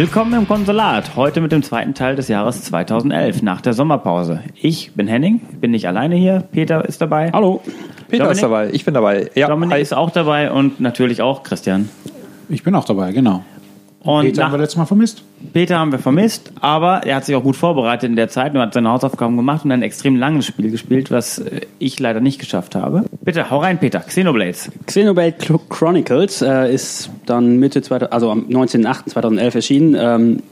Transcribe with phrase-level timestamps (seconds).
[0.00, 4.42] Willkommen im Konsulat, heute mit dem zweiten Teil des Jahres 2011, nach der Sommerpause.
[4.54, 7.30] Ich bin Henning, bin nicht alleine hier, Peter ist dabei.
[7.34, 7.60] Hallo.
[8.08, 8.30] Peter Dominik?
[8.30, 9.30] ist dabei, ich bin dabei.
[9.34, 9.82] Ja, Dominik hi.
[9.82, 11.90] ist auch dabei und natürlich auch Christian.
[12.48, 13.44] Ich bin auch dabei, genau.
[14.02, 15.22] Und Peter haben wir letztes Mal vermisst.
[15.52, 18.60] Peter haben wir vermisst, aber er hat sich auch gut vorbereitet in der Zeit und
[18.60, 22.38] hat seine Hausaufgaben gemacht und ein extrem langes Spiel gespielt, was äh, ich leider nicht
[22.38, 23.04] geschafft habe.
[23.20, 24.00] Bitte, hau rein, Peter.
[24.00, 24.70] Xenoblades.
[24.86, 29.96] Xenoblade Cl- Chronicles äh, ist dann Mitte 2000, also am 19.08.2011 erschienen.
[29.98, 30.42] Ähm,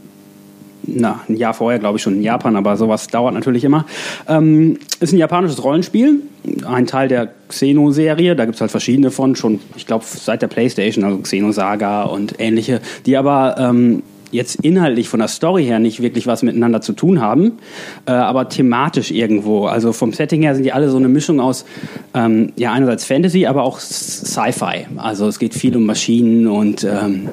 [0.94, 3.84] na, ein Jahr vorher, glaube ich, schon in Japan, aber sowas dauert natürlich immer.
[4.26, 6.22] Ähm, ist ein japanisches Rollenspiel,
[6.66, 8.36] ein Teil der Xeno-Serie.
[8.36, 12.34] Da gibt es halt verschiedene von, schon, ich glaube, seit der Playstation, also Xeno-Saga und
[12.38, 16.92] ähnliche, die aber ähm, jetzt inhaltlich von der Story her nicht wirklich was miteinander zu
[16.92, 17.52] tun haben,
[18.06, 19.66] äh, aber thematisch irgendwo.
[19.66, 21.64] Also vom Setting her sind die alle so eine Mischung aus,
[22.14, 24.86] ähm, ja, einerseits Fantasy, aber auch Sci-Fi.
[24.96, 27.30] Also es geht viel um Maschinen und, ähm,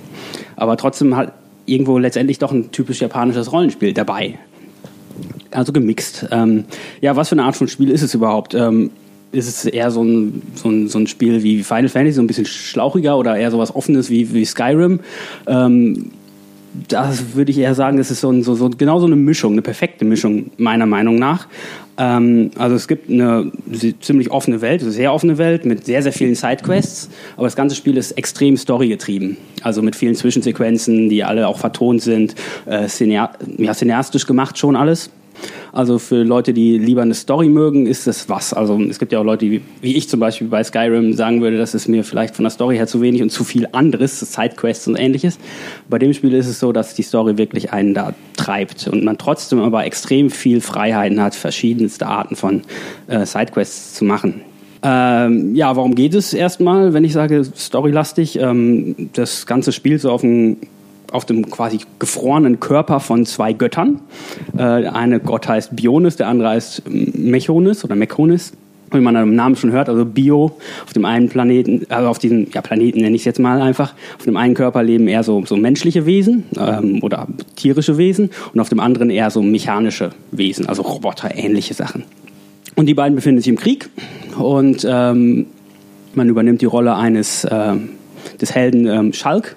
[0.56, 1.32] aber trotzdem halt
[1.66, 4.38] irgendwo letztendlich doch ein typisch japanisches Rollenspiel dabei.
[5.52, 6.28] Also gemixt.
[6.32, 6.66] Ähm,
[7.02, 8.54] ja, was für eine Art von Spiel ist es überhaupt?
[8.54, 8.92] Ähm,
[9.32, 12.28] ist es eher so ein, so, ein, so ein Spiel wie Final Fantasy, so ein
[12.28, 15.00] bisschen schlauchiger oder eher sowas Offenes wie, wie Skyrim?
[15.48, 16.12] Ähm,
[16.88, 19.54] das würde ich eher sagen, das ist so, ein, so, so genau so eine Mischung,
[19.54, 21.48] eine perfekte Mischung meiner Meinung nach.
[21.98, 23.52] Ähm, also es gibt eine
[24.02, 27.76] ziemlich offene Welt, eine sehr offene Welt mit sehr, sehr vielen Sidequests, aber das ganze
[27.76, 29.38] Spiel ist extrem storygetrieben.
[29.62, 35.10] Also mit vielen Zwischensequenzen, die alle auch vertont sind, äh, cineastisch gemacht schon alles.
[35.72, 38.54] Also für Leute, die lieber eine Story mögen, ist das was.
[38.54, 41.58] Also es gibt ja auch Leute, die, wie ich zum Beispiel bei Skyrim sagen würde,
[41.58, 44.88] das ist mir vielleicht von der Story her zu wenig und zu viel anderes, Sidequests
[44.88, 45.38] und ähnliches.
[45.90, 49.18] Bei dem Spiel ist es so, dass die Story wirklich einen da treibt und man
[49.18, 52.62] trotzdem aber extrem viel Freiheiten hat, verschiedenste Arten von
[53.08, 54.42] äh, Sidequests zu machen.
[54.88, 58.38] Ähm, ja, warum geht es erstmal, wenn ich sage storylastig?
[58.40, 60.58] Ähm, das ganze Spiel so auf dem
[61.16, 64.02] auf dem quasi gefrorenen Körper von zwei Göttern.
[64.58, 68.54] Äh, eine Gott heißt Bionis, der andere heißt Mechonis oder Mechonis.
[68.92, 72.48] Wie man am Namen schon hört, also Bio auf dem einen Planeten, also auf diesem
[72.54, 75.44] ja, Planeten nenne ich es jetzt mal einfach, auf dem einen Körper leben eher so,
[75.46, 80.68] so menschliche Wesen ähm, oder tierische Wesen und auf dem anderen eher so mechanische Wesen,
[80.68, 82.04] also Roboter, ähnliche Sachen.
[82.76, 83.90] Und die beiden befinden sich im Krieg
[84.38, 85.48] und ähm,
[86.14, 87.90] man übernimmt die Rolle eines ähm,
[88.40, 89.56] des Helden ähm, Schalk,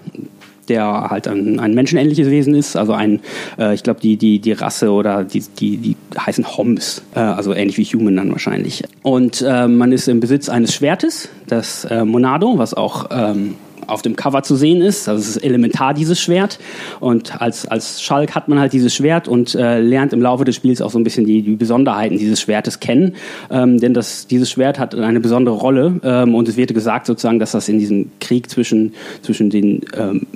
[0.68, 3.20] der halt ein, ein menschenähnliches Wesen ist, also ein,
[3.58, 7.54] äh, ich glaube, die, die, die Rasse oder die, die, die heißen Homs, äh, also
[7.54, 8.84] ähnlich wie Human dann wahrscheinlich.
[9.02, 13.54] Und äh, man ist im Besitz eines Schwertes, das äh, Monado, was auch ähm,
[13.88, 15.08] auf dem Cover zu sehen ist.
[15.08, 16.58] Also es ist elementar, dieses Schwert.
[17.00, 20.56] Und als, als Schalk hat man halt dieses Schwert und äh, lernt im Laufe des
[20.56, 23.16] Spiels auch so ein bisschen die, die Besonderheiten dieses Schwertes kennen.
[23.50, 26.00] Ähm, denn das, dieses Schwert hat eine besondere Rolle.
[26.04, 30.26] Ähm, und es wird gesagt sozusagen, dass das in diesem Krieg zwischen, zwischen den ähm,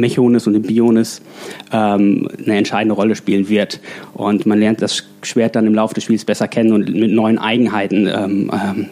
[0.00, 1.22] Mechonis und dem Bionis
[1.72, 3.80] ähm, eine entscheidende Rolle spielen wird.
[4.14, 7.38] Und man lernt das Schwert dann im Laufe des Spiels besser kennen und mit neuen
[7.38, 8.06] Eigenheiten.
[8.06, 8.86] Ähm, ähm,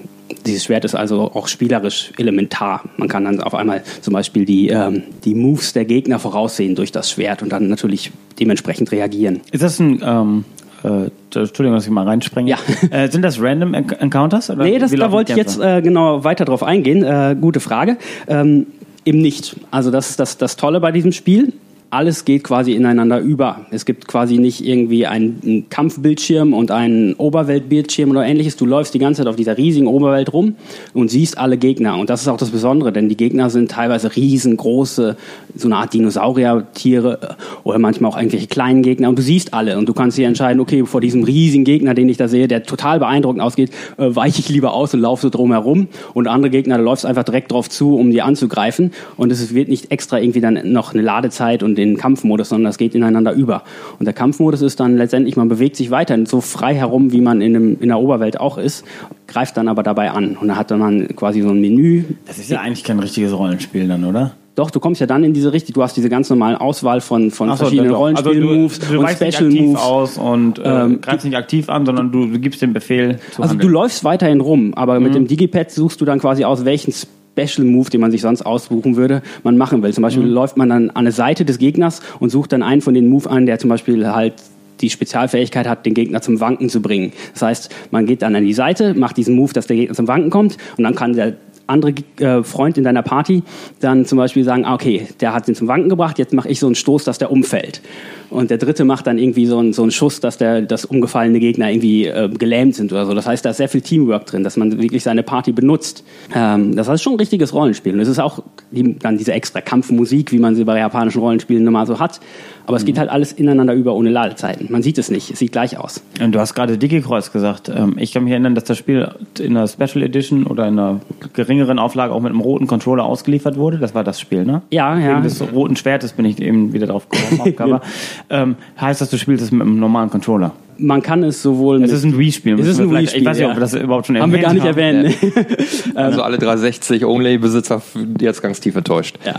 [0.47, 2.85] dieses Schwert ist also auch spielerisch elementar.
[2.99, 6.93] Man kann dann auf einmal zum Beispiel die, ähm, die Moves der Gegner voraussehen durch
[6.93, 9.41] das Schwert und dann natürlich dementsprechend reagieren.
[9.53, 10.45] Ist das ein, ähm,
[10.85, 12.51] äh, Entschuldigung, dass ich mal reinspringe.
[12.51, 12.59] Ja.
[12.91, 14.51] Äh, sind das Random Enc- Encounters?
[14.51, 17.03] Oder Nee, das, da wollte ich jetzt äh, genau weiter drauf eingehen.
[17.03, 17.97] Äh, gute Frage.
[18.29, 18.67] Ähm,
[19.09, 19.57] eben nicht.
[19.71, 21.55] Also das ist das, das Tolle bei diesem Spiel.
[21.91, 23.65] Alles geht quasi ineinander über.
[23.71, 28.57] Es gibt quasi nicht irgendwie einen, Kampfbildschirm und einen Oberweltbildschirm oder ähnliches.
[28.57, 30.57] Du läufst die ganze Zeit auf dieser riesigen Oberwelt rum
[30.93, 31.97] und siehst alle Gegner.
[31.97, 35.17] Und das ist auch das Besondere, denn die Gegner sind teilweise riesengroße,
[35.57, 37.27] so eine Art Dinosauriertiere äh,
[37.65, 39.09] oder manchmal auch irgendwelche kleinen Gegner.
[39.09, 42.11] Und du siehst alle und du kannst dir entscheiden, okay, vor diesem riesigen Gegner, den
[42.11, 45.31] ich da sehe, der total beeindruckend ausgeht, äh, weiche ich lieber aus und laufe so
[45.31, 45.89] drum herum.
[46.13, 48.93] Und andere Gegner, da läufst einfach direkt drauf zu, um die anzugreifen.
[49.17, 52.77] Und es wird nicht extra irgendwie dann noch eine Ladezeit und den Kampfmodus, sondern das
[52.77, 53.63] geht ineinander über.
[53.99, 57.41] Und der Kampfmodus ist dann letztendlich, man bewegt sich weiterhin so frei herum, wie man
[57.41, 58.85] in, einem, in der Oberwelt auch ist,
[59.27, 60.37] greift dann aber dabei an.
[60.37, 62.05] Und da hat dann man quasi so ein Menü.
[62.27, 64.33] Das ist ja eigentlich kein richtiges Rollenspiel dann, oder?
[64.55, 67.31] Doch, du kommst ja dann in diese Richtung, du hast diese ganz normale Auswahl von,
[67.31, 67.91] von so, verschiedenen.
[67.95, 69.81] Also Rollenspiel-Moves du, du und weichst nicht Special aktiv Moves.
[69.83, 73.43] aus und äh, Ähm, greifst nicht aktiv an, sondern du, du gibst den Befehl zu
[73.43, 73.73] Also du handeln.
[73.73, 75.05] läufst weiterhin rum, aber Mhm.
[75.05, 76.93] mit dem Digipad suchst du dann quasi aus, welchen
[77.39, 79.93] Special Move, den man sich sonst aussuchen würde, man machen will.
[79.93, 80.31] Zum Beispiel Mhm.
[80.33, 83.29] läuft man dann an eine Seite des Gegners und sucht dann einen von den Move
[83.31, 84.35] an, der zum Beispiel halt
[84.81, 87.13] die Spezialfähigkeit hat, den Gegner zum Wanken zu bringen.
[87.33, 90.07] Das heißt, man geht dann an die Seite, macht diesen Move, dass der Gegner zum
[90.07, 91.35] Wanken kommt und dann kann der
[91.67, 93.43] andere äh, Freund in deiner Party
[93.81, 96.61] dann zum Beispiel sagen, ah, okay, der hat den zum Wanken gebracht, jetzt mache ich
[96.61, 97.83] so einen Stoß, dass der umfällt.
[98.31, 101.41] Und der dritte macht dann irgendwie so einen, so einen Schuss, dass der, dass umgefallene
[101.41, 103.15] Gegner irgendwie äh, gelähmt sind oder so.
[103.15, 106.05] Das heißt, da ist sehr viel Teamwork drin, dass man wirklich seine Party benutzt.
[106.35, 107.95] Ähm, das heißt schon ein richtiges Rollenspiel.
[107.95, 111.65] Und es ist auch die, dann diese extra Kampfmusik, wie man sie bei japanischen Rollenspielen
[111.65, 112.21] normal so hat.
[112.67, 114.67] Aber es geht halt alles ineinander über ohne Ladezeiten.
[114.71, 116.03] Man sieht es nicht, es sieht gleich aus.
[116.21, 117.71] Und du hast gerade Digi-Kreuz gesagt.
[117.75, 119.09] Ähm, Ich kann mich erinnern, dass das Spiel
[119.39, 121.01] in einer Special Edition oder in einer
[121.33, 123.79] geringeren Auflage auch mit einem roten Controller ausgeliefert wurde.
[123.79, 124.61] Das war das Spiel, ne?
[124.71, 125.13] Ja, ja.
[125.13, 127.81] Wegen des roten Schwertes bin ich eben wieder drauf gekommen.
[128.31, 130.53] ähm, heißt das, du spielst es mit einem normalen Controller?
[130.81, 132.59] Man kann es sowohl Es ist ein Wii-Spiel.
[132.61, 133.51] Es ist ein Wii-Spiel, Ich weiß nicht, ja.
[133.51, 134.79] ob wir das überhaupt schon haben wir gar nicht haben.
[134.79, 135.23] erwähnt.
[135.23, 135.47] ne?
[135.97, 137.83] Also alle 360-Only-Besitzer
[138.21, 139.19] jetzt ganz tief enttäuscht.
[139.27, 139.35] Ja.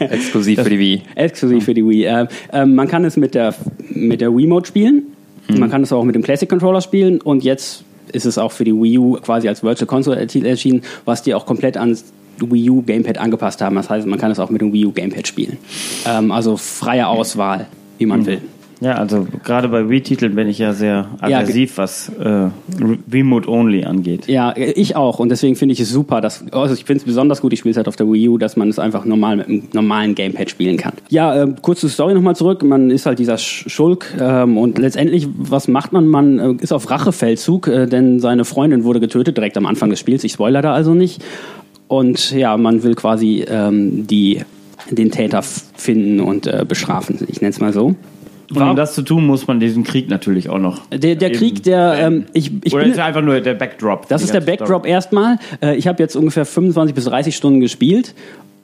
[0.00, 1.02] Ja, exklusiv für die Wii.
[1.14, 2.04] Exklusiv für die Wii.
[2.04, 3.54] Äh, ähm, man kann es mit der,
[3.90, 5.02] mit der Wiimote spielen.
[5.48, 7.20] Man kann es auch mit dem Classic Controller spielen.
[7.20, 11.22] Und jetzt ist es auch für die Wii U quasi als Virtual Console erschienen, was
[11.22, 12.04] die auch komplett ans
[12.40, 13.76] Wii U Gamepad angepasst haben.
[13.76, 15.58] Das heißt, man kann es auch mit dem Wii U Gamepad spielen.
[16.06, 17.66] Ähm, also freie Auswahl,
[17.98, 18.40] wie man will.
[18.78, 22.50] Ja, also gerade bei Wii-Titeln bin ich ja sehr Ja, aggressiv, was äh,
[23.10, 24.28] Remote-Only angeht.
[24.28, 25.18] Ja, ich auch.
[25.18, 27.70] Und deswegen finde ich es super, dass, also ich finde es besonders gut, ich spiele
[27.70, 30.50] es halt auf der Wii U, dass man es einfach normal mit einem normalen Gamepad
[30.50, 30.92] spielen kann.
[31.08, 32.62] Ja, äh, kurze Story nochmal zurück.
[32.64, 36.06] Man ist halt dieser Sch- Schulk ähm, und letztendlich, was macht man?
[36.06, 40.00] Man äh, ist auf Rachefeldzug, äh, denn seine Freundin wurde getötet, direkt am Anfang des
[40.00, 40.22] Spiels.
[40.22, 41.24] Ich spoilere da also nicht.
[41.88, 44.42] Und ja, man will quasi ähm, die,
[44.90, 47.18] den Täter finden und äh, bestrafen.
[47.28, 47.94] Ich nenne es mal so.
[48.48, 50.86] Und um das zu tun, muss man diesen Krieg natürlich auch noch.
[50.86, 54.08] Der, der Krieg, der, ähm, ich, ich Oder bin, ist ja einfach nur der Backdrop?
[54.08, 55.38] Das ist der Backdrop erstmal.
[55.60, 58.14] Äh, Ich habe jetzt ungefähr 25 bis 30 Stunden gespielt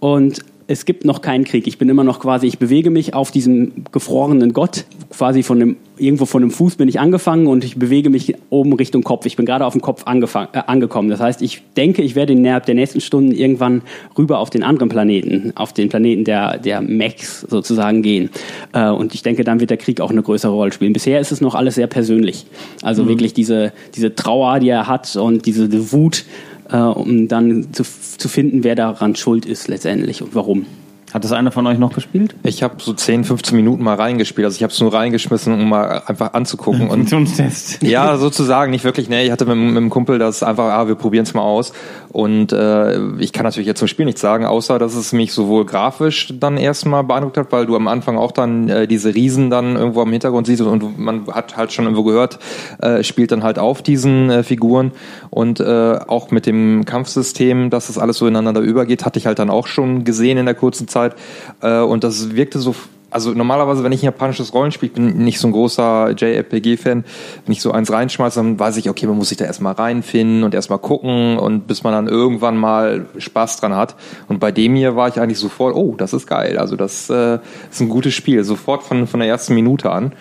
[0.02, 1.68] und es gibt noch keinen Krieg.
[1.68, 5.76] Ich bin immer noch quasi, ich bewege mich auf diesem gefrorenen Gott, quasi von dem,
[5.96, 9.26] irgendwo von dem Fuß bin ich angefangen und ich bewege mich oben Richtung Kopf.
[9.26, 11.08] Ich bin gerade auf dem Kopf angefang, äh, angekommen.
[11.08, 13.82] Das heißt, ich denke, ich werde innerhalb der nächsten Stunden irgendwann
[14.18, 18.30] rüber auf den anderen Planeten, auf den Planeten der, der Mechs sozusagen gehen.
[18.72, 20.92] Äh, Und ich denke, dann wird der Krieg auch eine größere Rolle spielen.
[20.92, 22.46] Bisher ist es noch alles sehr persönlich.
[22.82, 26.24] Also wirklich diese, diese Trauer, die er hat und diese, diese Wut,
[26.72, 30.66] äh, um dann zu, zu finden, wer daran schuld ist letztendlich und warum.
[31.12, 32.34] Hat das einer von euch noch gespielt?
[32.42, 34.46] Ich habe so 10, 15 Minuten mal reingespielt.
[34.46, 36.82] Also ich habe es nur reingeschmissen, um mal einfach anzugucken.
[36.88, 37.82] Und Funktionstest.
[37.82, 39.10] ja, sozusagen, nicht wirklich.
[39.10, 41.74] Nee, ich hatte mit, mit einem Kumpel das einfach, ah, wir probieren es mal aus.
[42.12, 45.64] Und äh, ich kann natürlich jetzt zum Spiel nichts sagen, außer dass es mich sowohl
[45.64, 49.76] grafisch dann erstmal beeindruckt hat, weil du am Anfang auch dann äh, diese Riesen dann
[49.76, 52.38] irgendwo am Hintergrund siehst und man hat halt schon irgendwo gehört,
[52.80, 54.92] äh, spielt dann halt auf diesen äh, Figuren.
[55.30, 59.38] Und äh, auch mit dem Kampfsystem, dass das alles so ineinander übergeht, hatte ich halt
[59.38, 61.14] dann auch schon gesehen in der kurzen Zeit.
[61.62, 62.74] Äh, und das wirkte so
[63.12, 67.04] also normalerweise, wenn ich ein japanisches Rollenspiel, ich bin nicht so ein großer JRPG-Fan,
[67.44, 70.44] wenn ich so eins reinschmeiße, dann weiß ich, okay, man muss sich da erstmal reinfinden
[70.44, 73.96] und erstmal gucken und bis man dann irgendwann mal Spaß dran hat.
[74.28, 76.58] Und bei dem hier war ich eigentlich sofort, oh, das ist geil.
[76.58, 77.38] Also das äh,
[77.70, 80.12] ist ein gutes Spiel, sofort von, von der ersten Minute an.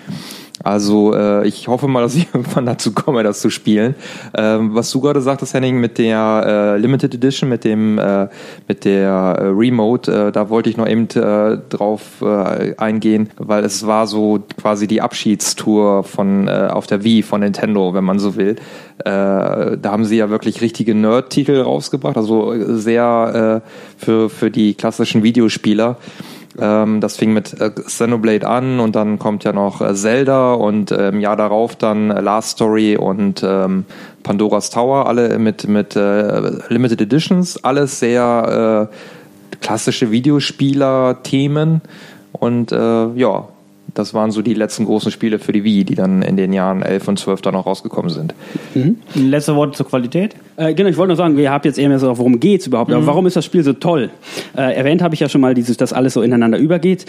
[0.63, 3.95] Also äh, ich hoffe mal, dass ich irgendwann dazu komme, das zu spielen.
[4.35, 8.27] Ähm, was du gerade sagtest, Henning, mit der äh, Limited Edition, mit dem äh,
[8.67, 13.63] mit der äh, Remote, äh, da wollte ich noch eben äh, drauf äh, eingehen, weil
[13.63, 18.19] es war so quasi die Abschiedstour von äh, auf der Wii von Nintendo, wenn man
[18.19, 18.55] so will.
[18.99, 24.75] Äh, da haben sie ja wirklich richtige Nerd-Titel rausgebracht, also sehr äh, für für die
[24.75, 25.97] klassischen Videospieler.
[26.59, 30.91] Ähm, das fing mit äh, Xenoblade an und dann kommt ja noch äh, Zelda und
[30.91, 33.85] äh, im Jahr darauf dann äh, Last Story und ähm,
[34.23, 41.81] Pandoras Tower, alle mit, mit äh, Limited Editions, alles sehr äh, klassische Videospieler-Themen.
[42.33, 43.47] Und ja,
[43.93, 46.81] das waren so die letzten großen Spiele für die Wii, die dann in den Jahren
[46.81, 48.33] 11 und 12 dann auch rausgekommen sind.
[49.15, 50.35] Letzte Worte zur Qualität?
[50.57, 52.91] Äh, genau, ich wollte nur sagen, ihr habt jetzt eher mehr so, worum geht's überhaupt?
[52.91, 54.09] Aber warum ist das Spiel so toll?
[54.55, 57.05] Äh, erwähnt habe ich ja schon mal, dieses, dass alles so ineinander übergeht.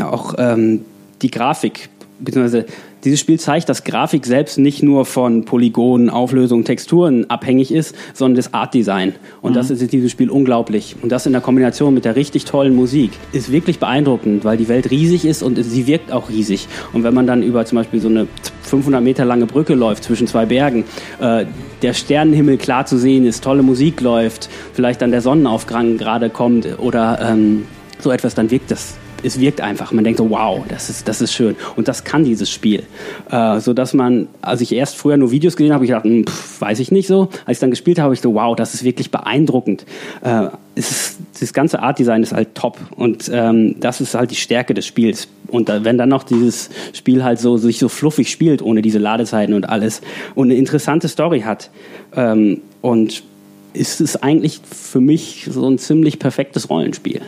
[0.00, 0.84] Auch ähm,
[1.22, 1.88] die Grafik,
[2.18, 2.66] beziehungsweise
[3.06, 8.34] dieses Spiel zeigt, dass Grafik selbst nicht nur von Polygonen, Auflösungen, Texturen abhängig ist, sondern
[8.34, 9.14] das Artdesign.
[9.40, 10.96] Und das ist in diesem Spiel unglaublich.
[11.00, 14.66] Und das in der Kombination mit der richtig tollen Musik ist wirklich beeindruckend, weil die
[14.66, 16.66] Welt riesig ist und sie wirkt auch riesig.
[16.92, 18.26] Und wenn man dann über zum Beispiel so eine
[18.62, 20.84] 500 Meter lange Brücke läuft zwischen zwei Bergen,
[21.20, 21.46] äh,
[21.82, 26.66] der Sternenhimmel klar zu sehen ist, tolle Musik läuft, vielleicht dann der Sonnenaufgang gerade kommt
[26.80, 27.66] oder ähm,
[28.00, 28.96] so etwas, dann wirkt das
[29.26, 29.92] es wirkt einfach.
[29.92, 31.56] Man denkt so, wow, das ist, das ist schön.
[31.74, 32.84] Und das kann dieses Spiel.
[33.30, 36.26] Äh, so dass man, als ich erst früher nur Videos gesehen habe, ich gedacht, hm,
[36.26, 37.28] pff, weiß ich nicht so.
[37.44, 39.84] Als ich dann gespielt habe, ich so, wow, das ist wirklich beeindruckend.
[40.22, 42.78] Äh, es ist, das ganze Artdesign ist halt top.
[42.94, 45.28] Und ähm, das ist halt die Stärke des Spiels.
[45.48, 48.98] Und da, wenn dann noch dieses Spiel halt so sich so fluffig spielt, ohne diese
[48.98, 50.02] Ladezeiten und alles,
[50.34, 51.70] und eine interessante Story hat,
[52.14, 53.24] ähm, und
[53.72, 57.20] ist es eigentlich für mich so ein ziemlich perfektes Rollenspiel.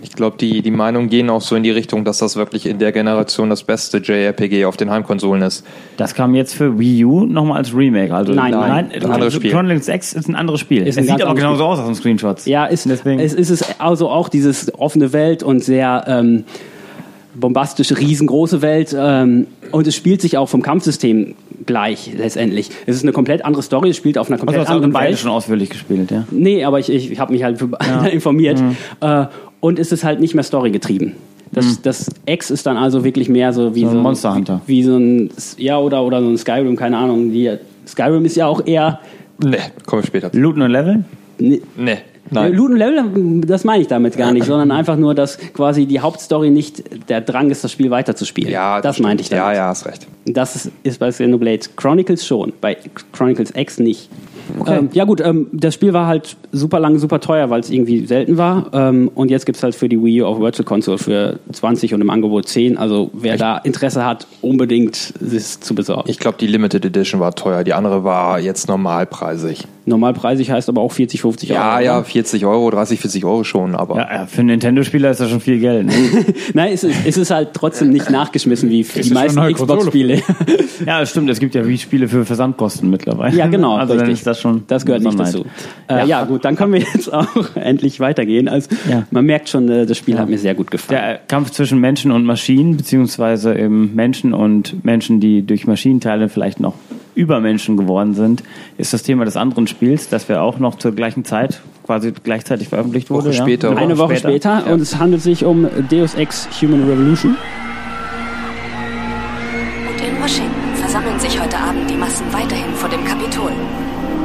[0.00, 2.78] Ich glaube, die, die Meinungen gehen auch so in die Richtung, dass das wirklich in
[2.78, 5.64] der Generation das beste JRPG auf den Heimkonsolen ist.
[5.96, 8.14] Das kam jetzt für Wii U nochmal als Remake.
[8.14, 9.50] Also Nein, nein, ein anderes Spiel.
[9.50, 10.86] Chronicles X ist ein anderes Spiel.
[10.86, 12.46] Ist es sieht aber genauso aus auf den Screenshots.
[12.46, 16.44] Ja, ist, Deswegen- es ist es also auch dieses offene Welt und sehr ähm,
[17.34, 18.94] bombastische, riesengroße Welt.
[18.98, 21.34] Ähm, und es spielt sich auch vom Kampfsystem
[21.66, 22.70] gleich letztendlich.
[22.86, 24.92] Es ist eine komplett andere Story, es spielt auf einer Also komplett hast du anderen
[24.92, 25.18] beide Welt.
[25.18, 26.24] schon ausführlich gespielt, ja.
[26.30, 27.68] Nee, aber ich, ich, ich habe mich halt für
[28.12, 28.60] informiert.
[28.60, 28.76] Mhm.
[29.00, 29.26] Äh,
[29.60, 31.14] und es ist halt nicht mehr storygetrieben.
[31.52, 33.86] Das, das X ist dann also wirklich mehr so wie Mhm.
[33.86, 34.60] So so, ein Monster Hunter.
[34.66, 37.32] Wie, wie so ein, ja, oder, oder so ein Skyrim, keine Ahnung.
[37.32, 39.00] Die, Skyrim ist ja auch eher.
[39.42, 40.30] Ne, kommen wir später.
[40.32, 41.04] Looten und Leveln?
[41.38, 41.98] Nee, Ne,
[42.30, 42.52] Nein.
[42.52, 46.00] Loot und Level, das meine ich damit gar nicht, sondern einfach nur, dass quasi die
[46.00, 48.50] Hauptstory nicht der Drang ist, das Spiel weiterzuspielen.
[48.50, 49.44] Ja, das meinte ich damit.
[49.44, 50.06] Ja, ja, hast recht.
[50.26, 52.76] Das ist, ist bei Xenoblade Chronicles schon, bei
[53.12, 54.08] Chronicles X nicht.
[54.66, 58.06] Ähm, ja gut, ähm, das Spiel war halt super lang, super teuer, weil es irgendwie
[58.06, 58.70] selten war.
[58.72, 62.00] Ähm, und jetzt gibt's halt für die Wii U auf Virtual Console für 20 und
[62.00, 62.78] im Angebot 10.
[62.78, 66.08] Also wer da Interesse hat, unbedingt es zu besorgen.
[66.10, 67.64] Ich glaube, die Limited Edition war teuer.
[67.64, 69.66] Die andere war jetzt normalpreisig.
[69.86, 71.60] Normalpreisig heißt aber auch 40, 50 Euro.
[71.60, 73.96] Ja, ja, 40 Euro, 30, 40 Euro schon, aber.
[73.96, 75.86] Ja, ja, für einen Nintendo-Spieler ist das schon viel Geld.
[75.86, 75.92] Ne?
[76.54, 79.40] Nein, es ist, es ist halt trotzdem nicht nachgeschmissen wie die meisten.
[79.52, 80.22] Xbox-Spiele.
[80.86, 81.30] ja, das stimmt.
[81.30, 83.36] Es gibt ja wie Spiele für Versandkosten mittlerweile.
[83.36, 83.76] Ja, genau.
[83.76, 84.20] Also dann richtig.
[84.20, 84.64] ist das schon.
[84.66, 85.44] Das gehört nicht dazu.
[85.88, 86.24] Äh, ja.
[86.24, 88.48] gut, dann können wir jetzt auch endlich weitergehen.
[88.48, 89.04] Also, Ja.
[89.10, 91.00] Man merkt schon, äh, das Spiel hat mir sehr gut gefallen.
[91.00, 96.60] Der Kampf zwischen Menschen und Maschinen, beziehungsweise eben Menschen und Menschen, die durch Maschinenteile vielleicht
[96.60, 96.74] noch
[97.18, 98.44] Übermenschen geworden sind,
[98.78, 102.68] ist das Thema des anderen Spiels, das wir auch noch zur gleichen Zeit, quasi gleichzeitig
[102.68, 103.26] veröffentlicht wurde.
[103.26, 103.42] Woche ja?
[103.42, 103.76] später.
[103.76, 107.36] Eine Woche später, und es handelt sich um Deus Ex Human Revolution.
[109.88, 113.50] Und in Washington versammeln sich heute Abend die Massen weiterhin vor dem Kapitol.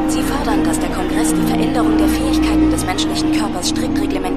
[0.08, 4.33] Sie fordern, dass der Kongress die Veränderung der Fähigkeiten des menschlichen Körpers strikt reglementiert.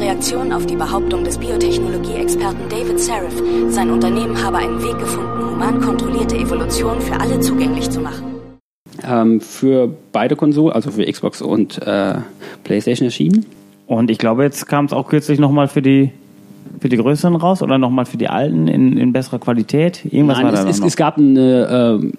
[0.00, 5.78] Reaktion auf die Behauptung des Biotechnologie-Experten David Sarif, sein Unternehmen habe einen Weg gefunden, human
[5.80, 8.24] kontrollierte Evolution für alle zugänglich zu machen.
[9.06, 12.14] Ähm, für beide Konsolen, also für Xbox und äh,
[12.64, 13.44] PlayStation erschienen.
[13.86, 16.12] Und ich glaube, jetzt kam es auch kürzlich nochmal für die
[16.80, 20.04] für die größeren raus oder nochmal für die alten in, in besserer Qualität?
[20.04, 20.86] Irgendwas Nein, war da es, noch.
[20.86, 22.12] es, es gab eine, ähm,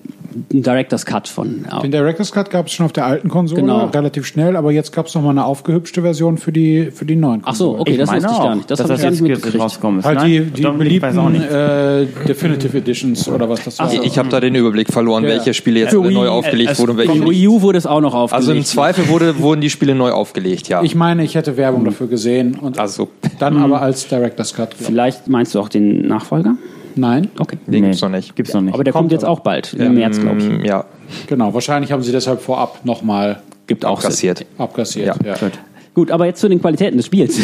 [0.52, 1.66] einen Director's Cut von.
[1.84, 3.86] Den Director's Cut gab es schon auf der alten Konsole, Genau.
[3.88, 7.16] relativ schnell, aber jetzt gab es noch mal eine aufgehübschte Version für die, für die
[7.16, 8.72] neuen Ach so, okay, das meine wusste ich auch, gar nicht.
[8.72, 9.84] Das dass ich das jetzt nicht ist.
[10.06, 11.52] Halt Nein, die, die auch beliebten nicht.
[11.52, 13.92] äh, Definitive Editions oder was das war.
[13.94, 15.30] Ich, ich habe da den Überblick verloren, Ja.
[15.30, 17.30] welche Spiele jetzt alle neu Wii- aufgelegt wurden und welche Von.
[17.30, 18.34] Wii U wurde es auch noch aufgelegt.
[18.48, 20.82] Also im Zweifel wurde, wurden die Spiele neu aufgelegt, ja.
[20.84, 23.10] Ich meine, ich hätte Werbung dafür gesehen und also,
[23.40, 24.72] dann aber als Director's Cut.
[24.72, 24.86] glaub ich.
[24.88, 26.56] Vielleicht meinst du auch den Nachfolger?
[26.96, 27.58] Nein, Okay.
[27.68, 28.36] den gibt's noch nicht.
[28.36, 28.74] Gibt's noch nicht.
[28.74, 29.34] Aber der kommt, Kommt jetzt aber.
[29.34, 30.66] auch bald, im März, glaube ich.
[30.68, 30.86] Ja,
[31.28, 31.54] genau.
[31.54, 34.10] Wahrscheinlich haben sie deshalb vorab noch mal Gibt auch Sinn.
[34.10, 34.46] kassiert.
[34.58, 35.18] abkassiert.
[35.24, 35.50] Ja, Ja,
[35.94, 37.38] Gut, aber jetzt zu den Qualitäten des Spiels.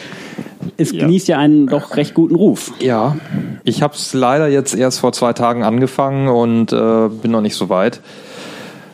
[0.76, 2.72] es genießt ja einen doch recht guten Ruf.
[2.80, 3.16] Ja,
[3.64, 7.54] ich habe es leider jetzt erst vor zwei Tagen angefangen und äh, bin noch nicht
[7.56, 8.00] so weit.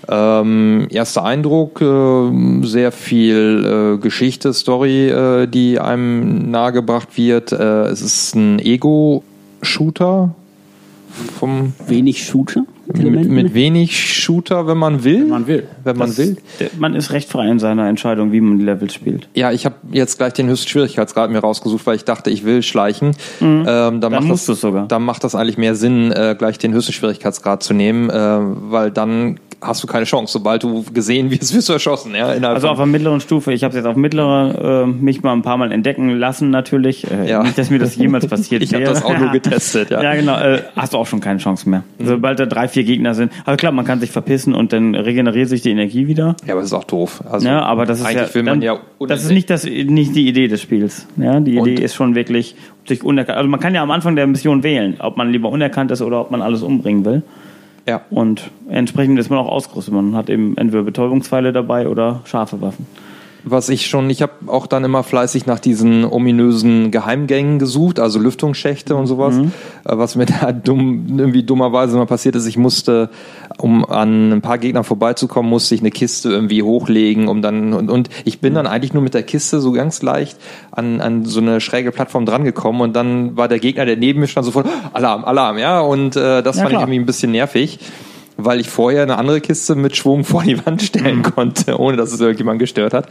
[0.09, 7.53] Ähm, erster Eindruck, äh, sehr viel äh, Geschichte, Story, äh, die einem nahegebracht wird.
[7.53, 8.59] Äh, es ist ein
[9.61, 10.35] Ego-Shooter
[11.39, 12.65] vom Wenig Shooter.
[12.95, 15.23] mit, mit wenig Shooter, wenn man will.
[15.23, 15.67] Wenn man will.
[15.83, 16.37] Wenn man will.
[16.79, 19.29] Man ist recht frei in seiner Entscheidung, wie man die Levels spielt.
[19.35, 22.63] Ja, ich habe jetzt gleich den höchsten Schwierigkeitsgrad mir rausgesucht, weil ich dachte, ich will
[22.63, 23.17] schleichen.
[23.41, 24.87] Ähm, dann macht musst das, du's sogar.
[24.87, 28.39] Dann macht das eigentlich mehr Sinn, äh, gleich den höchsten Schwierigkeitsgrad zu nehmen, äh,
[28.71, 30.33] weil dann hast du keine Chance.
[30.33, 32.15] Sobald du gesehen wirst, wirst du erschossen.
[32.15, 35.43] Ja, Also auf der mittleren Stufe, ich habe jetzt auf mittlerer äh, mich mal ein
[35.43, 37.11] paar Mal entdecken lassen natürlich.
[37.11, 37.43] Äh, Ja.
[37.43, 38.91] Nicht, dass mir das jemals passiert Ich hab wäre.
[38.93, 40.03] das auch nur getestet, ja.
[40.03, 40.39] Ja, genau.
[40.39, 41.83] Äh, hast du auch schon keine Chance mehr.
[41.99, 43.33] Sobald da drei, vier Gegner sind.
[43.45, 46.37] Also klar, man kann sich verpissen und dann regeneriert sich die Energie wieder.
[46.47, 47.23] ja, aber das ist auch doof.
[47.31, 49.65] Also Ja, aber das ist eigentlich ja, will man dann, ja das ist nicht das
[49.65, 51.07] nicht die Idee des Spiels.
[51.17, 52.55] Ja, die Idee Und- ist schon wirklich
[52.89, 53.37] sich unerkannt.
[53.39, 56.21] Also man kann ja am Anfang der Mission wählen, ob man lieber unerkannt ist oder
[56.21, 57.23] ob man alles umbringen will.
[57.87, 58.03] Ja.
[58.11, 59.95] Und entsprechend ist man auch ausgerüstet.
[59.95, 62.87] Man hat eben entweder Betäubungspfeile dabei oder scharfe Waffen.
[63.45, 68.19] Was ich schon, ich habe auch dann immer fleißig nach diesen ominösen Geheimgängen gesucht, also
[68.19, 69.37] Lüftungsschächte und sowas.
[69.37, 69.53] Mhm.
[69.85, 73.11] Äh, Was mir da dumm, irgendwie dummerweise mal passiert ist, ich musste,
[73.59, 77.91] um an ein paar Gegnern vorbeizukommen, musste ich eine Kiste irgendwie hochlegen, um dann und,
[77.91, 80.39] und ich bin dann eigentlich nur mit der Kiste so ganz leicht
[80.71, 84.29] an, an so eine schräge Plattform drangekommen und dann war der Gegner, der neben mir
[84.29, 86.83] stand, sofort Alarm, Alarm, ja und äh, das Ja, fand klar.
[86.83, 87.79] ich irgendwie ein bisschen nervig
[88.45, 91.23] weil ich vorher eine andere Kiste mit Schwung vor die Wand stellen Mhm.
[91.23, 93.07] konnte, ohne dass es irgendjemand gestört hat.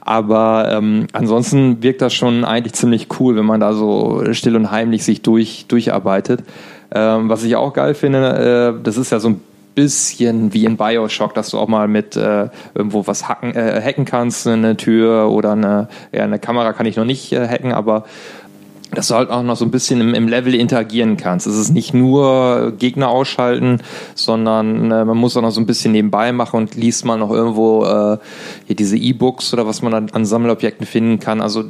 [0.00, 4.70] Aber ähm, ansonsten wirkt das schon eigentlich ziemlich cool, wenn man da so still und
[4.70, 6.42] heimlich sich durch, durcharbeitet.
[6.92, 9.40] Ähm, was ich auch geil finde, äh, das ist ja so ein
[9.74, 14.04] bisschen wie in Bioshock, dass du auch mal mit äh, irgendwo was hacken, äh, hacken
[14.04, 18.04] kannst, eine Tür oder eine, ja, eine Kamera kann ich noch nicht äh, hacken, aber
[18.94, 21.46] dass du halt auch noch so ein bisschen im, im Level interagieren kannst.
[21.46, 23.80] Es ist nicht nur Gegner ausschalten,
[24.14, 27.30] sondern äh, man muss auch noch so ein bisschen nebenbei machen und liest mal noch
[27.30, 28.18] irgendwo äh,
[28.66, 31.40] hier diese E-Books oder was man dann an Sammelobjekten finden kann.
[31.40, 31.64] Also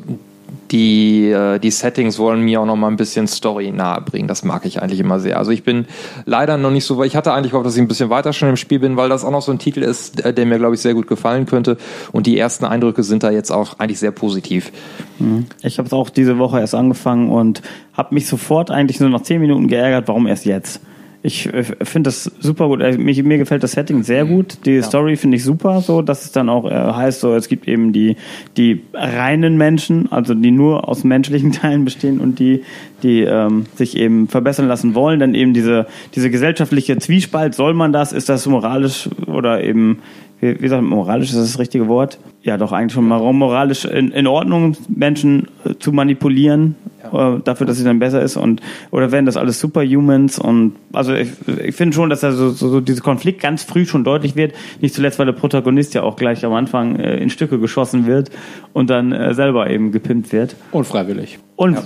[0.70, 4.28] die, äh, die Settings wollen mir auch noch mal ein bisschen Story nahebringen.
[4.28, 5.38] Das mag ich eigentlich immer sehr.
[5.38, 5.86] Also ich bin
[6.24, 7.06] leider noch nicht so weit.
[7.06, 9.24] Ich hatte eigentlich gehofft, dass ich ein bisschen weiter schon im Spiel bin, weil das
[9.24, 11.76] auch noch so ein Titel ist, der mir, glaube ich, sehr gut gefallen könnte.
[12.12, 14.72] Und die ersten Eindrücke sind da jetzt auch eigentlich sehr positiv.
[15.18, 15.46] Mhm.
[15.62, 19.22] Ich habe es auch diese Woche erst angefangen und habe mich sofort eigentlich nur nach
[19.22, 20.80] zehn Minuten geärgert, warum erst jetzt.
[21.26, 22.82] Ich äh, finde das super gut.
[22.82, 24.58] Also mir, mir gefällt das Setting sehr gut.
[24.66, 24.82] Die ja.
[24.82, 27.94] Story finde ich super, so dass es dann auch äh, heißt, so es gibt eben
[27.94, 28.16] die
[28.58, 32.62] die reinen Menschen, also die nur aus menschlichen Teilen bestehen und die
[33.02, 35.18] die ähm, sich eben verbessern lassen wollen.
[35.18, 37.54] Dann eben diese diese gesellschaftliche Zwiespalt.
[37.54, 38.12] Soll man das?
[38.12, 40.00] Ist das moralisch oder eben
[40.44, 42.18] wie, wie sagt man, moralisch ist das, richtige Wort?
[42.42, 47.36] Ja, doch eigentlich schon moralisch in, in Ordnung, Menschen äh, zu manipulieren, ja.
[47.36, 48.60] äh, dafür, dass sie dann besser ist und
[48.90, 51.30] oder werden das alles Superhumans und also ich,
[51.64, 54.52] ich finde schon, dass da so, so, so dieser Konflikt ganz früh schon deutlich wird.
[54.80, 58.30] Nicht zuletzt, weil der Protagonist ja auch gleich am Anfang äh, in Stücke geschossen wird
[58.74, 60.56] und dann äh, selber eben gepimpt wird.
[60.72, 61.38] Unfreiwillig.
[61.56, 61.78] Und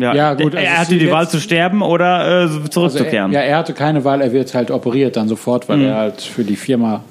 [0.00, 3.26] ja, ja gut, also er hatte die Wahl zu sterben oder äh, zurückzukehren.
[3.26, 5.84] Also er, ja, er hatte keine Wahl, er wird halt operiert dann sofort, weil mhm.
[5.84, 7.04] er halt für die Firma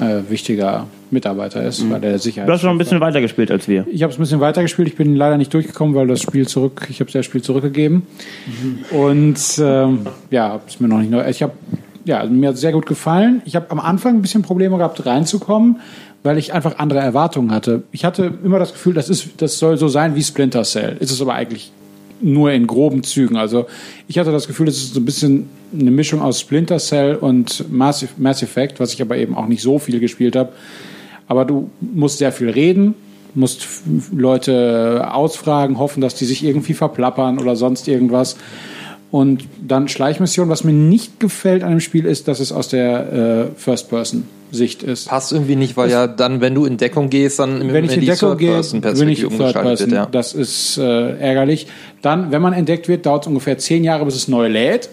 [0.00, 1.90] äh, wichtiger Mitarbeiter ist, mhm.
[1.90, 2.48] weil der Sicherheit.
[2.48, 3.86] Du hast schon ein bisschen weiter gespielt als wir.
[3.90, 4.88] Ich habe es ein bisschen weiter gespielt.
[4.88, 8.06] Ich bin leider nicht durchgekommen, weil das Spiel zurück, ich habe das Spiel zurückgegeben.
[8.46, 8.96] Mhm.
[8.96, 11.26] Und ähm, ja, habe es mir noch nicht neu.
[11.28, 11.52] Ich habe
[12.08, 13.42] ja, also mir hat es sehr gut gefallen.
[13.44, 15.80] Ich habe am Anfang ein bisschen Probleme gehabt, reinzukommen,
[16.22, 17.82] weil ich einfach andere Erwartungen hatte.
[17.92, 20.96] Ich hatte immer das Gefühl, das ist, das soll so sein wie Splinter Cell.
[21.00, 21.70] Ist es aber eigentlich
[22.20, 23.36] nur in groben Zügen.
[23.36, 23.66] Also
[24.06, 27.70] ich hatte das Gefühl, das ist so ein bisschen eine Mischung aus Splinter Cell und
[27.70, 30.52] Mass, Mass Effect, was ich aber eben auch nicht so viel gespielt habe.
[31.26, 32.94] Aber du musst sehr viel reden,
[33.34, 33.66] musst
[34.12, 38.36] Leute ausfragen, hoffen, dass die sich irgendwie verplappern oder sonst irgendwas.
[39.10, 40.48] Und dann Schleichmission.
[40.48, 45.08] Was mir nicht gefällt an dem Spiel ist, dass es aus der äh, First-Person-Sicht ist.
[45.08, 47.96] Passt irgendwie nicht, weil das, ja dann, wenn du in Deckung gehst, dann wenn ich
[47.96, 49.90] in Deckung gehe, bin ich Third Person.
[49.90, 50.06] Wird, ja.
[50.06, 51.68] Das ist äh, ärgerlich.
[52.02, 54.90] Dann, wenn man entdeckt wird, dauert es ungefähr zehn Jahre, bis es neu lädt.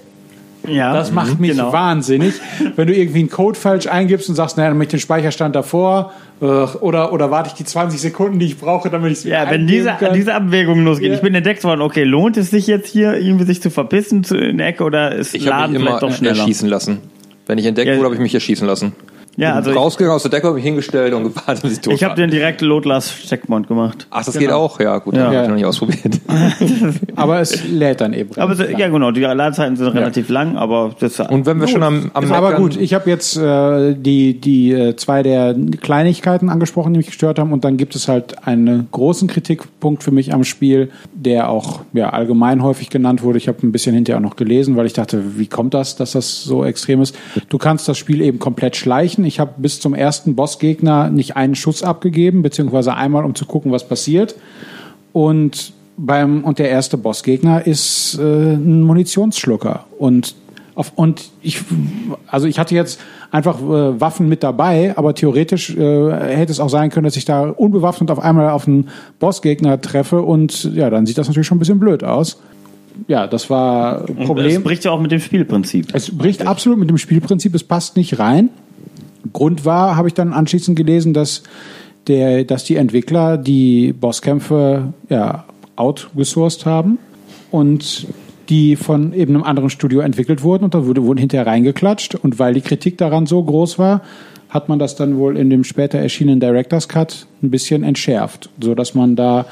[0.67, 1.71] Ja, das macht mich genau.
[1.71, 2.33] wahnsinnig,
[2.75, 5.55] wenn du irgendwie einen Code falsch eingibst und sagst, naja, dann möchte ich den Speicherstand
[5.55, 9.23] davor äh, oder, oder warte ich die 20 Sekunden, die ich brauche, damit ich es
[9.23, 10.13] Ja, wenn diese, kann.
[10.13, 11.15] diese Abwägung losgeht, ja.
[11.15, 14.37] ich bin entdeckt worden, okay, lohnt es sich jetzt hier irgendwie sich zu verpissen zu,
[14.37, 16.39] in der Ecke oder ist ich Laden vielleicht doch schneller?
[16.39, 16.99] erschießen lassen.
[17.47, 17.95] Wenn ich entdeckt ja.
[17.95, 18.93] wurde, habe ich mich erschießen lassen.
[19.37, 22.03] Ja, also rausgegangen aus der Decke, habe mich hingestellt und gewartet, bis ich tot Ich
[22.03, 24.07] habe den direkt Load-Last-Checkpoint gemacht.
[24.09, 24.39] Ach, das genau.
[24.39, 24.79] geht auch?
[24.79, 25.25] Ja, gut, ja.
[25.25, 26.21] habe ich noch nicht ausprobiert.
[27.15, 28.29] aber es lädt dann eben.
[28.37, 29.93] Aber ja, genau, die Ladezeiten sind ja.
[29.93, 31.69] relativ lang, aber das Und wenn wir gut.
[31.69, 36.49] schon am, am Aber gut, ich habe jetzt äh, die, die äh, zwei der Kleinigkeiten
[36.49, 40.33] angesprochen, die mich gestört haben und dann gibt es halt einen großen Kritikpunkt für mich
[40.33, 43.37] am Spiel, der auch ja, allgemein häufig genannt wurde.
[43.37, 46.13] Ich habe ein bisschen hinterher auch noch gelesen, weil ich dachte, wie kommt das, dass
[46.13, 47.17] das so extrem ist?
[47.49, 51.55] Du kannst das Spiel eben komplett schleichen ich habe bis zum ersten Bossgegner nicht einen
[51.55, 54.35] Schuss abgegeben, beziehungsweise einmal, um zu gucken, was passiert.
[55.13, 60.35] Und beim und der erste Bossgegner ist äh, ein Munitionsschlucker und
[60.75, 61.61] auf, und ich
[62.27, 62.99] also ich hatte jetzt
[63.31, 67.23] einfach äh, Waffen mit dabei, aber theoretisch äh, hätte es auch sein können, dass ich
[67.23, 71.57] da unbewaffnet auf einmal auf einen Bossgegner treffe und ja, dann sieht das natürlich schon
[71.57, 72.41] ein bisschen blöd aus.
[73.07, 74.57] Ja, das war ein Problem.
[74.57, 75.87] Es bricht ja auch mit dem Spielprinzip.
[75.93, 78.49] Es bricht absolut mit dem Spielprinzip, es passt nicht rein.
[79.33, 81.43] Grund war, habe ich dann anschließend gelesen, dass,
[82.07, 86.97] der, dass die Entwickler die Bosskämpfe ja, outgesourced haben
[87.51, 88.07] und
[88.49, 92.15] die von eben einem anderen Studio entwickelt wurden und da wurde, wurden hinterher reingeklatscht.
[92.15, 94.01] Und weil die Kritik daran so groß war,
[94.49, 98.75] hat man das dann wohl in dem später erschienenen Director's Cut ein bisschen entschärft, so
[98.75, 99.45] dass man da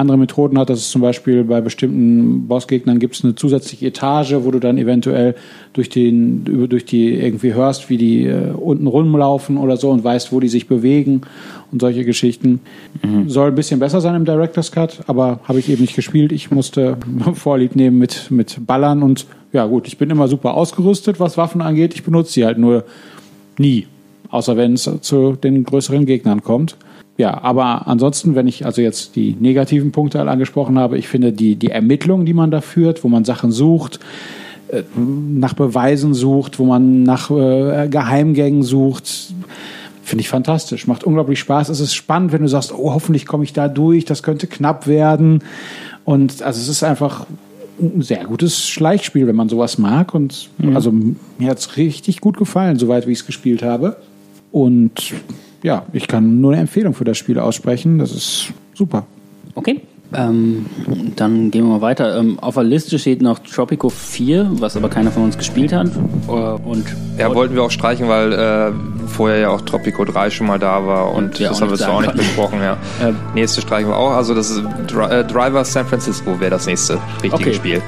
[0.00, 0.70] andere Methoden hat.
[0.70, 4.78] dass es zum Beispiel bei bestimmten Bossgegnern gibt es eine zusätzliche Etage, wo du dann
[4.78, 5.34] eventuell
[5.72, 10.32] durch den durch die irgendwie hörst, wie die äh, unten rumlaufen oder so und weißt,
[10.32, 11.22] wo die sich bewegen
[11.70, 12.60] und solche Geschichten.
[13.02, 13.28] Mhm.
[13.28, 16.32] Soll ein bisschen besser sein im Director's Cut, aber habe ich eben nicht gespielt.
[16.32, 16.96] Ich musste
[17.34, 21.60] Vorlieb nehmen mit mit Ballern und ja gut, ich bin immer super ausgerüstet, was Waffen
[21.60, 21.94] angeht.
[21.94, 22.84] Ich benutze sie halt nur
[23.58, 23.86] nie,
[24.30, 26.76] außer wenn es zu den größeren Gegnern kommt
[27.20, 31.32] ja, aber ansonsten, wenn ich also jetzt die negativen Punkte alle angesprochen habe, ich finde
[31.32, 34.00] die, die Ermittlungen, die man da führt, wo man Sachen sucht,
[34.68, 39.34] äh, nach Beweisen sucht, wo man nach äh, Geheimgängen sucht,
[40.02, 40.86] finde ich fantastisch.
[40.86, 41.68] Macht unglaublich Spaß.
[41.68, 44.86] Es ist spannend, wenn du sagst, oh, hoffentlich komme ich da durch, das könnte knapp
[44.86, 45.44] werden.
[46.06, 47.26] Und also es ist einfach
[47.78, 50.14] ein sehr gutes Schleichspiel, wenn man sowas mag.
[50.14, 53.98] Und also mir hat es richtig gut gefallen, soweit wie ich es gespielt habe.
[54.52, 55.12] Und
[55.62, 57.98] ja, ich kann nur eine Empfehlung für das Spiel aussprechen.
[57.98, 59.06] Das ist super.
[59.54, 59.80] Okay.
[60.12, 60.66] Ähm,
[61.14, 62.18] dann gehen wir mal weiter.
[62.18, 65.86] Ähm, auf der Liste steht noch Tropico 4, was aber keiner von uns gespielt hat.
[66.26, 66.84] Äh, und
[67.16, 68.72] Ja, wollten wir auch streichen, weil äh,
[69.06, 71.80] vorher ja auch Tropico 3 schon mal da war und, Und das haben wir nicht
[71.80, 72.60] jetzt auch nicht besprochen.
[72.60, 72.76] Ja.
[73.02, 73.14] Ähm.
[73.36, 74.10] Nächste streichen wir auch.
[74.10, 77.54] Also das ist Dri äh, Driver San Francisco wäre das nächste richtige Okay.
[77.54, 77.82] Spiel.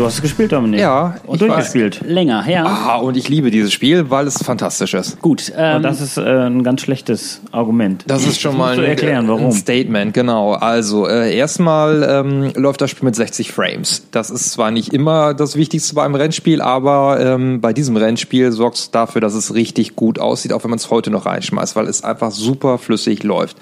[0.00, 0.80] Du hast es gespielt, Dominik.
[0.80, 2.00] Ja, Und ich durchgespielt.
[2.06, 2.64] länger her.
[2.66, 5.20] Ah, und ich liebe dieses Spiel, weil es fantastisch ist.
[5.20, 5.52] Gut.
[5.56, 8.04] Ähm, Und das ist äh, ein ganz schlechtes Argument.
[8.06, 9.52] Das ist schon musst mal ein, erklären, ein warum.
[9.52, 10.52] Statement, genau.
[10.54, 14.06] Also äh, erstmal ähm, läuft das Spiel mit 60 Frames.
[14.10, 18.76] Das ist zwar nicht immer das Wichtigste beim Rennspiel, aber ähm, bei diesem Rennspiel sorgt
[18.78, 21.86] es dafür, dass es richtig gut aussieht, auch wenn man es heute noch reinschmeißt, weil
[21.86, 23.58] es einfach super flüssig läuft.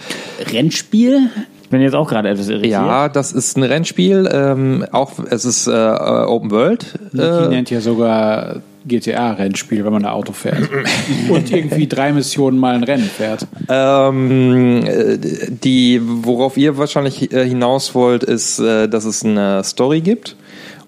[0.52, 1.30] Rennspiel.
[1.68, 2.72] Ich bin jetzt auch gerade etwas irritiert.
[2.72, 4.26] Ja, das ist ein Rennspiel.
[4.32, 6.94] Ähm, auch es ist äh, Open World.
[7.12, 10.66] Niki Äh, nennt ja sogar GTA-Rennspiel, wenn man ein Auto fährt.
[11.28, 13.46] Und irgendwie drei Missionen mal ein Rennen fährt.
[13.68, 15.18] Ähm, äh,
[15.50, 20.36] die, worauf ihr wahrscheinlich äh, hinaus wollt, ist, äh, dass es eine Story gibt.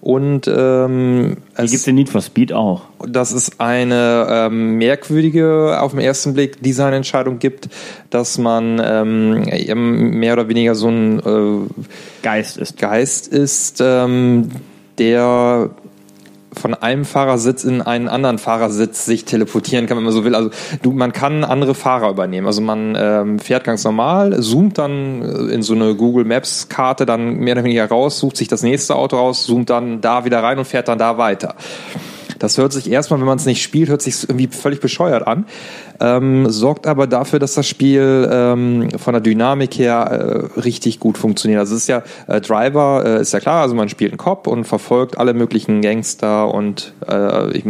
[0.01, 2.81] Und ähm, Die gibt es in Need for Speed auch.
[3.07, 7.69] dass es eine ähm, merkwürdige, auf den ersten Blick Designentscheidung gibt,
[8.09, 11.83] dass man ähm, mehr oder weniger so ein äh,
[12.23, 12.79] Geist ist.
[12.79, 14.49] Geist ist, ähm,
[14.97, 15.69] der
[16.53, 20.35] von einem Fahrersitz in einen anderen Fahrersitz sich teleportieren kann, wenn man so will.
[20.35, 20.49] Also
[20.81, 22.47] du, man kann andere Fahrer übernehmen.
[22.47, 27.05] Also man ähm, fährt ganz normal, zoomt dann äh, in so eine Google Maps Karte
[27.05, 30.43] dann mehr oder weniger raus, sucht sich das nächste Auto raus, zoomt dann da wieder
[30.43, 31.55] rein und fährt dann da weiter.
[32.41, 35.45] Das hört sich erstmal, wenn man es nicht spielt, hört sich irgendwie völlig bescheuert an,
[36.01, 41.17] ähm, sorgt aber dafür, dass das Spiel ähm, von der Dynamik her äh, richtig gut
[41.17, 41.59] funktioniert.
[41.59, 44.47] Also es ist ja äh, Driver, äh, ist ja klar, also man spielt einen Cop
[44.47, 47.63] und verfolgt alle möglichen Gangster und äh, ich,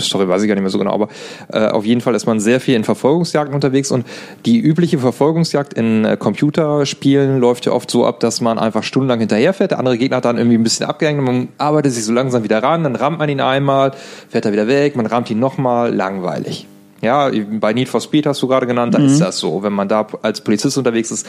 [0.00, 1.08] Story weiß ich gar nicht mehr so genau, aber
[1.52, 4.06] äh, auf jeden Fall ist man sehr viel in Verfolgungsjagden unterwegs und
[4.46, 9.20] die übliche Verfolgungsjagd in äh, Computerspielen läuft ja oft so ab, dass man einfach stundenlang
[9.20, 12.12] hinterherfährt, der andere Gegner hat dann irgendwie ein bisschen abgehängt und man arbeitet sich so
[12.12, 13.92] langsam wieder ran, dann rammt man ihn einmal,
[14.30, 16.66] fährt er wieder weg, man rammt ihn nochmal, langweilig.
[17.04, 19.62] Ja, bei Need for Speed hast du gerade genannt, da ist das so.
[19.62, 21.26] Wenn man da als Polizist unterwegs ist,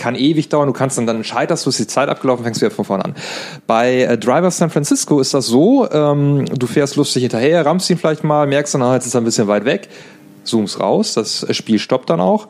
[0.00, 0.66] kann ewig dauern.
[0.66, 3.14] Du kannst dann, dann scheiterst, du ist die Zeit abgelaufen, fängst wieder von vorne an.
[3.66, 7.98] Bei äh, Driver San Francisco ist das so, ähm, du fährst lustig hinterher, rammst ihn
[7.98, 9.88] vielleicht mal, merkst dann, ah, jetzt ist er ein bisschen weit weg,
[10.42, 12.48] zoomst raus, das Spiel stoppt dann auch.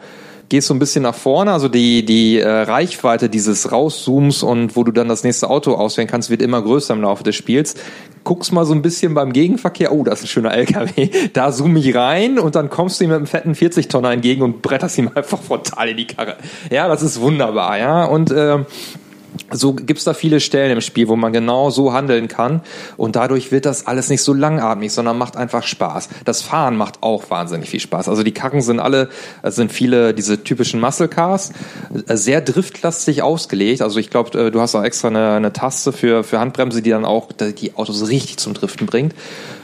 [0.49, 4.83] Gehst so ein bisschen nach vorne, also die, die äh, Reichweite dieses Rauszooms und wo
[4.83, 7.77] du dann das nächste Auto auswählen kannst, wird immer größer im Laufe des Spiels.
[8.25, 11.77] Guckst mal so ein bisschen beim Gegenverkehr, oh, das ist ein schöner LKW, da zoom
[11.77, 15.11] ich rein und dann kommst du ihm mit einem fetten 40-Tonner entgegen und bretterst ihm
[15.15, 16.37] einfach frontal in die Karre.
[16.71, 18.05] Ja, das ist wunderbar, ja.
[18.05, 18.67] Und ähm,
[19.51, 22.63] so gibt's da viele Stellen im Spiel, wo man genau so handeln kann
[22.97, 26.09] und dadurch wird das alles nicht so langatmig, sondern macht einfach Spaß.
[26.25, 28.09] Das Fahren macht auch wahnsinnig viel Spaß.
[28.09, 29.09] Also die Karren sind alle,
[29.43, 31.53] es sind viele diese typischen Muscle Cars,
[32.07, 33.83] äh, sehr driftlastig ausgelegt.
[33.83, 36.91] Also ich glaube, äh, du hast auch extra eine, eine Taste für, für Handbremse, die
[36.91, 39.15] dann auch die Autos richtig zum Driften bringt.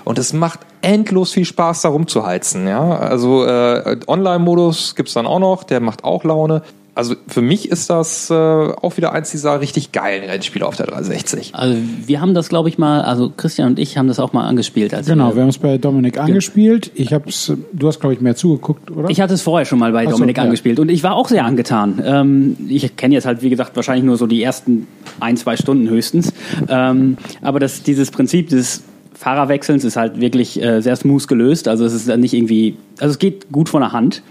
[0.05, 2.69] Und es macht endlos viel Spaß, da rumzuheizen.
[2.69, 2.97] Ja?
[2.97, 6.63] Also äh, Online-Modus gibt's dann auch noch, der macht auch Laune.
[6.97, 10.87] Also für mich ist das äh, auch wieder eins dieser richtig geilen Rennspiele auf der
[10.87, 11.55] 360.
[11.55, 14.49] Also wir haben das, glaube ich, mal, also Christian und ich haben das auch mal
[14.49, 14.95] angespielt.
[14.95, 16.91] Als Genau, wir wir, haben es bei Dominik angespielt.
[16.95, 19.11] Ich hab's, du hast, glaube ich, mehr zugeguckt, oder?
[19.11, 20.45] ich hatte es vorher schon mal bei Ach so, Dominik ja.
[20.45, 22.03] angespielt und ich war auch sehr angetan.
[22.03, 24.87] Ähm, ich kenne jetzt halt, wie gesagt, wahrscheinlich nur so die ersten
[25.21, 26.33] ein, zwei Stunden höchstens.
[26.69, 28.83] Ähm, aber das, dieses Prinzip des
[29.19, 31.69] Fahrerwechselns ist halt wirklich äh, sehr smooth gelöst.
[31.69, 34.23] Also es ist nicht irgendwie, also es geht gut von der Hand.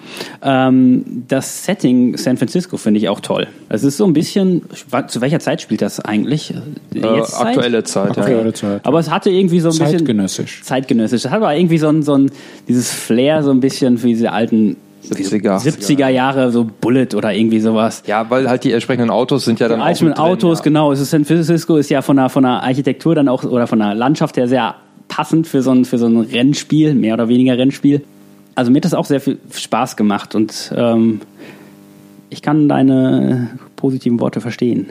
[0.44, 3.48] Ähm, das Setting San Francisco finde ich auch toll.
[3.68, 4.62] Es ist so ein bisschen,
[5.08, 6.54] zu welcher Zeit spielt das eigentlich?
[6.94, 8.24] Äh, aktuelle Zeit, ja.
[8.24, 8.86] Aktuelle Zeit.
[8.86, 10.62] Aber es hatte irgendwie so ein bisschen Zeitgenössisch.
[10.64, 11.26] zeitgenössisch.
[11.26, 12.32] Es hat aber irgendwie so ein, so ein
[12.68, 14.78] dieses Flair so ein bisschen für diese alten
[15.12, 15.60] 70er.
[15.60, 18.04] 70er Jahre, so Bullet oder irgendwie sowas.
[18.06, 20.60] Ja, weil halt die entsprechenden Autos sind ja dann Als auch mit mit drin, Autos,
[20.60, 20.64] ja.
[20.64, 20.92] genau.
[20.92, 23.80] Es ist San Francisco ist ja von der, von der Architektur dann auch oder von
[23.80, 24.76] der Landschaft her sehr
[25.08, 28.04] passend für so ein, für so ein Rennspiel, mehr oder weniger Rennspiel.
[28.56, 31.22] Also mir hat das auch sehr viel Spaß gemacht und ähm,
[32.30, 34.88] ich kann deine positiven Worte verstehen.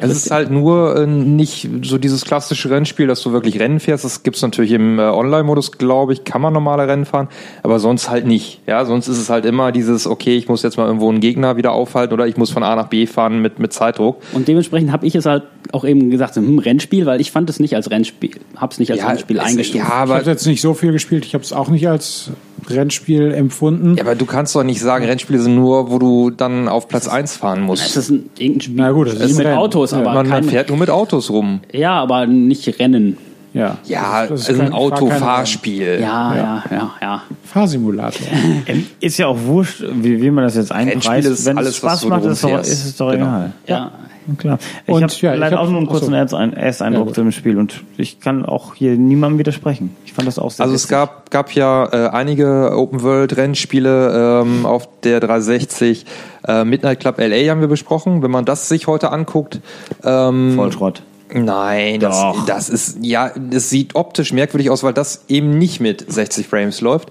[0.00, 4.04] Es ist halt nur äh, nicht so dieses klassische Rennspiel, dass du wirklich Rennen fährst.
[4.04, 7.28] Das gibt's natürlich im äh, Online-Modus, glaube ich, kann man normale Rennen fahren,
[7.62, 8.60] aber sonst halt nicht.
[8.66, 11.56] Ja, sonst ist es halt immer dieses, okay, ich muss jetzt mal irgendwo einen Gegner
[11.56, 14.18] wieder aufhalten oder ich muss von A nach B fahren mit, mit Zeitdruck.
[14.32, 17.50] Und dementsprechend habe ich es halt auch eben gesagt, so, hm, Rennspiel, weil ich fand
[17.50, 19.84] es nicht als Rennspiel, habe es nicht als Rennspiel es- eingestuft.
[19.88, 21.24] Ja, Ich habe jetzt nicht so viel gespielt.
[21.24, 22.30] Ich habe es auch nicht als
[22.68, 23.96] Rennspiel empfunden.
[23.96, 27.06] ja, aber du kannst doch nicht sagen, Rennspiele sind nur, wo du dann auf Platz
[27.08, 27.96] 1 fahren Es musst.
[27.96, 29.58] ist ein, irgendein Spiel Na gut, das ist mit ein Rennen.
[29.58, 31.60] Autos, Ja, aber Man, man fährt nur mit Autos rum.
[31.72, 33.16] ja, aber nicht Rennen.
[33.54, 35.98] Ja, Ja, Das es ist ein war kein Autofahrspiel.
[36.00, 37.22] Ja, ja, ja, ja.
[37.44, 38.26] Fahrsimulator.
[38.66, 41.46] Ähm, Ist ja auch wurscht, wie, wie man das jetzt einpreist.
[41.46, 42.72] Wenn alles, es Spaß macht, ist, es doch, rumfährst.
[42.72, 43.24] ist es doch Genau.
[43.26, 43.52] egal.
[43.66, 43.92] ja.
[44.38, 44.58] Klar.
[44.86, 47.32] Ich Und, habe ja, ich leider hab- auch nur einen kurzen Ersteindruck Ja, zu dem
[47.32, 49.96] Spiel und ich kann auch hier niemandem widersprechen.
[50.04, 50.90] Ich fand das auch sehr Also es witzig.
[50.90, 56.06] gab, gab ja äh, einige Open-World-Rennspiele ähm, auf der 360.
[56.46, 58.22] Äh, Midnight Club LA haben wir besprochen.
[58.22, 59.60] Wenn man das sich heute anguckt,
[60.04, 61.02] ähm, Vollschrott.
[61.32, 62.46] Nein, das, Doch.
[62.46, 66.80] das ist, ja, das sieht optisch merkwürdig aus, weil das eben nicht mit 60 Frames
[66.80, 67.10] läuft.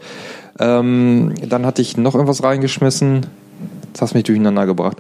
[0.58, 3.26] Ähm, dann hatte ich noch irgendwas reingeschmissen.
[3.92, 4.98] Das hast mich durcheinander gebracht.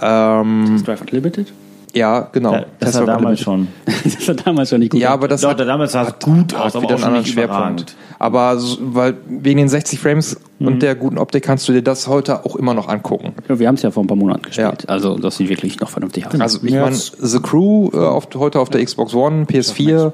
[0.00, 1.52] Ähm, Drive Unlimited?
[1.94, 2.52] ja, genau.
[2.52, 3.74] Ja, das war Tesla damals Unlimited.
[3.84, 4.04] schon.
[4.18, 5.00] das war damals schon nicht gut.
[5.00, 7.22] Ja, aber das Doch, hat, damals sah es gut aus, aber wieder auch schon anderen
[7.24, 7.60] nicht Schwerpunkt.
[7.60, 7.96] überragend.
[8.18, 10.66] Aber so, weil wegen den 60 Frames Mhm.
[10.68, 13.34] und der guten Optik kannst du dir das heute auch immer noch angucken.
[13.48, 14.88] Ja, wir haben es ja vor ein paar Monaten gespielt.
[14.88, 16.40] Also das sieht wirklich noch vernünftig aus.
[16.40, 20.12] Also ich Ja, meine, The Crew äh, auf, heute auf der Xbox One, PS4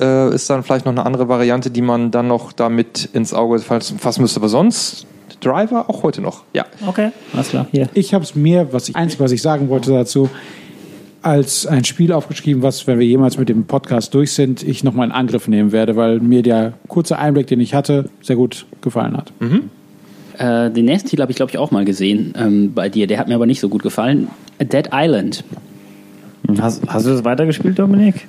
[0.00, 3.58] äh, ist dann vielleicht noch eine andere Variante, die man dann noch damit ins Auge
[3.58, 4.40] fassen müsste.
[4.40, 5.06] Aber sonst
[5.46, 6.42] Driver auch heute noch.
[6.52, 6.66] Ja.
[6.86, 7.66] Okay, alles klar.
[7.70, 7.88] Hier.
[7.94, 10.28] Ich habe es mir, was ich, eins, was ich sagen wollte dazu,
[11.22, 15.06] als ein Spiel aufgeschrieben, was, wenn wir jemals mit dem Podcast durch sind, ich nochmal
[15.08, 19.16] in Angriff nehmen werde, weil mir der kurze Einblick, den ich hatte, sehr gut gefallen
[19.16, 19.32] hat.
[20.38, 23.06] Äh, den nächsten Titel habe ich, glaube ich, auch mal gesehen ähm, bei dir.
[23.06, 24.28] Der hat mir aber nicht so gut gefallen.
[24.60, 25.42] A Dead Island.
[26.60, 28.28] Hast, hast du das weitergespielt, Dominik?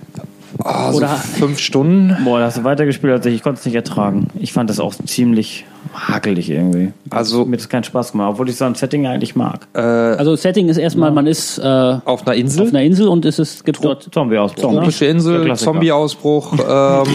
[0.63, 2.15] Ah, so Oder- fünf Stunden.
[2.23, 3.35] Boah, da hast du weitergespielt als ich.
[3.35, 4.27] Ich konnte es nicht ertragen.
[4.39, 6.91] Ich fand das auch ziemlich hakelig irgendwie.
[7.09, 9.67] Also- mir hat das keinen Spaß gemacht, obwohl ich so ein Setting eigentlich mag.
[9.73, 12.67] Also Setting ist erstmal, man ist äh, auf Auf einer Insel.
[12.69, 14.71] einer Insel und es ist, gibt dort Zombie-Ausbruch.
[14.71, 14.79] ne?
[14.79, 15.55] Tropische Der Insel.
[15.55, 16.53] Zombie-Ausbruch.
[16.69, 17.05] ähm,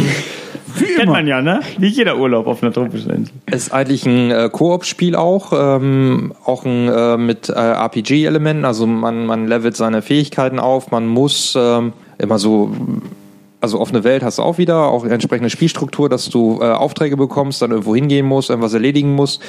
[0.97, 1.61] Kennt man ja, ne?
[1.79, 3.35] Wie jeder Urlaub auf einer tropischen Insel.
[3.51, 5.53] ist eigentlich ein äh, Koop-Spiel auch.
[5.55, 8.65] Ähm, auch ein äh, mit äh, RPG-Elementen.
[8.65, 10.91] Also man, man levelt seine Fähigkeiten auf.
[10.91, 12.71] Man muss ähm, immer so
[13.63, 17.63] also offene Welt hast du auch wieder, auch entsprechende Spielstruktur, dass du äh, Aufträge bekommst,
[17.63, 19.41] dann irgendwo hingehen musst, irgendwas erledigen musst.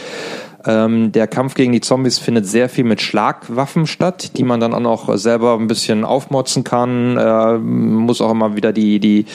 [0.65, 4.73] Ähm, der Kampf gegen die Zombies findet sehr viel mit Schlagwaffen statt, die man dann
[4.73, 7.17] auch noch selber ein bisschen aufmotzen kann.
[7.17, 9.25] Äh, muss auch immer wieder die, die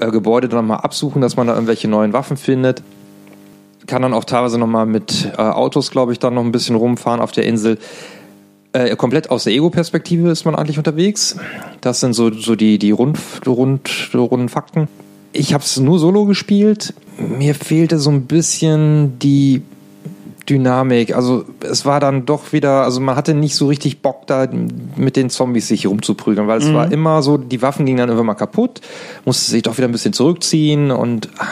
[0.00, 2.82] äh, Gebäude dann mal absuchen, dass man da irgendwelche neuen Waffen findet.
[3.86, 7.20] Kann dann auch teilweise nochmal mit äh, Autos, glaube ich, dann noch ein bisschen rumfahren
[7.20, 7.78] auf der Insel.
[8.74, 11.36] Äh, komplett aus der Ego-Perspektive ist man eigentlich unterwegs.
[11.80, 14.88] Das sind so, so die, die rund, rund, runden Fakten.
[15.32, 16.92] Ich habe es nur solo gespielt.
[17.16, 19.62] Mir fehlte so ein bisschen die
[20.48, 21.14] Dynamik.
[21.14, 24.48] Also es war dann doch wieder, also man hatte nicht so richtig Bock da
[24.96, 28.26] mit den Zombies sich rumzuprügeln, weil es war immer so, die Waffen gingen dann irgendwann
[28.26, 28.80] mal kaputt,
[29.24, 31.46] musste sich doch wieder ein bisschen zurückziehen und ah,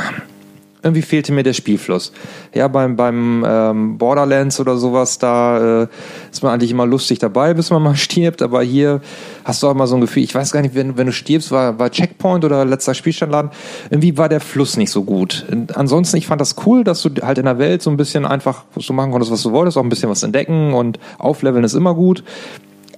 [0.82, 2.12] irgendwie fehlte mir der Spielfluss.
[2.54, 5.88] Ja, beim, beim ähm, Borderlands oder sowas, da äh,
[6.30, 9.00] ist man eigentlich immer lustig dabei, bis man mal stirbt, aber hier
[9.44, 11.50] hast du auch mal so ein Gefühl, ich weiß gar nicht, wenn, wenn du stirbst,
[11.50, 13.50] war, war Checkpoint oder letzter Spielstandladen,
[13.90, 15.46] irgendwie war der Fluss nicht so gut.
[15.50, 18.24] Und ansonsten, ich fand das cool, dass du halt in der Welt so ein bisschen
[18.24, 21.74] einfach so machen konntest, was du wolltest, auch ein bisschen was entdecken und aufleveln ist
[21.74, 22.24] immer gut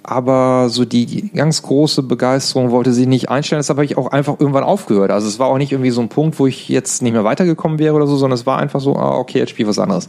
[0.04, 3.58] aber so die ganz große Begeisterung wollte sie nicht einstellen.
[3.58, 5.10] Das habe ich auch einfach irgendwann aufgehört.
[5.10, 7.78] Also es war auch nicht irgendwie so ein Punkt, wo ich jetzt nicht mehr weitergekommen
[7.78, 10.08] wäre oder so, sondern es war einfach so, ah, okay, jetzt spiel was anderes.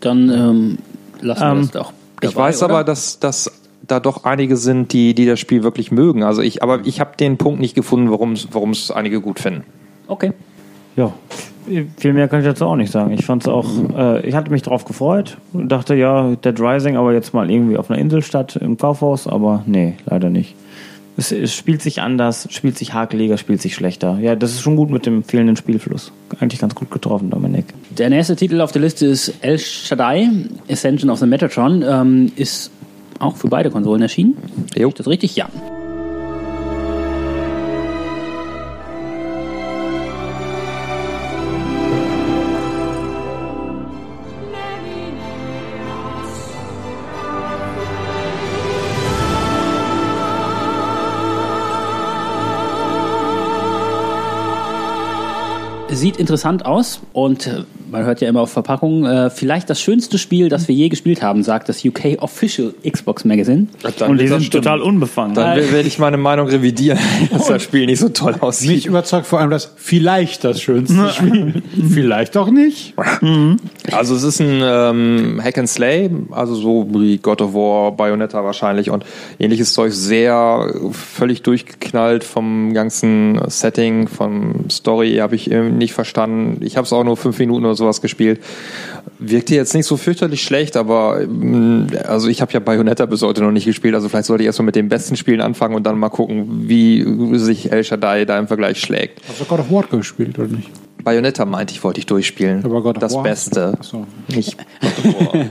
[0.00, 0.78] Dann ähm,
[1.20, 1.92] lassen wir Ähm, das doch.
[2.20, 2.74] ich dabei, weiß oder?
[2.74, 3.52] aber, dass, dass
[3.86, 6.24] da doch einige sind, die, die das Spiel wirklich mögen.
[6.24, 9.62] Also ich, aber ich habe den Punkt nicht gefunden, warum es einige gut finden.
[10.08, 10.32] Okay.
[10.96, 11.12] Ja,
[11.96, 13.12] viel mehr kann ich dazu auch nicht sagen.
[13.12, 17.12] Ich fand's auch, äh, ich hatte mich drauf gefreut und dachte, ja, Dead Rising, aber
[17.12, 20.54] jetzt mal irgendwie auf einer Insel statt im Kaufhaus, aber nee, leider nicht.
[21.16, 24.18] Es, es spielt sich anders, spielt sich hakeliger, spielt sich schlechter.
[24.20, 26.12] Ja, das ist schon gut mit dem fehlenden Spielfluss.
[26.38, 27.66] Eigentlich ganz gut getroffen, Dominik.
[27.90, 30.28] Der nächste Titel auf der Liste ist El Shaddai,
[30.70, 31.82] Ascension of the Metatron.
[31.86, 32.70] Ähm, ist
[33.18, 34.36] auch für beide Konsolen erschienen.
[34.76, 34.90] Jo.
[34.90, 35.34] Ist das richtig?
[35.34, 35.48] Ja.
[56.28, 57.00] Interessant aus.
[57.14, 60.74] Und äh, man hört ja immer auf Verpackungen, äh, vielleicht das schönste Spiel, das wir
[60.74, 63.66] je gespielt haben, sagt das UK Official Xbox Magazine.
[63.98, 64.64] Dann Und die sind stimmen.
[64.64, 65.34] total unbefangen.
[65.34, 66.98] Dann werde ich meine Meinung revidieren,
[67.30, 68.86] dass das Spiel nicht so toll Mich aussieht.
[68.86, 71.62] überzeugt vor allem das vielleicht das schönste Spiel.
[71.90, 72.94] vielleicht auch nicht.
[73.92, 78.44] Also es ist ein ähm, Hack and Slay, also so wie God of War, Bayonetta
[78.44, 79.04] wahrscheinlich und
[79.38, 86.60] ähnliches Zeug, sehr völlig durchgeknallt vom ganzen Setting, vom Story habe ich nicht verstanden.
[86.62, 88.40] Ich habe es auch nur fünf Minuten oder sowas gespielt.
[89.18, 93.42] Wirkte jetzt nicht so fürchterlich schlecht, aber ähm, also ich habe ja Bayonetta bis heute
[93.42, 95.98] noch nicht gespielt, also vielleicht sollte ich erstmal mit den besten Spielen anfangen und dann
[95.98, 97.04] mal gucken, wie
[97.38, 99.20] sich El Shaddai da im Vergleich schlägt.
[99.28, 100.70] Hast du God of War gespielt oder nicht?
[101.02, 102.64] Bayonetta meinte ich, wollte ich durchspielen.
[102.64, 103.22] Aber God of das War?
[103.22, 103.74] Beste.
[103.78, 104.06] Ach so.
[104.28, 105.46] War.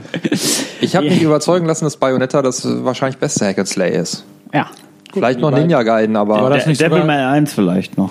[0.80, 4.24] Ich habe mich überzeugen lassen, dass Bayonetta das wahrscheinlich beste Hack and Slay ist.
[4.54, 4.70] Ja.
[5.12, 8.10] Vielleicht noch Ninja Gaiden, War aber das De nicht Devil May 1 vielleicht noch.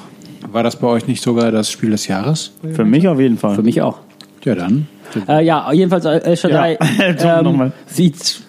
[0.51, 2.51] War das bei euch nicht sogar das Spiel des Jahres?
[2.73, 3.55] Für mich auf jeden Fall.
[3.55, 3.99] Für mich auch.
[4.43, 4.87] Ja, dann.
[5.27, 6.77] Äh, ja, jedenfalls El Shaddai
[7.19, 7.41] Ja.
[7.41, 7.71] Nochmal.
[7.85, 8.41] sieht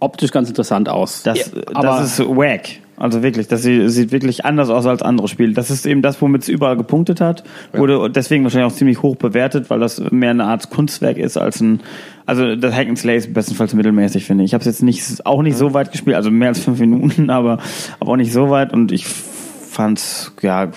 [0.00, 1.22] optisch ganz interessant aus.
[1.22, 2.62] Das, Ja, aber das ist wack.
[2.96, 5.52] Also wirklich, das sie- sieht wirklich anders aus als andere Spiele.
[5.52, 7.42] Das ist eben das, womit es überall gepunktet hat.
[7.72, 11.60] Wurde deswegen wahrscheinlich auch ziemlich hoch bewertet, weil das mehr eine Art Kunstwerk ist als
[11.60, 11.80] ein.
[12.24, 14.50] Also das Hack and Slay ist bestenfalls mittelmäßig, finde ich.
[14.50, 17.30] Ich habe es jetzt nicht, auch nicht so weit gespielt, also mehr als fünf Minuten,
[17.30, 17.58] aber,
[18.00, 20.68] aber auch nicht so weit und ich fand's ja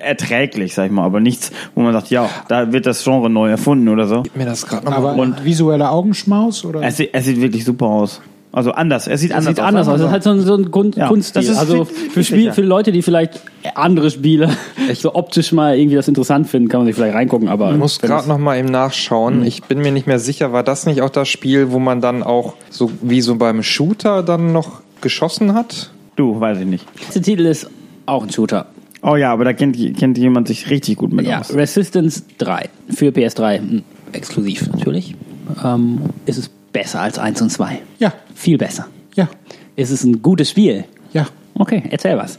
[0.00, 3.50] erträglich, sag ich mal, aber nichts, wo man sagt, ja, da wird das Genre neu
[3.50, 4.22] erfunden oder so.
[4.34, 6.64] mir das gerade noch Aber Und- visueller Augenschmaus?
[6.64, 6.82] Oder?
[6.82, 8.20] Es, sieht- es sieht wirklich super aus.
[8.54, 9.06] Also anders.
[9.06, 9.66] Es sieht anders sieht aus.
[9.66, 9.94] anders aus.
[9.98, 11.56] Das ist halt so ein, so ein Grund, Ja, Kunststil.
[11.56, 13.40] also für, Spiel, für Leute, die vielleicht
[13.74, 14.50] andere Spiele
[14.94, 17.48] so optisch mal irgendwie das interessant finden, kann man sich vielleicht reingucken.
[17.48, 19.42] Aber Ich muss gerade es- noch mal eben nachschauen.
[19.46, 22.22] Ich bin mir nicht mehr sicher, war das nicht auch das Spiel, wo man dann
[22.22, 25.90] auch so wie so beim Shooter dann noch geschossen hat?
[26.16, 26.84] Du, weiß ich nicht.
[26.94, 27.70] der letzte Titel ist
[28.04, 28.66] auch ein Shooter.
[29.02, 31.52] Oh ja, aber da kennt, kennt jemand sich richtig gut mit Ja, aus.
[31.54, 35.14] Resistance 3 für PS3 hm, exklusiv natürlich.
[35.64, 37.80] Ähm, ist es besser als 1 und 2?
[37.98, 38.86] Ja, Viel besser.
[39.14, 39.28] ja,
[39.76, 40.84] Ist es ein gutes Spiel?
[41.12, 41.26] ja.
[41.54, 42.38] Okay, erzähl was.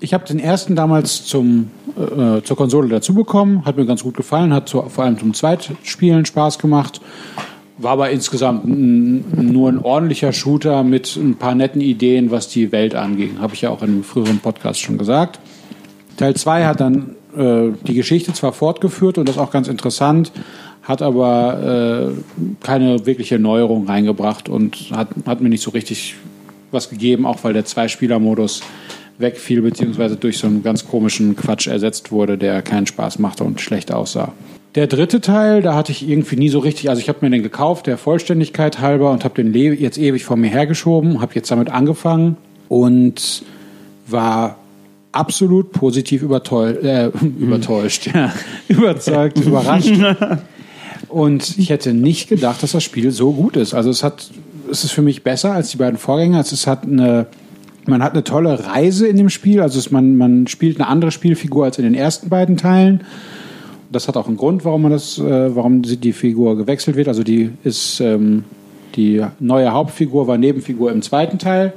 [0.00, 4.16] Ich habe den ersten damals zum, äh, zur Konsole dazu bekommen, hat mir ganz gut
[4.16, 7.00] gefallen, hat zu, vor allem zum Zweitspielen Spaß gemacht.
[7.78, 12.72] War aber insgesamt n- nur ein ordentlicher Shooter mit ein paar netten Ideen, was die
[12.72, 13.38] Welt anging.
[13.38, 15.38] Habe ich ja auch in einem früheren Podcast schon gesagt.
[16.22, 20.30] Teil 2 hat dann äh, die Geschichte zwar fortgeführt und das auch ganz interessant,
[20.84, 26.14] hat aber äh, keine wirkliche Neuerung reingebracht und hat, hat mir nicht so richtig
[26.70, 28.62] was gegeben, auch weil der Zwei-Spieler-Modus
[29.18, 33.60] wegfiel, beziehungsweise durch so einen ganz komischen Quatsch ersetzt wurde, der keinen Spaß machte und
[33.60, 34.32] schlecht aussah.
[34.76, 37.42] Der dritte Teil, da hatte ich irgendwie nie so richtig, also ich habe mir den
[37.42, 41.68] gekauft, der Vollständigkeit halber und habe den jetzt ewig vor mir hergeschoben, habe jetzt damit
[41.68, 42.36] angefangen
[42.68, 43.42] und
[44.06, 44.61] war
[45.12, 46.26] absolut positiv äh,
[47.38, 48.32] übertäuscht, ja,
[48.68, 49.92] überzeugt, überrascht.
[51.08, 53.74] Und ich hätte nicht gedacht, dass das Spiel so gut ist.
[53.74, 54.30] Also es hat,
[54.70, 56.40] es ist für mich besser als die beiden Vorgänger.
[56.40, 57.26] Es hat eine,
[57.86, 59.60] man hat eine tolle Reise in dem Spiel.
[59.60, 63.02] Also es, man, man spielt eine andere Spielfigur als in den ersten beiden Teilen.
[63.90, 67.08] Das hat auch einen Grund, warum man das, äh, warum die die Figur gewechselt wird.
[67.08, 68.44] Also die ist ähm,
[68.94, 71.74] die neue Hauptfigur war Nebenfigur im zweiten Teil.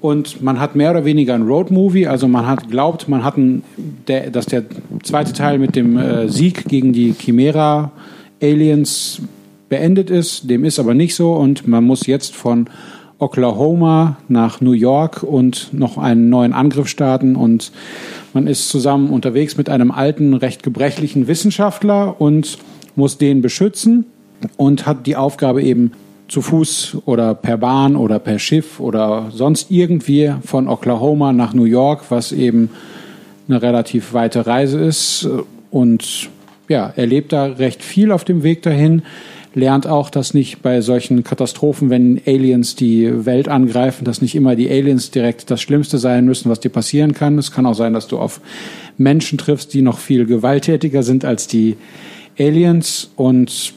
[0.00, 3.64] Und man hat mehr oder weniger ein Road-Movie, also man hat glaubt, man hat ein,
[4.06, 4.64] der, dass der
[5.02, 9.22] zweite Teil mit dem äh, Sieg gegen die Chimera-Aliens
[9.68, 10.48] beendet ist.
[10.48, 11.32] Dem ist aber nicht so.
[11.32, 12.68] Und man muss jetzt von
[13.18, 17.36] Oklahoma nach New York und noch einen neuen Angriff starten.
[17.36, 17.72] Und
[18.32, 22.58] man ist zusammen unterwegs mit einem alten, recht gebrechlichen Wissenschaftler und
[22.94, 24.06] muss den beschützen
[24.56, 25.92] und hat die Aufgabe eben
[26.28, 31.64] zu Fuß oder per Bahn oder per Schiff oder sonst irgendwie von Oklahoma nach New
[31.64, 32.70] York, was eben
[33.48, 35.28] eine relativ weite Reise ist.
[35.70, 36.28] Und
[36.68, 39.02] ja, er lebt da recht viel auf dem Weg dahin,
[39.54, 44.54] lernt auch, dass nicht bei solchen Katastrophen, wenn Aliens die Welt angreifen, dass nicht immer
[44.54, 47.38] die Aliens direkt das Schlimmste sein müssen, was dir passieren kann.
[47.38, 48.40] Es kann auch sein, dass du auf
[48.98, 51.76] Menschen triffst, die noch viel gewalttätiger sind als die
[52.38, 53.72] Aliens und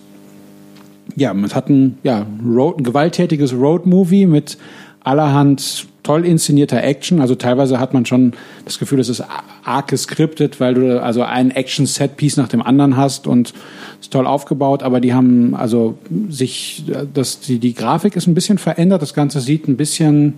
[1.16, 4.58] ja, man hat ein, ja, Road, ein gewalttätiges Road-Movie mit
[5.04, 7.22] allerhand toll inszenierter Action.
[7.22, 8.34] Also teilweise hat man schon
[8.66, 9.24] das Gefühl, es ist
[9.64, 13.54] arg geskriptet, weil du also ein Action-Set-Piece nach dem anderen hast und
[14.00, 15.98] ist toll aufgebaut, aber die haben also
[16.30, 16.84] sich,
[17.14, 20.36] das, die, die Grafik ist ein bisschen verändert, das Ganze sieht ein bisschen,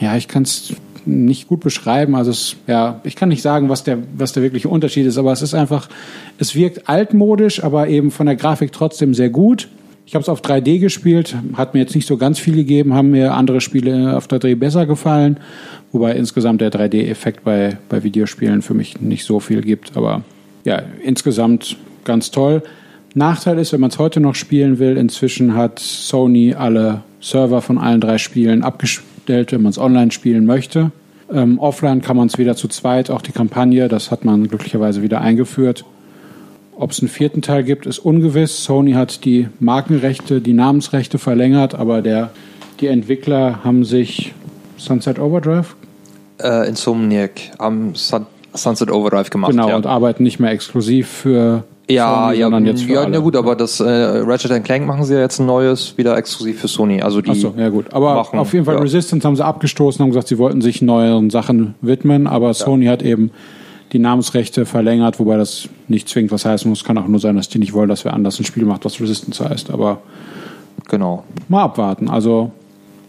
[0.00, 0.74] ja, ich kann es
[1.06, 2.14] nicht gut beschreiben.
[2.14, 5.32] Also es, ja, ich kann nicht sagen, was der, was der wirkliche Unterschied ist, aber
[5.32, 5.88] es ist einfach,
[6.38, 9.68] es wirkt altmodisch, aber eben von der Grafik trotzdem sehr gut.
[10.10, 13.12] Ich habe es auf 3D gespielt, hat mir jetzt nicht so ganz viel gegeben, haben
[13.12, 15.38] mir andere Spiele auf 3D besser gefallen,
[15.92, 19.96] wobei insgesamt der 3D-Effekt bei, bei Videospielen für mich nicht so viel gibt.
[19.96, 20.22] Aber
[20.64, 22.64] ja, insgesamt ganz toll.
[23.14, 27.78] Nachteil ist, wenn man es heute noch spielen will, inzwischen hat Sony alle Server von
[27.78, 30.90] allen drei Spielen abgestellt, wenn man es online spielen möchte.
[31.32, 35.02] Ähm, offline kann man es wieder zu zweit, auch die Kampagne, das hat man glücklicherweise
[35.02, 35.84] wieder eingeführt.
[36.80, 38.64] Ob es einen vierten Teil gibt, ist ungewiss.
[38.64, 42.30] Sony hat die Markenrechte, die Namensrechte verlängert, aber der,
[42.80, 44.32] die Entwickler haben sich
[44.78, 45.76] Sunset Overdrive
[46.42, 48.24] Äh, Insomniac am Sun
[48.54, 49.50] Sunset Overdrive gemacht.
[49.52, 49.76] genau ja.
[49.76, 53.10] und arbeiten nicht mehr exklusiv für Ja, Sony, ja, sondern jetzt für ja, alle.
[53.10, 56.60] na gut, aber das äh, Ratchet Clank machen sie ja jetzt ein neues, wieder exklusiv
[56.62, 57.02] für Sony.
[57.02, 57.92] Also die Achso, ja gut.
[57.92, 58.80] Aber machen, auf jeden Fall ja.
[58.80, 63.02] Resistance haben sie abgestoßen, haben gesagt, sie wollten sich neueren Sachen widmen, aber Sony hat
[63.02, 63.30] eben
[63.92, 66.84] die Namensrechte verlängert, wobei das nicht zwingend was heißen muss.
[66.84, 69.00] Kann auch nur sein, dass die nicht wollen, dass wer anders ein Spiel macht, was
[69.00, 69.70] Resistance heißt.
[69.70, 70.00] Aber
[70.88, 71.24] genau.
[71.48, 72.08] mal abwarten.
[72.08, 72.52] Also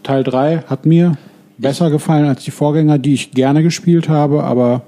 [0.02, 1.16] Teil 3 hat mir
[1.58, 4.82] besser gefallen als die Vorgänger, die ich gerne gespielt habe, aber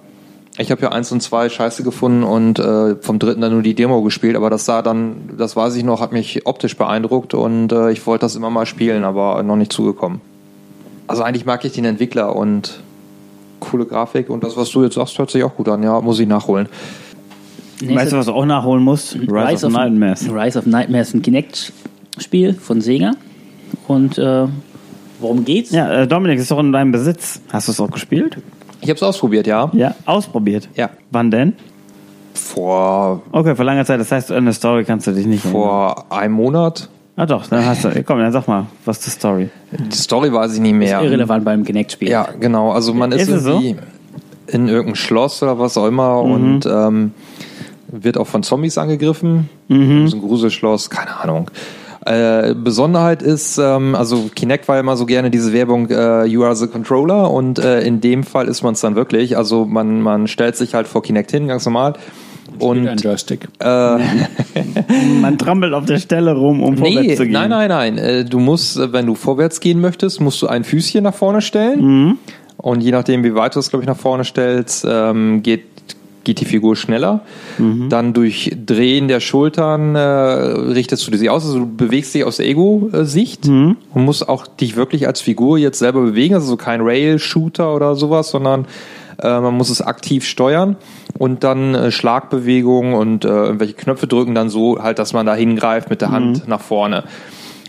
[0.58, 3.74] Ich habe ja eins und zwei scheiße gefunden und äh, vom dritten dann nur die
[3.74, 7.72] Demo gespielt, aber das sah dann, das weiß ich noch, hat mich optisch beeindruckt und
[7.72, 10.20] äh, ich wollte das immer mal spielen, aber noch nicht zugekommen.
[11.06, 12.80] Also eigentlich mag ich den Entwickler und
[13.70, 15.82] coole Grafik und das, was du jetzt sagst, hört sich auch gut an.
[15.82, 16.68] Ja, muss ich nachholen.
[17.84, 19.16] Weißt du, was du auch nachholen musst?
[19.16, 20.28] Rise, of, Nightmares.
[20.32, 23.12] Rise of Nightmares, ein Kinect-Spiel von Sega.
[23.88, 24.46] Und äh,
[25.20, 25.70] worum geht's?
[25.72, 27.40] Ja, äh, Dominik, ist doch in deinem Besitz.
[27.52, 28.38] Hast du es auch gespielt?
[28.80, 29.70] Ich habe es ausprobiert, ja.
[29.72, 30.68] Ja, ausprobiert.
[30.76, 30.90] Ja.
[31.10, 31.54] Wann denn?
[32.34, 34.00] Vor, Okay, vor langer Zeit.
[34.00, 35.62] Das heißt, an der Story kannst du dich nicht erinnern.
[35.62, 36.88] vor einem Monat.
[37.16, 38.02] Ah doch, dann hast du.
[38.02, 39.50] Komm, dann sag mal, was ist die Story?
[39.70, 41.00] Die Story weiß ich nicht mehr.
[41.00, 42.08] Irrelevant beim Kinect-Spiel.
[42.08, 42.72] Ja, genau.
[42.72, 43.50] Also man ist, Ist es so?
[43.50, 43.76] irgendwie
[44.48, 47.12] in irgendeinem Schloss oder was auch immer und ähm,
[47.88, 49.48] wird auch von Zombies angegriffen.
[49.68, 50.08] Mhm.
[50.08, 51.50] So ein Gruselschloss, keine Ahnung.
[52.04, 56.44] Äh, Besonderheit ist, ähm, also Kinect war ja immer so gerne diese Werbung, äh, you
[56.44, 59.38] are the controller und äh, in dem Fall ist man es dann wirklich.
[59.38, 61.94] Also man, man stellt sich halt vor Kinect hin, ganz normal.
[62.58, 63.48] Und ein Joystick.
[63.60, 67.32] Man trampelt auf der Stelle rum, um vorwärts Nee, zu gehen.
[67.32, 67.98] nein, nein, nein.
[67.98, 71.40] Äh, Du musst, äh, wenn du vorwärts gehen möchtest, musst du ein Füßchen nach vorne
[71.40, 72.18] stellen.
[72.56, 75.64] Und je nachdem, wie weit du es, glaube ich, nach vorne stellst, ähm, geht,
[76.24, 77.20] geht die Figur schneller.
[77.90, 81.44] Dann durch Drehen der Schultern äh, richtest du sie aus.
[81.44, 85.78] Also du bewegst dich aus der Ego-Sicht und musst auch dich wirklich als Figur jetzt
[85.78, 86.34] selber bewegen.
[86.34, 88.64] Also so kein Rail-Shooter oder sowas, sondern
[89.20, 90.76] äh, man muss es aktiv steuern
[91.18, 95.34] und dann äh, Schlagbewegungen und äh, irgendwelche Knöpfe drücken dann so halt, dass man da
[95.34, 97.04] hingreift mit der Hand nach vorne.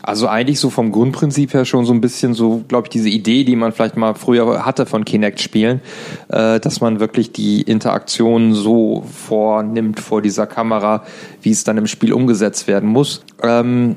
[0.06, 3.44] Also eigentlich so vom Grundprinzip her schon so ein bisschen so, glaube ich, diese Idee,
[3.44, 5.82] die man vielleicht mal früher hatte von Kinect-Spielen,
[6.28, 11.04] äh, dass man wirklich die Interaktion so vornimmt vor dieser Kamera,
[11.42, 13.24] wie es dann im Spiel umgesetzt werden muss.
[13.42, 13.96] Ähm,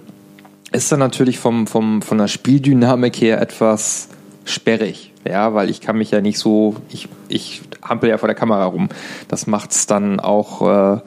[0.72, 4.08] ist dann natürlich vom, vom, von der Spieldynamik her etwas
[4.48, 5.12] sperrig.
[5.28, 8.64] Ja, weil ich kann mich ja nicht so, ich, ich hampel ja vor der Kamera
[8.64, 8.88] rum.
[9.28, 11.00] Das macht's dann auch äh,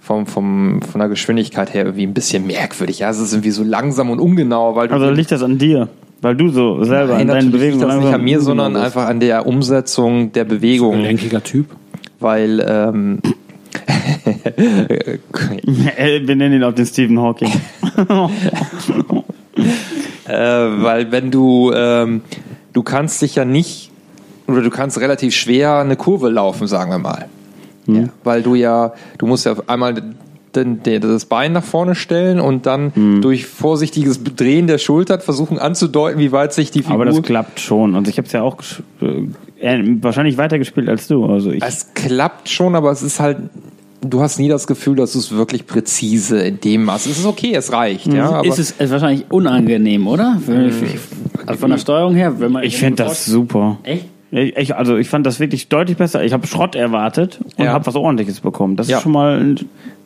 [0.00, 3.00] vom, vom, von der Geschwindigkeit her irgendwie ein bisschen merkwürdig.
[3.00, 5.88] Ja, es ist irgendwie so langsam und ungenau, weil du Also liegt das an dir?
[6.22, 8.72] Weil du so selber Nein, an deinen natürlich Bewegungen liegt das nicht an mir, sondern
[8.72, 8.84] bist.
[8.84, 10.96] einfach an der Umsetzung der Bewegung.
[10.96, 11.66] Gelenkiger Typ.
[12.20, 13.18] Weil ähm,
[15.96, 17.50] Äh, Wir nennen ihn auch den Stephen Hawking.
[20.26, 22.22] äh, weil wenn du ähm,
[22.76, 23.90] du kannst dich ja nicht
[24.46, 27.26] oder du kannst relativ schwer eine Kurve laufen, sagen wir mal.
[27.86, 29.94] Ja, weil du ja, du musst ja einmal
[30.54, 35.58] den, den, das Bein nach vorne stellen und dann durch vorsichtiges Drehen der Schultern versuchen
[35.58, 36.94] anzudeuten, wie weit sich die Figur.
[36.94, 37.94] Aber das klappt schon.
[37.94, 38.58] Und ich habe es ja auch
[39.00, 39.28] äh,
[39.60, 41.24] äh, wahrscheinlich weitergespielt als du.
[41.26, 41.62] Also ich.
[41.62, 43.38] es klappt schon, aber es ist halt,
[44.00, 47.06] du hast nie das Gefühl, dass du es wirklich präzise in dem Maß.
[47.06, 48.30] Es ist okay, es reicht, ja.
[48.30, 50.40] Aber ist es ist wahrscheinlich unangenehm, oder?
[50.46, 50.74] Wenn ich-
[51.46, 53.78] Also von der Steuerung her, wenn man Ich finde das super.
[53.84, 54.06] Echt?
[54.32, 56.24] Ich, also ich fand das wirklich deutlich besser.
[56.24, 57.72] Ich habe Schrott erwartet und Ja.
[57.72, 58.76] habe was Ordentliches bekommen.
[58.76, 58.96] Das Ja.
[58.96, 59.54] ist schon mal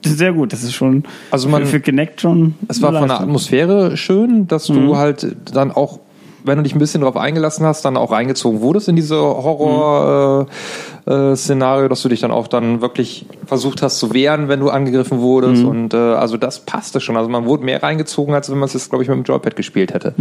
[0.05, 0.53] sehr gut.
[0.53, 2.55] Das ist schon Also man- für, für Kinect schon.
[2.69, 3.21] Es war von der.
[3.21, 5.99] Atmosphäre schön, dass du halt dann auch,
[6.45, 11.89] wenn du dich ein bisschen darauf eingelassen hast, dann auch reingezogen wurdest in diese Horror-Szenario,
[11.89, 15.63] dass du dich dann auch dann wirklich versucht hast zu wehren, wenn du angegriffen wurdest.
[15.69, 17.17] Und äh, also das passte schon.
[17.17, 19.57] Also man wurde mehr reingezogen, als wenn man es jetzt, glaube ich, mit dem Joypad
[19.57, 20.15] gespielt hätte.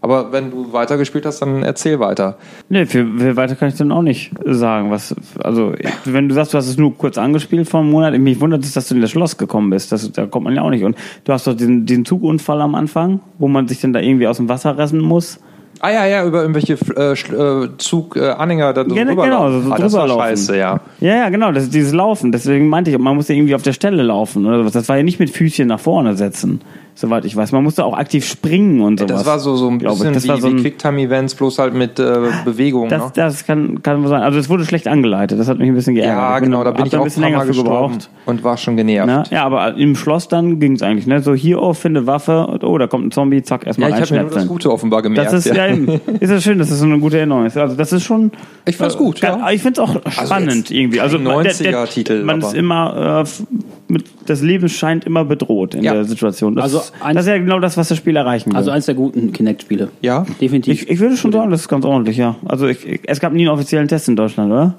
[0.00, 2.36] Aber wenn du weitergespielt hast, dann erzähl weiter.
[2.68, 4.90] Nee, für, für weiter kann ich dann auch nicht sagen.
[4.90, 5.72] Was, also,
[6.04, 8.74] wenn du sagst, du hast es nur kurz angespielt vor einem Monat, mich wundert es,
[8.74, 9.90] dass du in das Schloss gekommen bist.
[9.92, 10.84] Das, da kommt man ja auch nicht.
[10.84, 14.26] Und du hast doch diesen, diesen Zugunfall am Anfang, wo man sich dann da irgendwie
[14.28, 15.40] aus dem Wasser retten muss.
[15.80, 19.62] Ah ja, ja, über irgendwelche äh, Sch- äh, Zug-Anhänger da Genau, drüber genau, laufen.
[19.66, 20.20] so ah, das war laufen.
[20.22, 20.80] scheiße, ja.
[21.00, 22.32] Ja, ja, genau, das ist dieses Laufen.
[22.32, 24.72] Deswegen meinte ich, man muss ja irgendwie auf der Stelle laufen oder was.
[24.72, 26.60] Das war ja nicht mit Füßchen nach vorne setzen,
[27.00, 27.52] soweit ich weiß.
[27.52, 29.18] Man musste auch aktiv springen und sowas.
[29.18, 31.74] Das war so, so ein bisschen Das wie, war so wie ein- Quicktime-Events, bloß halt
[31.74, 32.88] mit äh, Bewegung.
[32.88, 33.12] Das, ne?
[33.14, 34.22] das kann, kann wohl sein.
[34.22, 35.38] Also es wurde schlecht angeleitet.
[35.38, 36.16] Das hat mich ein bisschen geärgert.
[36.16, 38.10] Ja, genau, da bin ich auch ein bisschen länger für gebraucht.
[38.26, 39.06] und war schon genervt.
[39.06, 39.22] Ne?
[39.30, 41.06] Ja, aber im Schloss dann ging es eigentlich.
[41.06, 41.22] Ne?
[41.22, 42.46] So hier, oh, finde Waffe.
[42.46, 43.42] Und, oh, da kommt ein Zombie.
[43.42, 44.46] Zack, Ja, erstmal ich habe mir nur das.
[44.48, 45.32] Gute offenbar gemerkt.
[45.32, 45.88] Das ist ja, eben.
[46.20, 47.56] ist ja schön, dass das so eine gute Erinnerung ist.
[47.56, 48.32] Also das ist schon.
[48.66, 49.50] Ich fand's gut, Kann- ja.
[49.52, 51.00] Ich finde es auch spannend jetzt irgendwie.
[51.00, 55.74] Also kein man- 90er-Titel, Man aber- ist immer äh, mit, das Leben scheint immer bedroht
[55.74, 55.94] in Ja.
[55.94, 56.54] der Situation.
[56.56, 58.56] Das, Also eins- das ist ja genau das, was das Spiel erreichen will.
[58.56, 59.88] Also eins der guten Kinect-Spiele.
[60.00, 60.26] Ja.
[60.40, 60.82] Definitiv.
[60.82, 62.36] ich, ich würde schon sagen, das ist ganz ordentlich, ja.
[62.44, 64.74] Also ich, ich, es gab nie einen offiziellen Test in Deutschland, oder?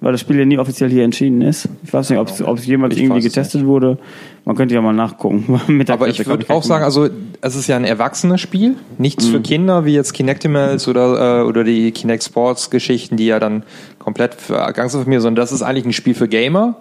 [0.00, 1.66] Weil das Spiel ja nie offiziell hier entschieden ist.
[1.82, 3.96] Ich weiß nicht, ob es jemals Ich irgendwie getestet wurde.
[4.44, 5.58] Man könnte ja mal nachgucken.
[5.66, 7.08] Mit der Aber ich würde auch sagen, also
[7.40, 11.64] es ist ja ein erwachsenes Spiel, nichts für Kinder wie jetzt Kinectimals oder, äh, oder
[11.64, 13.62] die Kinect Sports Geschichten, die ja dann
[13.98, 16.76] komplett für ganze Familie, sondern das ist eigentlich ein Spiel für Gamer,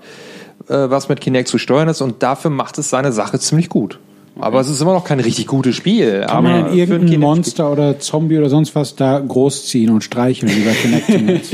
[0.68, 4.00] äh, was mit Kinect zu steuern ist und dafür macht es seine Sache ziemlich gut.
[4.40, 6.22] Aber es ist immer noch kein richtig gutes Spiel.
[6.22, 10.52] Kann aber man ein irgendein Monster oder Zombie oder sonst was da großziehen und streicheln,
[10.52, 11.50] wie bei Kinect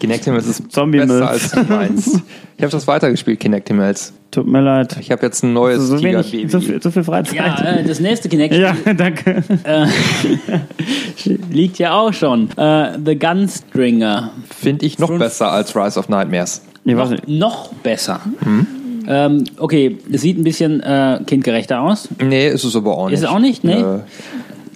[0.00, 2.20] Kinectimals ist Zombie besser als meins.
[2.56, 4.12] Ich habe das weitergespielt, Kinectimals.
[4.30, 4.96] Tut mir leid.
[5.00, 6.50] Ich habe jetzt ein neues So, wenig, Tigerbaby.
[6.50, 7.34] so, viel, so viel Freizeit.
[7.36, 9.42] Ja, äh, das nächste Kinect Ja, danke.
[11.50, 12.50] liegt ja auch schon.
[12.56, 14.30] Äh, The Gunstringer.
[14.56, 16.62] Finde ich noch besser als Rise of Nightmares.
[16.84, 17.28] Ich weiß Noch, nicht.
[17.28, 18.20] noch besser.
[19.10, 22.08] Ähm, okay, es sieht ein bisschen äh, kindgerechter aus.
[22.22, 23.14] Nee, ist es aber auch nicht.
[23.14, 23.64] Ist es auch nicht?
[23.64, 23.80] Nee.
[23.80, 24.00] Äh,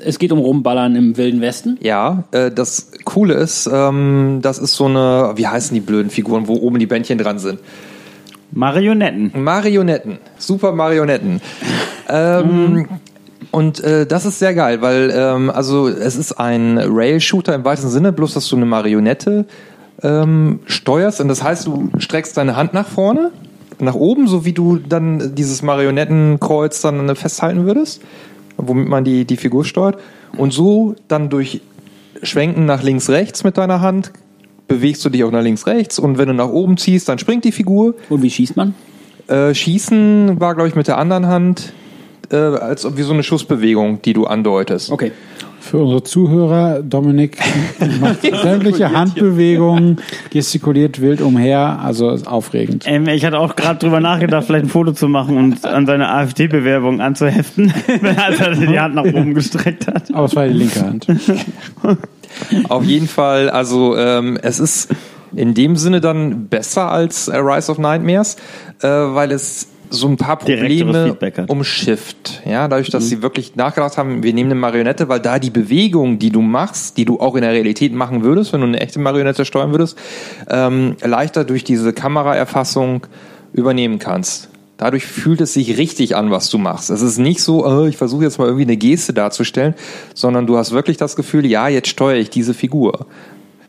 [0.05, 1.77] Es geht um Rumballern im Wilden Westen.
[1.83, 6.49] Ja, äh, das Coole ist, ähm, das ist so eine, wie heißen die blöden Figuren,
[6.49, 7.61] wo oben die Bändchen dran sind?
[8.53, 9.33] Marionetten.
[9.35, 11.41] Marionetten, super Marionetten.
[12.09, 12.89] ähm,
[13.51, 17.91] Und äh, das ist sehr geil, weil ähm, also es ist ein Rail-Shooter im weitesten
[17.91, 19.45] Sinne, bloß dass du eine Marionette
[20.03, 23.31] ähm, steuerst und das heißt, du streckst deine Hand nach vorne,
[23.83, 28.03] nach oben, so wie du dann dieses Marionettenkreuz dann festhalten würdest,
[28.57, 29.99] womit man die, die Figur steuert.
[30.37, 31.61] Und so dann durch
[32.23, 34.13] Schwenken nach links, rechts mit deiner Hand
[34.69, 37.45] bewegst du dich auch nach links, rechts und wenn du nach oben ziehst, dann springt
[37.45, 37.95] die Figur.
[38.09, 38.75] Und wie schießt man?
[39.27, 41.73] Äh, Schießen war, glaube ich, mit der anderen Hand
[42.31, 44.91] äh, als wie so eine Schussbewegung, die du andeutest.
[44.91, 45.13] Okay.
[45.63, 47.39] Für unsere Zuhörer, Dominik
[48.01, 49.99] macht sämtliche Handbewegungen,
[50.31, 52.85] gestikuliert wild umher, also ist aufregend.
[52.87, 56.11] Ähm, ich hatte auch gerade drüber nachgedacht, vielleicht ein Foto zu machen und an seine
[56.11, 57.73] AfD-Bewerbung anzuheften,
[58.17, 60.13] als er die Hand nach oben gestreckt hat.
[60.13, 61.07] Aber es war die linke Hand.
[62.69, 64.91] Auf jeden Fall, also ähm, es ist
[65.35, 68.37] in dem Sinne dann besser als Rise of Nightmares,
[68.83, 71.17] äh, weil es so ein paar Probleme
[71.49, 72.43] umschifft.
[72.45, 76.19] Ja, dadurch, dass sie wirklich nachgedacht haben, wir nehmen eine Marionette, weil da die Bewegung,
[76.19, 78.99] die du machst, die du auch in der Realität machen würdest, wenn du eine echte
[78.99, 79.99] Marionette steuern würdest,
[80.49, 83.07] ähm, leichter durch diese Kameraerfassung
[83.53, 84.49] übernehmen kannst.
[84.79, 86.91] Dadurch fühlt es sich richtig an, was du machst.
[86.91, 89.75] Es ist nicht so, oh, ich versuche jetzt mal irgendwie eine Geste darzustellen,
[90.15, 93.07] sondern du hast wirklich das Gefühl, ja, jetzt steuere ich diese Figur.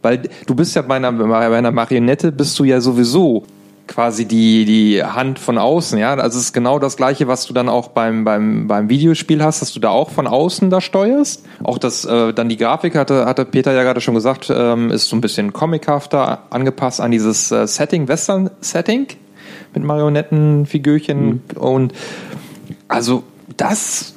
[0.01, 3.43] Weil du bist ja bei einer, bei einer Marionette bist du ja sowieso
[3.87, 6.13] quasi die, die Hand von außen, ja.
[6.13, 9.61] Also es ist genau das gleiche, was du dann auch beim, beim, beim Videospiel hast,
[9.61, 11.45] dass du da auch von außen da steuerst.
[11.63, 15.09] Auch das, äh, dann die Grafik hatte, hatte Peter ja gerade schon gesagt, ähm, ist
[15.09, 19.07] so ein bisschen comichafter angepasst an dieses äh, Setting, Western-Setting
[19.73, 21.93] mit Marionettenfigürchen und
[22.87, 23.23] also
[23.57, 24.12] das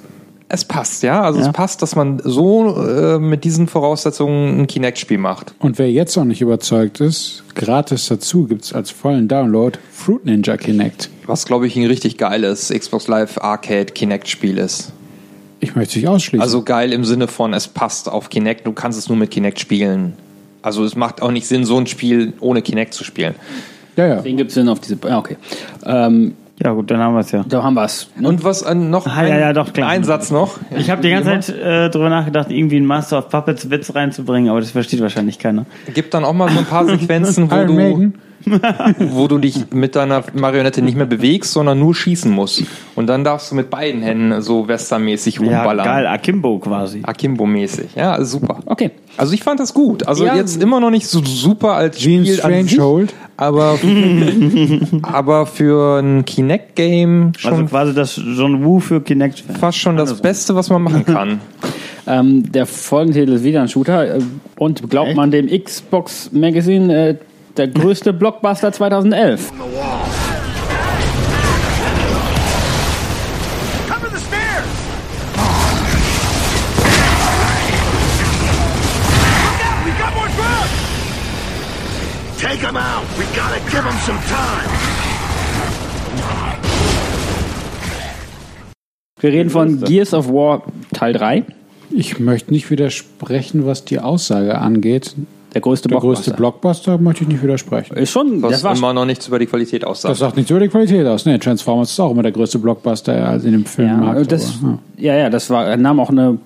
[0.49, 1.23] es passt, ja.
[1.23, 1.47] Also Ja.
[1.47, 5.55] es passt, dass man so äh, mit diesen Voraussetzungen ein Kinect-Spiel macht.
[5.59, 10.57] Und wer jetzt noch nicht überzeugt ist, gratis dazu gibt's als vollen Download Fruit Ninja
[10.57, 11.11] Kinect.
[11.27, 14.93] Was, glaube ich, ein richtig geiles Xbox Live Arcade Kinect-Spiel ist.
[15.59, 16.43] Ich möchte dich ausschließen.
[16.43, 19.59] Also geil im Sinne von, es passt auf Kinect, du kannst es nur mit Kinect
[19.59, 20.13] spielen.
[20.63, 23.35] Also es macht auch nicht Sinn, so ein Spiel ohne Kinect zu spielen.
[23.97, 24.21] ja, ja.
[24.21, 24.99] Den gibt es denn auf diese.
[25.09, 25.37] Ja, okay.
[25.85, 27.45] Ähm, Ja gut, dann haben wir es ja.
[27.47, 28.09] da haben wir es.
[28.21, 29.07] Und was äh, noch?
[29.07, 29.91] Ah, ja, ja, doch, klar.
[29.91, 30.59] Ein Satz noch.
[30.77, 34.51] Ich habe die ganze Zeit äh, drüber nachgedacht, irgendwie einen Master of Puppets Witz reinzubringen,
[34.51, 35.67] aber das versteht wahrscheinlich keiner.
[35.93, 38.15] Gibt dann auch mal so ein paar Sequenzen, wo du, Maiden.
[38.99, 42.63] Wo du dich mit deiner Marionette nicht mehr bewegst, sondern nur schießen musst.
[42.95, 45.85] Und dann darfst du mit beiden Händen so westernmäßig Ja, rumballern.
[45.85, 47.01] geil, Akimbo quasi.
[47.03, 47.89] Akimbo-mäßig.
[47.97, 48.61] Ja, also super.
[48.67, 48.91] Okay.
[49.17, 50.07] Also ich fand das gut.
[50.07, 50.37] Also Ja.
[50.37, 53.15] jetzt immer noch nicht so super als Gene Spiel an sich, Strangehold.
[53.37, 53.79] aber
[55.03, 59.43] aber für ein Kinect-Game schon Also quasi das John Woo für Kinect.
[59.59, 61.41] fast schon das Beste, was man machen kann.
[62.09, 64.19] Ähm, der folgende Titel ist wieder ein Shooter.
[64.19, 64.21] Äh,
[64.61, 67.17] und glaubt man dem Xbox Magazine, äh,
[67.59, 69.51] der größte Blockbuster 2011.
[73.89, 74.67] Come to the stairs!
[79.43, 79.85] Look out!
[79.85, 80.71] We got more drugs!
[82.41, 83.05] Take him out!
[83.19, 84.71] We gotta give him some time!
[89.19, 91.45] Wir reden von Gears of War Teil 3.
[91.91, 95.15] Ich möchte nicht widersprechen, was die Aussage angeht.
[95.57, 96.23] Der größte Der Blockbuster.
[96.33, 97.97] größte Blockbuster möchte ich nicht widersprechen.
[97.97, 100.13] Ist schon, Was das war immer noch nichts über die Qualität aussagt.
[100.13, 101.25] Das sagt nichts über die Qualität aus.
[101.25, 104.31] Nee, Transformers ist auch immer der größte Blockbuster als in dem ja, Filmmarkt.
[104.31, 105.15] das, aber, ja.
[105.15, 106.37] ja, ja, das war, er nahm auch eine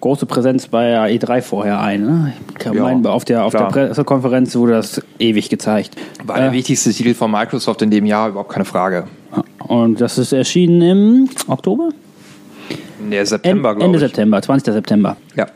[0.00, 2.02] große Präsenz bei der E3 vorher ein.
[2.06, 2.32] Ne?
[2.50, 3.64] Ich kann Ja, meinen, auf der, auf der.
[3.64, 5.96] Pressekonferenz wurde das ewig gezeigt.
[6.24, 9.08] War der wichtigste Titel von Microsoft in dem Jahr, überhaupt keine Frage.
[9.66, 11.88] Und das ist erschienen im Oktober?
[13.10, 14.04] Der En- September, glaube Ende ich.
[14.04, 14.72] September, 20.
[14.74, 15.16] September.
[15.34, 15.46] Ja.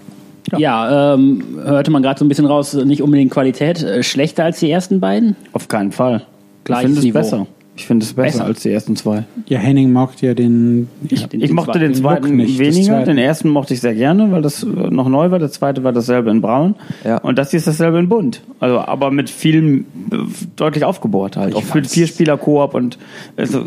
[0.56, 4.58] Ja, ähm, hörte man gerade so ein bisschen raus, nicht unbedingt Qualität, äh, schlechter als
[4.60, 5.36] die ersten beiden.
[5.52, 6.22] Auf keinen Fall.
[6.64, 7.46] Gleiches ich finde es besser.
[7.74, 8.44] Ich finde es besser, Besser.
[8.44, 9.24] als die ersten zwei.
[9.46, 10.88] ja, Henning mag ja den.
[11.08, 11.84] Ja, den- Ich den mochte zweiten.
[11.86, 12.84] den zweiten nicht, weniger.
[12.84, 13.06] zweiten.
[13.06, 15.38] Den ersten mochte ich sehr gerne, weil das äh, noch neu war.
[15.38, 16.74] Der zweite war dasselbe in braun.
[17.02, 17.16] Ja.
[17.18, 18.42] Und das hier ist dasselbe in bunt.
[18.60, 20.16] Also, aber mit viel äh,
[20.56, 21.54] deutlich aufgebohrt halt.
[21.54, 22.98] Auch für vier Spieler Koop und
[23.38, 23.64] also,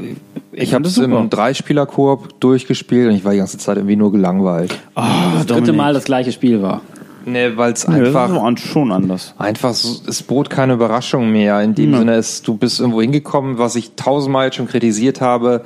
[0.51, 4.12] Ich habe fand es im Dreispieler-Koop durchgespielt und ich war die ganze Zeit irgendwie nur
[4.12, 4.78] gelangweilt.
[4.93, 6.82] das dritte Mal das gleiche Spiel war.
[7.26, 9.34] Nee, weil es Nee, das einfach, war schon anders.
[9.38, 11.61] einfach, es bot keine Überraschung mehr.
[11.61, 15.61] In dem Sinne, es, du bist irgendwo hingekommen, was ich tausendmal jetzt schon kritisiert habe.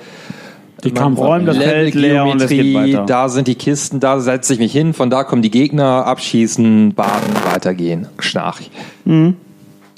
[0.85, 3.05] Die Kampf räumen das Feld leer und es geht weiter.
[3.05, 6.93] da sind die Kisten, da setze ich mich hin, von da kommen die Gegner, abschießen,
[6.93, 8.07] baden, weitergehen.
[8.19, 8.71] Schnarch.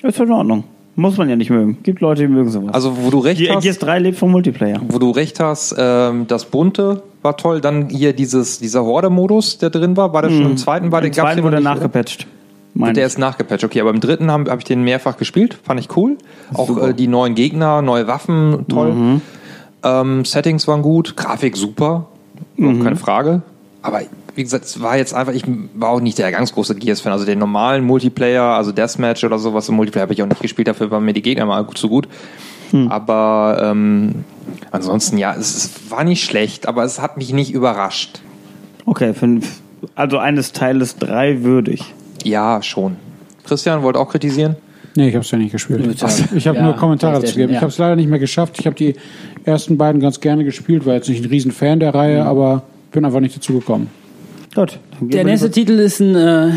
[0.02, 0.64] Ist in Ordnung.
[0.96, 1.78] Muss man ja nicht mögen.
[1.84, 2.74] Gibt Leute, die mögen sowas.
[2.74, 3.62] Also, wo du recht Ge- hast.
[3.64, 4.82] Gears 3 lebt vom Multiplayer.
[4.90, 7.62] wo du recht hast, ähm, das bunte war toll.
[7.62, 10.92] Dann hier dieses, dieser Horde-Modus, der drin war, war der schon im zweiten?
[10.92, 12.28] War Im der, zweiten wurde nicht, nachgepatcht.
[12.74, 12.98] Der ich.
[13.00, 13.82] ist nachgepatcht, okay.
[13.82, 16.18] Aber im dritten habe hab ich den mehrfach gespielt, fand ich cool.
[16.54, 18.94] Auch äh, die neuen Gegner, neue Waffen, toll.
[18.94, 19.22] Mhm.
[19.84, 22.08] Ähm, Settings waren gut, Grafik super,
[22.56, 22.84] Mhm.
[22.84, 23.42] keine Frage.
[23.82, 24.02] Aber
[24.36, 25.44] wie gesagt, es war jetzt einfach, ich
[25.74, 27.12] war auch nicht der ganz große Gears-Fan.
[27.12, 30.68] Also den normalen Multiplayer, also Deathmatch oder sowas im Multiplayer habe ich auch nicht gespielt,
[30.68, 32.08] dafür waren mir die Gegner mal gut zu gut.
[32.72, 32.88] Hm.
[32.90, 34.26] Aber ähm,
[34.72, 38.22] ansonsten, ja, es, es war nicht schlecht, aber es hat mich nicht überrascht.
[38.86, 39.62] Okay, fünf.
[39.96, 41.94] Also eines Teiles drei würdig.
[42.24, 42.98] Ja, schon.
[43.44, 44.56] Christian wollte auch kritisieren.
[44.96, 45.88] Nee, ich habe es ja nicht gespielt.
[46.36, 47.54] Ich habe Ja, nur Kommentare dazu PlayStation, gegeben.
[47.54, 48.58] Ich habe es leider nicht mehr geschafft.
[48.60, 48.96] Ich habe die
[49.46, 53.22] ersten beiden ganz gerne gespielt, war jetzt nicht ein Riesenfan der Reihe, aber bin einfach
[53.22, 53.90] nicht dazu gekommen.
[54.54, 54.80] Gut.
[55.00, 56.52] Der nächste Titel ist ein, äh,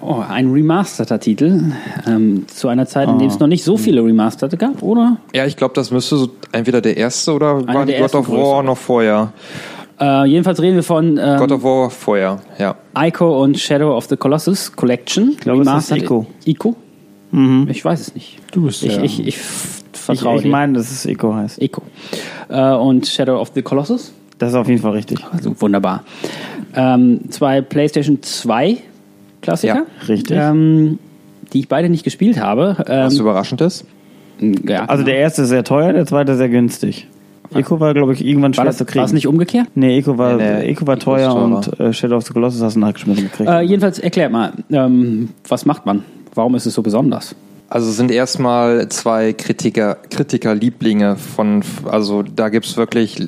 [0.00, 1.72] oh, ein remasterter Titel.
[2.06, 5.16] Ähm, zu einer Zeit, in der es noch nicht so viele Remasterte gab, oder?
[5.34, 8.28] Ja, ich glaube, das müsste so entweder der erste oder war der die God of
[8.28, 8.66] War größeren.
[8.66, 9.32] noch vorher.
[10.00, 12.74] Äh, jedenfalls reden wir von ähm, God of War vorher, ja.
[12.98, 15.30] Ico und Shadow of the Colossus Collection.
[15.32, 16.26] Ich glaube, es ist Ico.
[16.44, 16.74] Ico?
[17.68, 18.38] Ich weiß es nicht.
[18.52, 19.38] Du bist Ich, ja- ich, ich Ich,
[19.92, 21.60] vertraue ich meine, dass es Eco heißt.
[21.62, 21.82] Ico.
[22.48, 24.12] Äh, und Shadow of the Colossus.
[24.38, 25.18] Das ist auf jeden Fall richtig.
[25.32, 26.04] Also wunderbar.
[26.76, 28.78] Ähm, zwei PlayStation 2
[29.44, 29.74] Klassiker.
[29.74, 30.36] Ja, richtig.
[30.38, 30.98] Ähm,
[31.52, 32.76] die ich beide nicht gespielt habe.
[32.88, 33.84] Ähm, Was überraschend ist.
[34.40, 37.06] ja, Also der erste ist sehr teuer, der zweite sehr günstig.
[37.54, 38.98] Eco war, glaube ich, irgendwann war, schwer das, zu kriegen.
[39.00, 39.68] war es nicht umgekehrt?
[39.74, 42.60] Nee, Eco war, Nee, nee, Eco war Eco teuer und äh, Shadow of the Colossus
[42.62, 43.48] hast du nachgeschmissen gekriegt.
[43.48, 46.02] Äh, jedenfalls erklärt mal, ähm, was macht man?
[46.34, 47.36] Warum ist es so besonders?
[47.68, 53.22] Also es sind erstmal zwei Kritiker, Kritiker-Lieblinge von, also da gibt's wirklich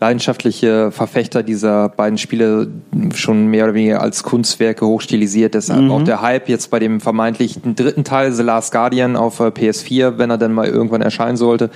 [0.00, 2.68] leidenschaftliche Verfechter dieser beiden Spiele
[3.14, 5.54] schon mehr oder weniger als Kunstwerke hochstilisiert.
[5.54, 9.44] Deshalb auch der Hype jetzt bei dem vermeintlichen dritten Teil, The Last Guardian auf äh,
[9.44, 11.70] PS4, wenn er dann mal irgendwann erscheinen sollte.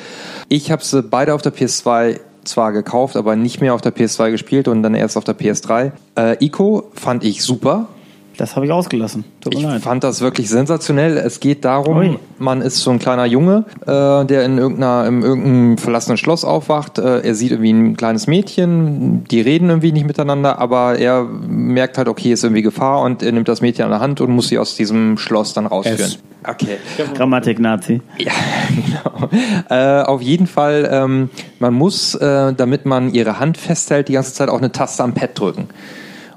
[0.49, 4.31] Ich habe sie beide auf der PS2 zwar gekauft, aber nicht mehr auf der PS2
[4.31, 5.93] gespielt und dann erst auf der PS3.
[6.17, 7.89] Äh, Ico fand ich super.
[8.41, 9.25] Das habe ich ausgelassen.
[9.43, 9.83] Tut Ich leid.
[9.83, 11.19] fand das wirklich sensationell.
[11.19, 12.19] Es geht darum, Ui.
[12.39, 16.99] man ist so ein kleiner Junge, äh, der in irgendeiner, in irgendeinem verlassenen Schloss aufwacht.
[16.99, 21.99] Äh, er sieht irgendwie ein kleines Mädchen, die reden irgendwie nicht miteinander, aber er merkt
[21.99, 24.49] halt, okay, ist irgendwie Gefahr und er nimmt das Mädchen an der Hand und muss
[24.49, 26.01] sie aus diesem Schloss dann rausführen.
[26.01, 26.19] S.
[26.49, 26.79] Okay.
[27.15, 28.01] Grammatik-Nazi.
[28.17, 28.33] Ja,
[28.75, 29.29] genau.
[29.69, 31.29] Äh, auf jeden Fall, ähm,
[31.59, 35.13] man muss, äh, damit man ihre Hand festhält, die ganze Zeit auch eine Taste am
[35.13, 35.69] Pad drücken.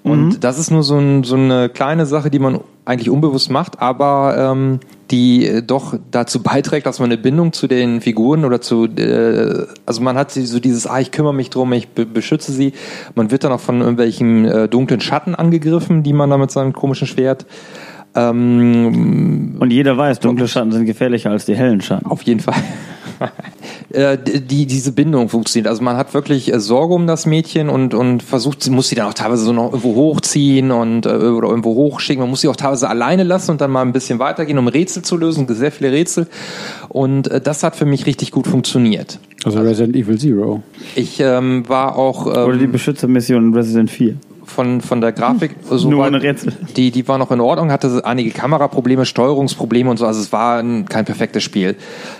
[0.04, 3.82] Und das ist nur so, ein, so eine kleine Sache, die man eigentlich unbewusst macht,
[3.82, 4.80] aber ähm,
[5.12, 9.66] die äh, doch dazu beiträgt, dass man eine Bindung zu den Figuren oder zu, äh,
[9.86, 12.74] also man hat so dieses, ah, ich kümmere mich drum, ich be beschütze sie.
[13.16, 16.74] Man wird dann auch von irgendwelchen äh, dunklen Schatten angegriffen, die man da mit seinem
[16.74, 17.46] komischen Schwert.
[18.16, 22.06] Ähm, Und jeder weiß, dunkle Schatten sind gefährlicher als die hellen Schatten.
[22.06, 22.56] auf jeden Fall.
[23.92, 25.68] Äh, die, diese Bindung funktioniert.
[25.68, 28.96] Also man hat wirklich äh, Sorge um das Mädchen und, und versucht, sie muss sie
[28.96, 32.22] dann auch teilweise so noch irgendwo hochziehen und äh, oder irgendwo hochschicken.
[32.22, 35.04] Man muss sie auch teilweise alleine lassen und dann mal ein bisschen weitergehen, um Rätsel
[35.04, 36.28] zu lösen, sehr viele Rätsel.
[36.90, 39.20] Und das hat für mich richtig gut funktioniert.
[39.46, 40.64] Also Resident Evil Zero.
[40.96, 44.16] Ich ähm, war auch Oder die ähm, Beschützermission Resident 4.
[44.46, 46.54] von, von der Grafik so Nur weit- ohne Rätsel.
[46.76, 50.06] Die, die war noch in Ordnung, hatte einige Kameraprobleme, Steuerungsprobleme und so.
[50.06, 51.76] Also es war ein, kein perfektes Spiel.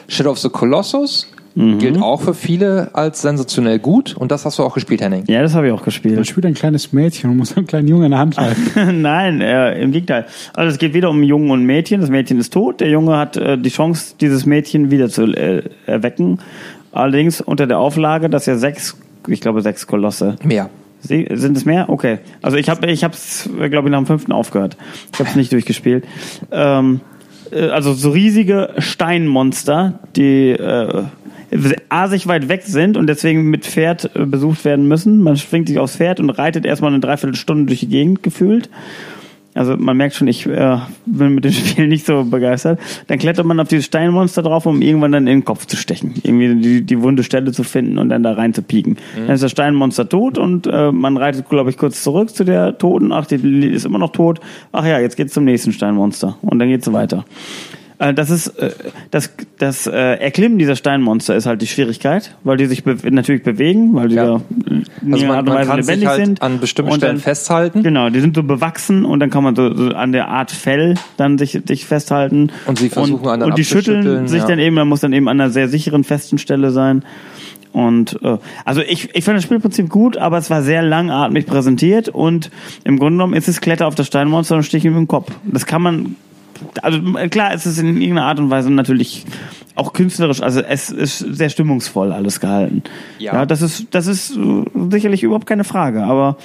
[0.08, 4.64] Shadow of the Colossus gilt auch für viele als sensationell gut und das hast du
[4.64, 5.24] auch gespielt, Henning.
[5.28, 6.26] Ja, das habe ich auch Man gespielt.
[6.28, 9.02] spielt ein kleines Mädchen und muss einen kleinen Jungen in der Hand halten.
[9.04, 10.26] Nein, äh, im Gegenteil.
[10.56, 12.02] Also es geht wieder um Jungen und ein Mädchen.
[12.02, 12.82] Das Mädchen ist tot.
[12.82, 16.40] Der Junge hat äh, die Chance, dieses Mädchen wieder zu äh, erwecken.
[16.92, 18.98] Allerdings unter der Auflage, dass er sechs,
[19.28, 20.38] ich glaube sechs Kolosse.
[20.44, 20.72] Mehr.
[21.04, 21.90] Sie, sind es mehr?
[21.90, 22.20] Okay.
[22.42, 24.78] Also ich habe, ich habe es, glaube ich, nach dem fünften aufgehört.
[25.12, 26.06] Ich habe es nicht durchgespielt.
[26.52, 27.02] Ähm,
[27.52, 31.04] äh, also so riesige Steinmonster, die äh,
[31.90, 35.22] asig weit weg sind und deswegen mit Pferd äh, besucht werden müssen.
[35.22, 38.70] Man schwingt sich aufs Pferd und reitet erstmal eine Dreiviertelstunde durch die Gegend gefühlt.
[39.56, 42.80] Also man merkt schon, ich äh, bin mit dem Spiel nicht so begeistert.
[43.08, 46.16] Dann klettert man auf dieses Steinmonster drauf, um irgendwann dann in den Kopf zu stechen.
[46.24, 48.98] Irgendwie die, die wunde Stelle zu finden und dann da rein zu pieken.
[49.16, 52.78] Dann ist das Steinmonster tot und äh, man reitet, glaube ich, kurz zurück zu der
[52.78, 53.12] Toten.
[53.12, 54.40] Ach, die ist immer noch tot.
[54.72, 56.38] Ach ja, jetzt geht's zum nächsten Steinmonster.
[56.42, 57.26] Und dann geht's weiter.
[58.10, 58.72] Äh, Das ist äh,
[59.12, 63.44] das, das äh, Erklimmen dieser Steinmonster ist halt die Schwierigkeit, weil die sich be natürlich
[63.44, 64.26] bewegen, weil die Ja.
[64.26, 64.42] da
[65.12, 66.42] Also man, Art und Weise lebendig halt sind.
[66.42, 69.56] an bestimmten Und Stellen dann- festhalten Genau, die sind so bewachsen und dann kann man
[69.56, 72.52] so, so an der Art Fell dann sich, sich festhalten.
[72.68, 74.48] Und sie versuchen, und, und die schütteln sich ja.
[74.48, 77.04] dann eben, man muss dann eben an einer sehr sicheren, festen Stelle sein.
[77.72, 82.08] Und äh, also ich, ich fand das Spielprinzip gut, aber es war sehr langatmig präsentiert
[82.08, 82.52] und
[82.84, 85.32] im Grunde genommen ist es Kletter auf das Steinmonster und stich ihm im Kopf.
[85.44, 86.16] Das kann man
[86.82, 87.00] also
[87.30, 89.26] klar, es ist in irgendeiner Art und Weise natürlich
[89.76, 92.84] auch künstlerisch, also es ist sehr stimmungsvoll alles gehalten.
[93.20, 93.34] Ja.
[93.34, 96.38] Ja, das ist das ist äh, sicherlich überhaupt keine Frage, aber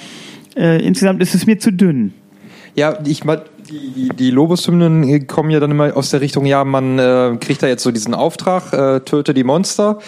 [0.55, 2.13] äh, insgesamt ist es mir zu dünn.
[2.75, 3.23] Ja, ich
[3.69, 7.37] die, die, die Lobeshymnen äh, kommen ja dann immer aus der Richtung, ja, man äh,
[7.39, 9.99] kriegt da jetzt so diesen Auftrag, äh, töte die Monster.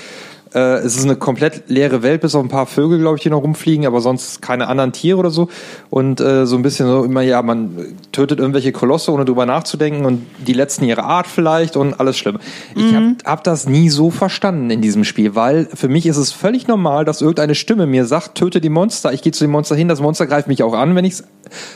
[0.54, 3.30] Äh, es ist eine komplett leere Welt, bis auf ein paar Vögel, glaube ich, die
[3.30, 5.50] noch rumfliegen, aber sonst keine anderen Tiere oder so.
[5.90, 10.06] Und äh, so ein bisschen so immer, ja, man tötet irgendwelche Kolosse, ohne drüber nachzudenken
[10.06, 12.40] und die letzten ihrer Art vielleicht und alles schlimm.
[12.76, 16.32] Ich habe hab das nie so verstanden in diesem Spiel, weil für mich ist es
[16.32, 19.14] völlig normal, dass irgendeine Stimme mir sagt, töte die Monster.
[19.14, 21.24] Ich gehe zu dem Monster hin, das Monster greift mich auch an, wenn ich es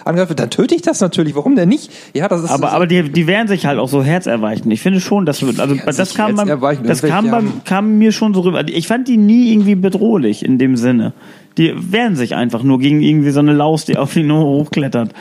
[0.03, 1.36] angreife, dann töte ich das natürlich.
[1.36, 1.91] Warum denn nicht?
[2.13, 4.71] Ja, das ist Aber, aber die, die wehren sich halt auch so herzerweichend.
[4.71, 8.41] Ich finde schon, dass also das kam beim, das kam, beim, kam mir schon so
[8.41, 8.64] rüber.
[8.70, 11.13] Ich fand die nie irgendwie bedrohlich in dem Sinne.
[11.57, 15.11] Die wehren sich einfach nur gegen irgendwie so eine Laus, die auf die nur hochklettert.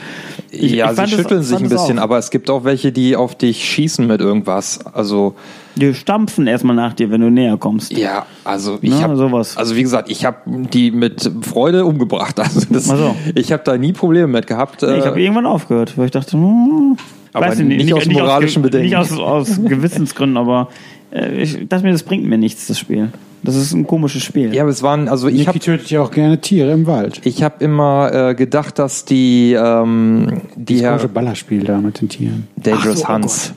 [0.51, 2.91] Ich- ja, ich sie fand das- schütteln sich ein bisschen, aber es gibt auch welche,
[2.91, 4.85] die auf dich schießen mit irgendwas.
[4.85, 5.35] Also
[5.77, 7.93] Die stampfen erstmal nach dir, wenn du näher kommst.
[7.97, 9.55] ja, also ich Na, habe sowas.
[9.55, 12.37] also wie gesagt, ich habe die mit Freude umgebracht.
[12.43, 13.15] Also das, so.
[13.33, 14.81] ich habe da nie Probleme mit gehabt.
[14.81, 16.97] Nee, ich äh, habe irgendwann aufgehört, weil ich dachte, hm,
[17.31, 18.87] Aber weiß ich nicht aus moralischen Ge- Bedenken.
[18.87, 20.67] Nicht aus, aus Gewissensgründen, aber
[21.13, 23.09] äh, ich dachte mir, das bringt mir nichts, das Spiel.
[23.45, 24.53] Das ist ein komisches Spiel.
[24.53, 27.21] ja, aber es waren also ich habe tötet ja auch gerne Tiere im Wald.
[27.23, 32.09] ich habe immer äh, gedacht, dass die ähm, die Das komische Ballerspiel da mit den
[32.09, 32.47] Tieren.
[32.57, 33.53] Dangerous so, oh Hans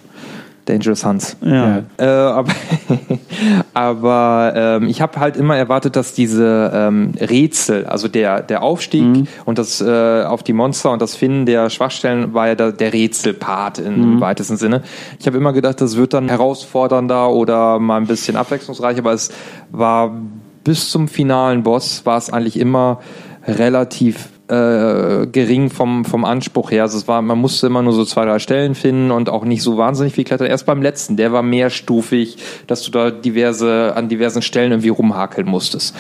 [0.69, 1.83] Dangerous Hans Ja.
[1.97, 2.53] Äh, aber
[3.75, 9.27] aber ähm, ich habe halt immer erwartet, dass diese ähm, Rätsel, also der, der Aufstieg
[9.45, 12.93] und das äh, auf die Monster und das Finden der Schwachstellen war ja der, der
[12.93, 14.83] Rätselpart in, im weitesten Sinne.
[15.19, 19.31] Ich habe immer gedacht, das wird dann herausfordernder oder mal ein bisschen abwechslungsreicher, aber es
[19.71, 20.15] war
[20.65, 23.01] bis zum finalen Boss war es eigentlich immer
[23.47, 26.83] relativ äh, gering vom, vom Anspruch her.
[26.83, 29.63] Also es war, man musste immer nur so zwei, drei Stellen finden und auch nicht
[29.63, 30.47] so wahnsinnig viel klettern.
[30.47, 35.47] Erst beim letzten, der war mehrstufig, dass du da diverse, an diversen Stellen irgendwie rumhakeln
[35.47, 35.95] musstest.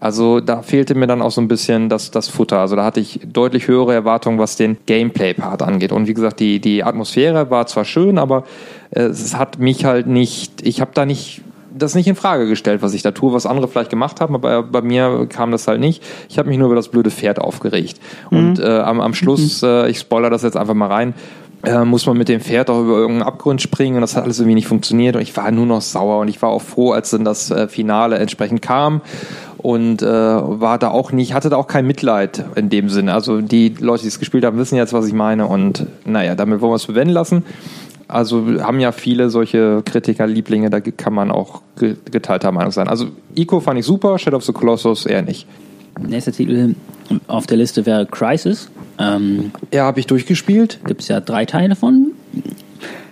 [0.00, 2.60] Also da fehlte mir dann auch so ein bisschen das, das Futter.
[2.60, 5.90] Also da hatte ich deutlich höhere Erwartungen, was den Gameplay-Part angeht.
[5.90, 8.44] Und wie gesagt, die, die Atmosphäre war zwar schön, aber
[8.90, 11.42] äh, es hat mich halt nicht, ich habe da nicht
[11.78, 14.62] das nicht in Frage gestellt, was ich da tue, was andere vielleicht gemacht haben, aber
[14.62, 16.02] bei mir kam das halt nicht.
[16.28, 18.00] Ich habe mich nur über das blöde Pferd aufgeregt.
[18.30, 21.14] Und äh, am, am Schluss, äh, ich spoiler das jetzt einfach mal rein,
[21.64, 24.38] äh, muss man mit dem Pferd auch über irgendeinen Abgrund springen und das hat alles
[24.38, 27.10] irgendwie nicht funktioniert und ich war nur noch sauer und ich war auch froh, als
[27.10, 29.00] dann das äh, Finale entsprechend kam
[29.56, 33.12] und äh, war da auch nicht, hatte da auch kein Mitleid in dem Sinne.
[33.12, 36.60] Also die Leute, die es gespielt haben, wissen jetzt, was ich meine und naja, damit
[36.60, 37.44] wollen wir es bewenden lassen.
[38.08, 42.88] Also haben ja viele solche Kritikerlieblinge, da kann man auch ge- geteilter Meinung sein.
[42.88, 45.46] Also Ico fand ich super, Shadow of the Colossus eher nicht.
[46.00, 46.74] Nächster Titel
[47.26, 48.70] auf der Liste wäre Crisis.
[48.98, 50.80] Ähm, Ja, habe ich durchgespielt.
[50.86, 52.12] Gibt es ja drei Teile von.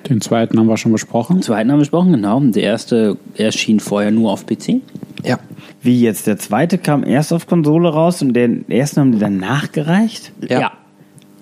[0.09, 1.37] Den zweiten haben wir schon besprochen.
[1.39, 2.39] Den zweiten haben wir besprochen, genau.
[2.41, 4.81] Der erste erschien vorher nur auf PC.
[5.25, 5.39] Ja.
[5.83, 6.27] Wie jetzt?
[6.29, 10.33] Der zweite kam erst auf Konsole raus und den ersten haben die dann nachgereicht?
[10.49, 10.73] Ja.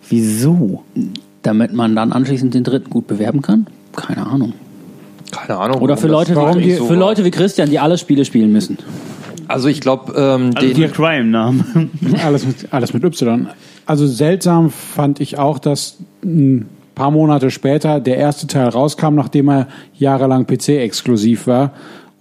[0.09, 0.83] Wieso?
[1.45, 3.69] Damit man dann anschließend den dritten gut bewerben kann.
[3.95, 4.55] Keine Ahnung.
[5.31, 5.81] Keine Ahnung.
[5.81, 6.95] Oder für Leute, warum wie, die so für.
[6.95, 8.79] Leute wie Christian, die alle Spiele spielen müssen.
[9.47, 11.91] Also ich glaube, ähm, Also den, der Crime-Namen.
[12.25, 13.47] Alles mit, alles mit Y.
[13.85, 19.51] Also seltsam fand ich auch, dass ein paar Monate später der erste Teil rauskam, nachdem
[19.51, 19.69] er
[19.99, 21.73] jahrelang PC-exklusiv war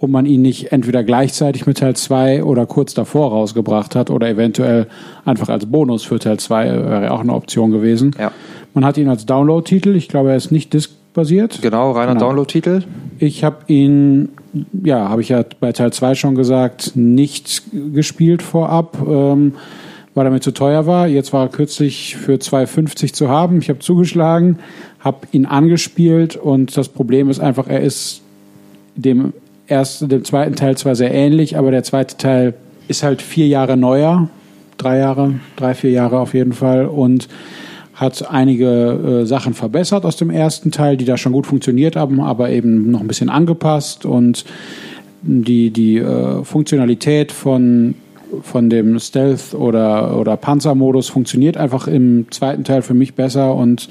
[0.04, 4.28] ob man ihn nicht entweder gleichzeitig mit Teil 2 oder kurz davor rausgebracht hat oder
[4.28, 4.86] eventuell
[5.24, 8.14] einfach als Bonus für Teil 2 wäre auch eine Option gewesen.
[8.18, 8.30] Ja.
[8.74, 11.60] Man hat ihn als Download-Titel, ich glaube, er ist nicht diskbasiert.
[11.62, 12.26] Genau, reiner Genau.
[12.26, 12.82] Download-Titel.
[13.20, 14.30] Ich habe ihn,
[14.82, 17.62] ja, habe ich ja bei Teil 2 schon gesagt, nicht
[17.94, 19.54] gespielt vorab, ähm,
[20.14, 21.06] weil er mir zu teuer war.
[21.06, 23.58] Jetzt war er kürzlich für 2,50 zu haben.
[23.58, 24.58] Ich habe zugeschlagen,
[24.98, 28.22] habe ihn angespielt und das Problem ist einfach, er ist
[28.96, 29.32] dem
[29.68, 32.54] ersten, dem zweiten Teil zwar sehr ähnlich, aber der zweite Teil
[32.88, 34.28] ist halt vier Jahre neuer,
[34.78, 37.28] drei Jahre, drei, vier Jahre auf jeden Fall und
[38.04, 42.20] hat einige äh, Sachen verbessert aus dem ersten Teil, die da schon gut funktioniert haben,
[42.20, 44.44] aber eben noch ein bisschen angepasst und
[45.22, 47.94] die, die äh, Funktionalität von,
[48.42, 53.88] von dem Stealth- oder, oder Panzermodus funktioniert einfach im zweiten Teil für mich besser und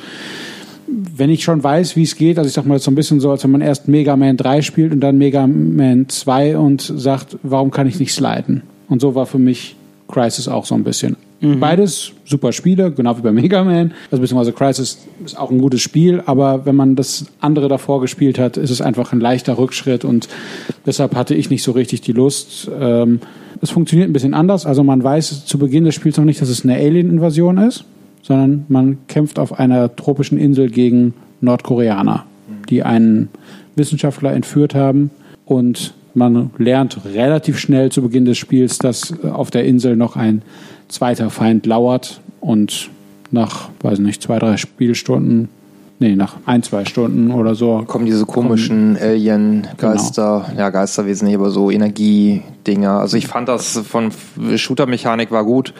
[1.15, 3.31] wenn ich schon weiß, wie es geht, also ich sag mal so ein bisschen so,
[3.31, 7.37] als wenn man erst Mega Man 3 spielt und dann Mega Man 2 und sagt,
[7.43, 8.63] warum kann ich nicht sliden?
[8.89, 9.75] Und so war für mich
[10.07, 11.15] Crisis auch so ein bisschen.
[11.43, 13.93] Beides super Spiele, genau wie bei Mega Man.
[14.09, 18.39] Also beziehungsweise Crisis ist auch ein gutes Spiel, aber wenn man das andere davor gespielt
[18.39, 20.29] hat, ist es einfach ein leichter Rückschritt und
[20.85, 22.71] deshalb hatte ich nicht so richtig die Lust.
[22.79, 23.19] Ähm,
[23.61, 24.65] es funktioniert ein bisschen anders.
[24.65, 27.83] Also man weiß zu Beginn des Spiels noch nicht, dass es eine Alien-Invasion ist,
[28.21, 32.25] sondern man kämpft auf einer tropischen Insel gegen Nordkoreaner,
[32.69, 33.29] die einen
[33.75, 35.11] Wissenschaftler entführt haben
[35.45, 40.41] und man lernt relativ schnell zu Beginn des Spiels, dass auf der Insel noch ein
[40.87, 42.89] zweiter Feind lauert und
[43.31, 45.49] nach, weiß nicht, zwei, drei Spielstunden,
[45.99, 51.49] nee, nach ein, zwei Stunden oder so Kommen diese komischen Alien-Geister, ja, Geisterwesen nicht, aber
[51.49, 52.99] so Energiedinger.
[52.99, 54.11] Also ich fand das von
[54.55, 55.73] Shooter-Mechanik war gut.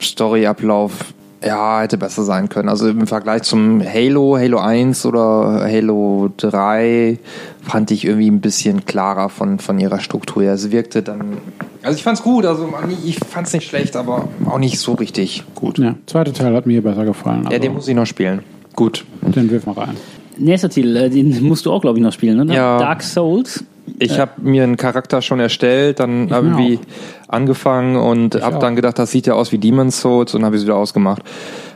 [0.00, 1.14] Story-Ablauf,
[1.44, 2.68] ja, hätte besser sein können.
[2.68, 7.18] Also im Vergleich zum Halo, Halo 1 oder Halo 3
[7.62, 10.54] fand ich irgendwie ein bisschen klarer von, von ihrer Struktur her.
[10.54, 11.38] Es wirkte dann,
[11.82, 12.68] also ich fand's gut, also
[13.04, 15.78] ich fand's nicht schlecht, aber auch nicht so richtig gut.
[15.78, 17.42] Ja, zweiter Teil hat mir besser gefallen.
[17.44, 18.42] Ja, Also, den muss ich noch spielen.
[18.74, 19.04] Gut.
[19.20, 19.96] den wirf mal rein.
[20.38, 22.54] Nächster Titel, äh, den musst du auch, glaube ich, noch spielen, ne?
[22.54, 22.78] Ja.
[22.78, 23.64] Dark Souls.
[23.98, 26.80] Ich habe mir einen Charakter schon erstellt, dann habe mir irgendwie
[27.28, 30.62] angefangen und habe dann gedacht, das sieht ja aus wie Demon's Souls und habe es
[30.62, 31.22] wieder ausgemacht.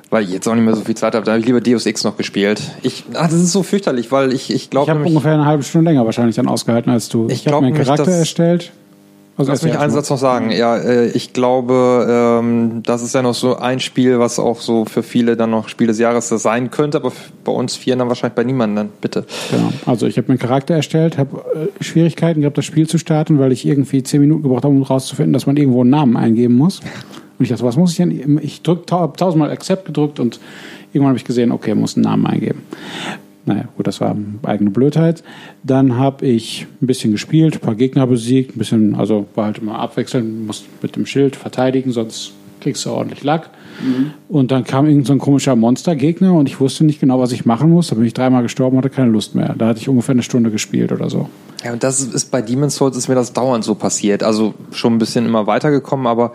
[0.08, 1.84] Weil ich jetzt auch nicht mehr so viel Zeit habe, da habe ich lieber Deus
[1.84, 2.62] Ex noch gespielt.
[2.82, 5.64] Ich, ach, das ist so fürchterlich, weil ich, ich Ich glaube habe ungefähr eine halbe
[5.64, 7.26] Stunde länger wahrscheinlich dann ausgehalten als du.
[7.28, 8.72] Ich habe glaub mir einen Charakter erstellt.
[9.38, 10.50] Also Lass mich einen Satz noch sagen.
[10.50, 12.06] Ja, äh, ich glaube,
[12.40, 15.68] ähm, das ist ja noch so ein Spiel, was auch so für viele dann noch
[15.68, 17.12] Spiel des Jahres sein könnte, aber
[17.44, 18.88] bei uns vier dann wahrscheinlich bei niemandem.
[19.02, 19.26] Bitte.
[19.50, 19.72] Genau.
[19.84, 23.52] Also ich habe mir Charakter erstellt, habe äh, Schwierigkeiten gehabt, das Spiel zu starten, weil
[23.52, 26.80] ich irgendwie zehn Minuten gebraucht habe, um rauszufinden, dass man irgendwo einen Namen eingeben muss.
[27.38, 28.40] Und ich dachte, was muss ich denn?
[28.42, 30.40] Ich drück, tausendmal Accept gedrückt und
[30.94, 32.62] irgendwann habe ich gesehen, okay, muss einen Namen eingeben.
[33.46, 35.22] Naja, gut, das war eigene Blödheit.
[35.62, 39.58] Dann habe ich ein bisschen gespielt, ein paar Gegner besiegt, ein bisschen, also war halt
[39.58, 43.50] immer abwechselnd, musst mit dem Schild verteidigen, sonst kriegst du ordentlich Lack.
[44.28, 47.44] Und dann kam irgend so ein komischer Monstergegner und ich wusste nicht genau, was ich
[47.44, 47.88] machen muss.
[47.88, 49.54] Da bin ich dreimal gestorben, hatte keine Lust mehr.
[49.56, 51.28] Da hatte ich ungefähr eine Stunde gespielt oder so.
[51.64, 54.22] Ja, und das ist bei Demon's Souls ist mir das dauernd so passiert.
[54.22, 56.32] Also schon ein bisschen immer weitergekommen, aber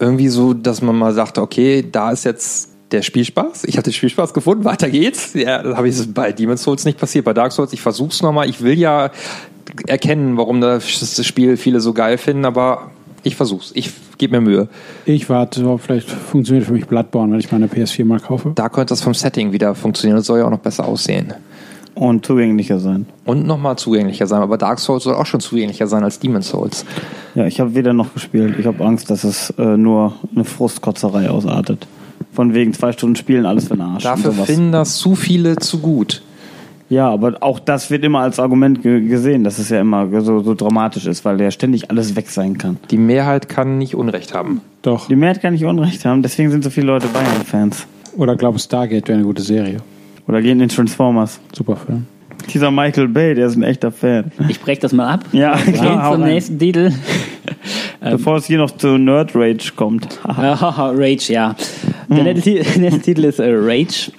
[0.00, 3.64] irgendwie so, dass man mal sagt, okay, da ist jetzt der Spielspaß.
[3.64, 5.34] Ich hatte Spielspaß gefunden, weiter geht's.
[5.34, 7.24] Ja, das habe ich bei Demon's Souls nicht passiert.
[7.24, 8.48] Bei Dark Souls, ich versuch's nochmal.
[8.48, 9.10] Ich will ja
[9.86, 12.90] erkennen, warum das Spiel viele so geil finden, aber
[13.24, 13.72] ich versuch's.
[13.74, 14.68] Ich gebe mir Mühe.
[15.06, 18.52] Ich warte, vielleicht funktioniert für mich Bloodborne, wenn ich meine PS4 mal kaufe.
[18.54, 20.16] Da könnte das vom Setting wieder funktionieren.
[20.16, 21.34] Das soll ja auch noch besser aussehen.
[21.94, 23.06] Und zugänglicher sein.
[23.24, 24.42] Und nochmal zugänglicher sein.
[24.42, 26.84] Aber Dark Souls soll auch schon zugänglicher sein als Demon's Souls.
[27.34, 28.56] Ja, ich habe weder noch gespielt.
[28.58, 31.86] Ich habe Angst, dass es äh, nur eine Frustkotzerei ausartet.
[32.34, 34.02] Von wegen zwei Stunden Spielen, alles für den Arsch.
[34.02, 36.22] Dafür finden das zu viele zu gut.
[36.90, 40.40] Ja, aber auch das wird immer als Argument ge gesehen, dass es ja immer so,
[40.40, 42.76] so dramatisch ist, weil ja ständig alles weg sein kann.
[42.90, 44.60] Die Mehrheit kann nicht Unrecht haben.
[44.82, 45.08] Doch.
[45.08, 47.86] Die Mehrheit kann nicht Unrecht haben, deswegen sind so viele Leute Bayern-Fans.
[48.16, 49.78] Oder glaube Stargate wäre eine gute Serie.
[50.28, 51.40] Oder gehen in Transformers.
[51.52, 52.06] Super Film.
[52.52, 54.30] Dieser Michael Bay, der ist ein echter Fan.
[54.48, 55.24] Ich breche das mal ab.
[55.32, 56.92] Ja, Gehen klar, hau zum nächsten Titel.
[58.00, 60.20] Bevor es hier noch zu Nerd Rage kommt.
[60.24, 61.56] Haha, Rage, ja.
[62.08, 62.14] Mm.
[62.14, 64.12] Der nächste Ti- nächste Titel ist äh, Rage.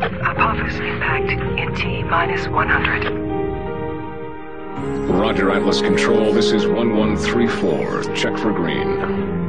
[0.00, 3.12] Apophis impact in T minus 100.
[5.08, 6.32] Roger, Atlas Control.
[6.32, 8.14] This is 1134.
[8.14, 9.45] Check for green.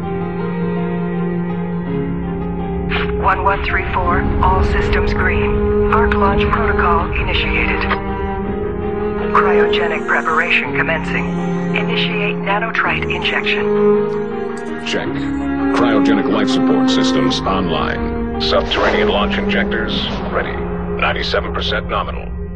[3.28, 5.91] 1134, all systems green.
[5.91, 7.82] Arc launch protocol initiated.
[9.36, 11.25] Cryogenic preparation commencing.
[11.75, 13.65] Initiate nanotrite injection.
[14.88, 15.09] Check.
[15.75, 18.39] Cryogenic life support systems online.
[18.39, 20.55] Subterranean launch injectors ready.
[21.01, 22.47] 97% nominal.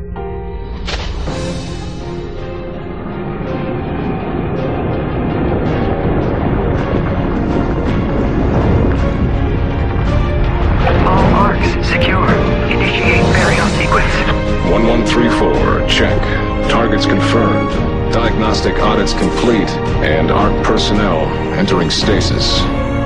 [19.02, 19.70] Audits complete.
[20.06, 21.26] And ARC personnel
[21.58, 22.60] entering stasis.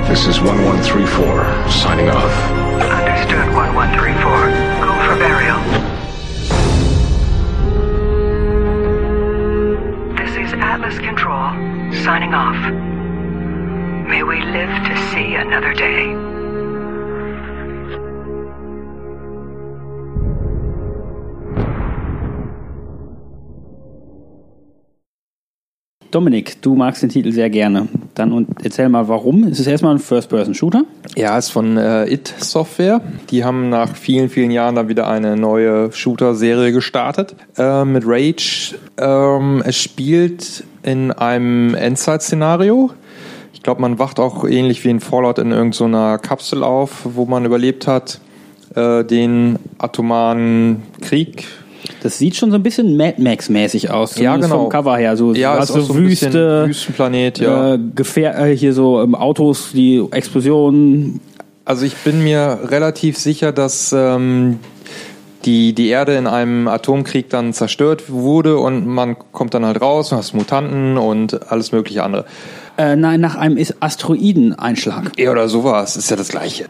[0.10, 2.34] This is 1134, signing off.
[2.82, 4.52] Understood 1134.
[4.84, 5.60] Go for burial.
[10.18, 11.52] This is Atlas Control,
[12.04, 12.60] signing off.
[14.10, 16.25] May we live to see another day.
[26.16, 27.89] Dominik, du magst den Titel sehr gerne.
[28.13, 29.43] Dann und erzähl mal, warum.
[29.43, 30.86] Es ist erstmal ein First-Person-Shooter.
[31.18, 33.01] Ja, ist von äh, It Software.
[33.32, 38.76] Die haben nach vielen, vielen Jahren dann wieder eine neue Shooter-Serie gestartet äh, mit Rage.
[38.97, 42.91] Ähm, es spielt in einem Endzeit-Szenario.
[43.53, 47.43] Ich glaube, man wacht auch ähnlich wie in Fallout in irgendeiner Kapsel auf, wo man
[47.43, 48.22] überlebt hat,
[48.74, 51.45] äh, den atomaren Krieg.
[52.02, 54.18] Das sieht schon so ein bisschen Mad Max-mäßig aus.
[54.18, 54.64] Ja, genau.
[54.64, 55.16] Vom Cover her.
[55.18, 57.76] So, Ja, ist so so Wüste, Wüstenplanet, ja.
[57.76, 61.20] äh, Gefähr äh, hier so ähm, Autos, die Explosionen.
[61.66, 64.60] Also ich bin mir relativ sicher, dass ähm,
[65.46, 70.12] die, die Erde in einem Atomkrieg dann zerstört wurde und man kommt dann halt raus
[70.12, 72.26] und hast Mutanten und alles mögliche andere.
[72.78, 75.12] Äh, nein, nach einem Asteroideneinschlag.
[75.18, 76.66] Ja, oder sowas, ist ja das Gleiche.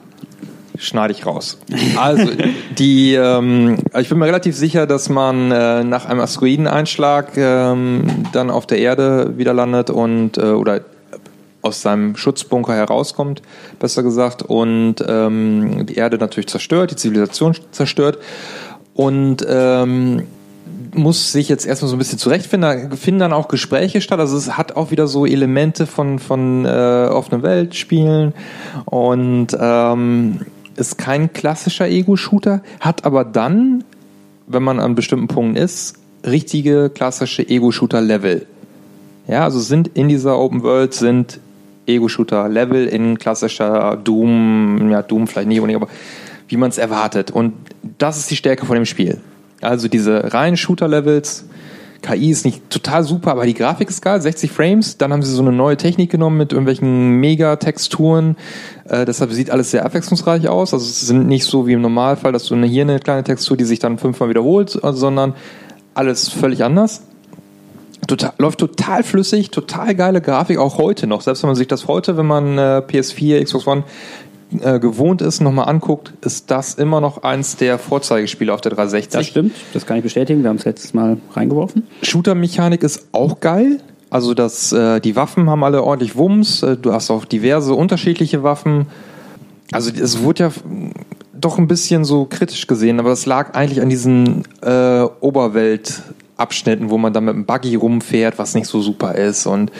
[0.77, 1.57] Schneide ich raus.
[1.97, 2.31] Also,
[2.77, 8.49] die, ähm, ich bin mir relativ sicher, dass man äh, nach einem Asteroideneinschlag ähm, dann
[8.49, 10.81] auf der Erde wieder landet und äh, oder
[11.61, 13.41] aus seinem Schutzbunker herauskommt,
[13.79, 18.19] besser gesagt, und ähm, die Erde natürlich zerstört, die Zivilisation zerstört
[18.93, 20.27] und ähm,
[20.93, 22.89] muss sich jetzt erstmal so ein bisschen zurechtfinden.
[22.89, 24.19] Da finden dann auch Gespräche statt.
[24.19, 28.33] Also es hat auch wieder so Elemente von, von äh, offene Welt spielen
[28.85, 30.41] und ähm,
[30.75, 33.83] ist kein klassischer Ego-Shooter, hat aber dann,
[34.47, 35.95] wenn man an bestimmten Punkten ist,
[36.25, 38.45] richtige klassische Ego-Shooter-Level.
[39.27, 41.39] Ja, also sind in dieser Open World sind
[41.87, 45.91] Ego-Shooter-Level in klassischer Doom, ja, Doom vielleicht nicht unbedingt, aber
[46.47, 47.31] wie man es erwartet.
[47.31, 47.53] Und
[47.97, 49.19] das ist die Stärke von dem Spiel.
[49.61, 51.45] Also diese reinen Shooter-Levels,
[52.05, 54.97] KI ist nicht total super, aber die Grafik ist geil, 60 Frames.
[54.97, 58.37] Dann haben sie so eine neue Technik genommen mit irgendwelchen Megatexturen.
[58.87, 60.73] Äh, deshalb sieht alles sehr abwechslungsreich aus.
[60.73, 63.63] Also es sind nicht so wie im Normalfall, dass du hier eine kleine Textur, die
[63.63, 65.33] sich dann fünfmal wiederholt, äh, sondern
[65.95, 67.01] alles völlig anders.
[68.07, 71.21] Total, läuft total flüssig, total geile Grafik, auch heute noch.
[71.21, 73.83] Selbst wenn man sich das heute, wenn man äh, PS4, Xbox One
[74.61, 79.11] äh, gewohnt ist, nochmal anguckt, ist das immer noch eins der Vorzeigespiele auf der 360.
[79.11, 80.43] Das stimmt, das kann ich bestätigen.
[80.43, 81.87] Wir haben es letztes Mal reingeworfen.
[82.03, 83.79] Shooter-Mechanik ist auch geil.
[84.09, 86.63] Also das, äh, die Waffen haben alle ordentlich Wumms.
[86.63, 88.87] Äh, du hast auch diverse unterschiedliche Waffen.
[89.71, 90.51] Also es wurde ja
[91.33, 96.97] doch ein bisschen so kritisch gesehen, aber das lag eigentlich an diesen äh, Oberweltabschnitten, wo
[96.97, 99.71] man dann mit dem Buggy rumfährt, was nicht so super ist und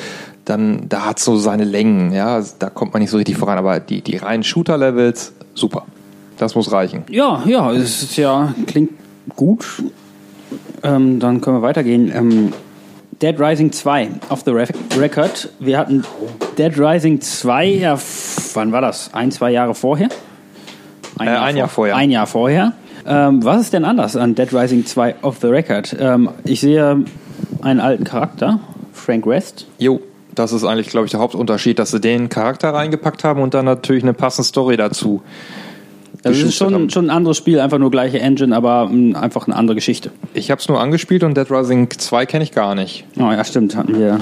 [0.46, 3.80] dann da hat so seine Längen, ja, da kommt man nicht so richtig voran, aber
[3.80, 5.86] die die reinen Shooter-Levels super,
[6.38, 7.04] das muss reichen.
[7.10, 8.91] Ja, ja, es ist ja, klingt
[9.36, 9.84] gut.
[10.84, 12.12] Ähm, dann können wir weitergehen.
[12.16, 12.54] Ähm,
[13.22, 15.50] Dead Rising 2 off the rec record.
[15.60, 16.04] Wir hatten
[16.58, 17.98] Dead Rising 2, ja,
[18.54, 19.14] wann war das?
[19.14, 20.10] Ein, zwei Jahre vorher?
[21.20, 21.96] Äh, ein Jahr vorher.
[21.96, 22.74] Ein Jahr vorher.
[23.08, 25.96] Ähm, was ist denn anders an Dead Rising 2 off the record?
[26.00, 27.06] Ähm, ich sehe
[27.62, 28.60] einen alten Charakter,
[28.91, 29.68] Frank West.
[29.78, 30.02] Jo,
[30.36, 33.66] das ist eigentlich, glaube ich, der Hauptunterschied, dass sie den Charakter reingepackt haben und dann
[33.66, 35.22] natürlich eine passende Story dazu.
[36.24, 36.90] Das ist geschustert schon, haben.
[36.90, 40.12] schon ein anderes Spiel, einfach nur gleiche Engine, aber mh, einfach eine andere Geschichte.
[40.34, 43.06] Ich habe es nur angespielt und Dead Rising 2 kenne ich gar nicht.
[43.18, 44.20] Oh ja, stimmt, hatten wir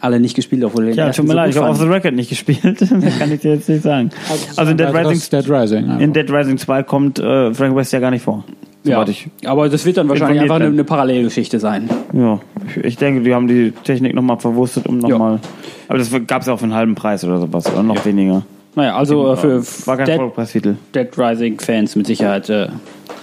[0.00, 1.84] alle nicht gespielt, obwohl wir Ja, tut mir so leid, ich habe Off the.
[1.86, 2.80] Record nicht gespielt.
[2.90, 4.10] Mehr kann ich dir jetzt nicht sagen.
[4.56, 6.00] Also in Dead Also das Rising, ist Dead Rising.
[6.00, 8.44] in Dead Rising 2 kommt äh, Frank West ja gar nicht vor.
[8.84, 9.28] Ja, ich.
[9.44, 11.88] aber das wird dann wahrscheinlich einfach eine, eine Parallelgeschichte sein.
[12.12, 15.38] Ja, ich- ich denke, die haben die Technik nochmal verwurstet, um nochmal.
[15.88, 18.42] Aber das gab es ja auch für einen halben Preis oder sowas, oder noch weniger.
[18.74, 20.18] Naja, also äh, für War kein Dead.
[20.94, 22.68] Dead Rising-Fans mit Sicherheit äh,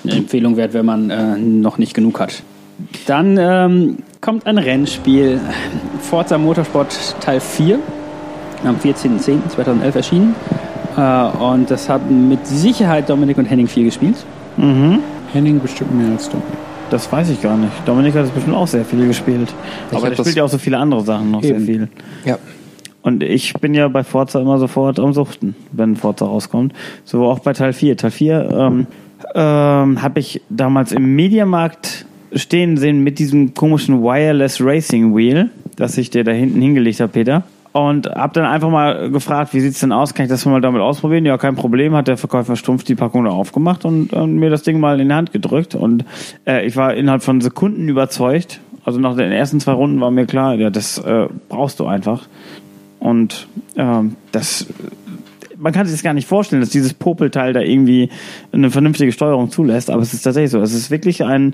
[0.03, 2.41] eine Empfehlung wert, wenn man äh, noch nicht genug hat.
[3.07, 5.39] Dann ähm, kommt ein Rennspiel,
[6.01, 7.79] Forza Motorsport Teil 4,
[8.63, 10.35] am 14.10.2011 erschienen.
[10.95, 11.01] Äh,
[11.43, 14.15] und das haben mit Sicherheit Dominik und Henning viel gespielt.
[15.33, 16.41] Henning bestimmt mehr als du.
[16.89, 17.71] Das weiß ich gar nicht.
[17.85, 19.53] Dominik hat es bestimmt auch sehr viel gespielt.
[19.91, 21.59] Aber hab der das- spielt ja auch so viele andere Sachen noch Eben.
[21.59, 21.87] sehr viel.
[22.25, 22.37] Ja.
[23.01, 26.73] Und ich bin ja bei Forza immer sofort am Suchten, wenn Forza rauskommt.
[27.05, 27.95] So auch bei Teil 4.
[27.95, 28.87] Teil 4 ähm,
[29.35, 35.97] ähm, habe ich damals im Mediamarkt stehen sehen mit diesem komischen Wireless Racing Wheel, das
[35.97, 37.43] ich dir da hinten hingelegt habe, Peter.
[37.71, 40.15] Und habe dann einfach mal gefragt, wie sieht's denn aus?
[40.15, 41.25] Kann ich das mal damit ausprobieren?
[41.25, 41.93] Ja, kein Problem.
[41.93, 45.07] Hat der Verkäufer stumpf die Packung da aufgemacht und, und mir das Ding mal in
[45.07, 45.75] die Hand gedrückt.
[45.75, 46.03] Und
[46.47, 48.59] äh, ich war innerhalb von Sekunden überzeugt.
[48.85, 52.27] Also nach den ersten zwei Runden war mir klar, ja, das äh, brauchst du einfach.
[52.99, 53.47] Und
[53.77, 54.65] ähm, das,
[55.59, 58.09] man kann sich das gar nicht vorstellen, dass dieses Popelteil da irgendwie
[58.51, 60.61] eine vernünftige Steuerung zulässt, aber es ist tatsächlich so.
[60.61, 61.53] Es ist wirklich ein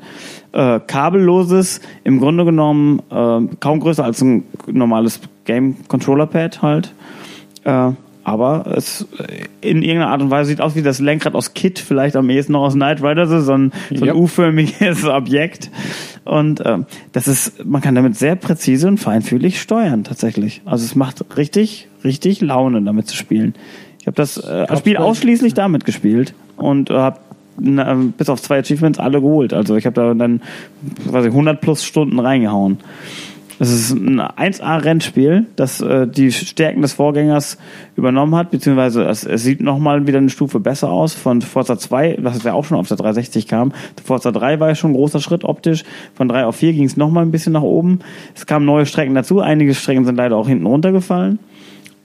[0.54, 6.94] äh, kabelloses, im Grunde genommen äh, kaum größer als ein normales Game Controller Pad halt.
[7.64, 7.92] Äh,
[8.26, 11.78] aber es äh, in irgendeiner Art und Weise sieht aus wie das Lenkrad aus Kit,
[11.78, 13.72] vielleicht am ehesten noch aus Knight Rider, so ein, so ein
[14.08, 14.16] Ja.
[14.16, 15.70] U-förmiges Objekt.
[16.24, 20.64] Und ähm, das ist, man kann damit sehr präzise und feinfühlig steuern tatsächlich.
[20.66, 23.54] Also es macht richtig, richtig Laune, damit zu spielen.
[24.06, 27.18] Ich habe das äh, Spiel ausschließlich damit gespielt und äh, habe
[27.58, 29.52] bis auf zwei Achievements alle geholt.
[29.52, 30.44] Also ich habe da dann
[31.06, 32.78] weiß ich, 100 plus Stunden reingehauen.
[33.58, 37.58] Es ist ein 1A-Rennspiel, das äh, die Stärken des Vorgängers
[37.96, 42.20] übernommen hat, beziehungsweise es, es sieht nochmal wieder eine Stufe besser aus von Forza 2,
[42.22, 43.72] was ja auch schon auf der 360 kam.
[44.04, 45.84] Forza 3 war ja schon ein großer Schritt optisch.
[46.14, 48.02] Von 3 auf 4 ging es nochmal ein bisschen nach oben.
[48.36, 49.40] Es kamen neue Strecken dazu.
[49.40, 51.40] Einige Strecken sind leider auch hinten runtergefallen.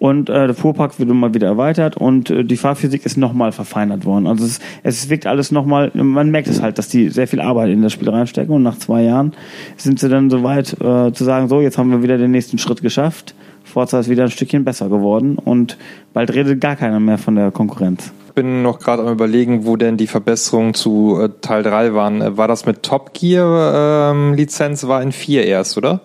[0.01, 4.07] Und äh, der Fuhrpark wird mal wieder erweitert und äh, die Fahrphysik ist nochmal verfeinert
[4.07, 4.27] worden.
[4.27, 7.69] Also es, es wirkt alles nochmal, man merkt es halt, dass die sehr viel Arbeit
[7.69, 9.35] in das Spiel reinstecken und nach zwei Jahren
[9.77, 12.81] sind sie dann soweit äh, zu sagen, so, jetzt haben wir wieder den nächsten Schritt
[12.81, 13.35] geschafft.
[13.63, 15.77] Forza ist wieder ein Stückchen besser geworden und
[16.15, 18.11] bald redet gar keiner mehr von der Konkurrenz.
[18.29, 22.23] Ich bin noch gerade am überlegen, wo denn die Verbesserungen zu äh, Teil 3 waren.
[22.23, 24.87] Äh, War das mit Top Gear ähm, Lizenz?
[24.87, 26.01] War in 4 erst, oder?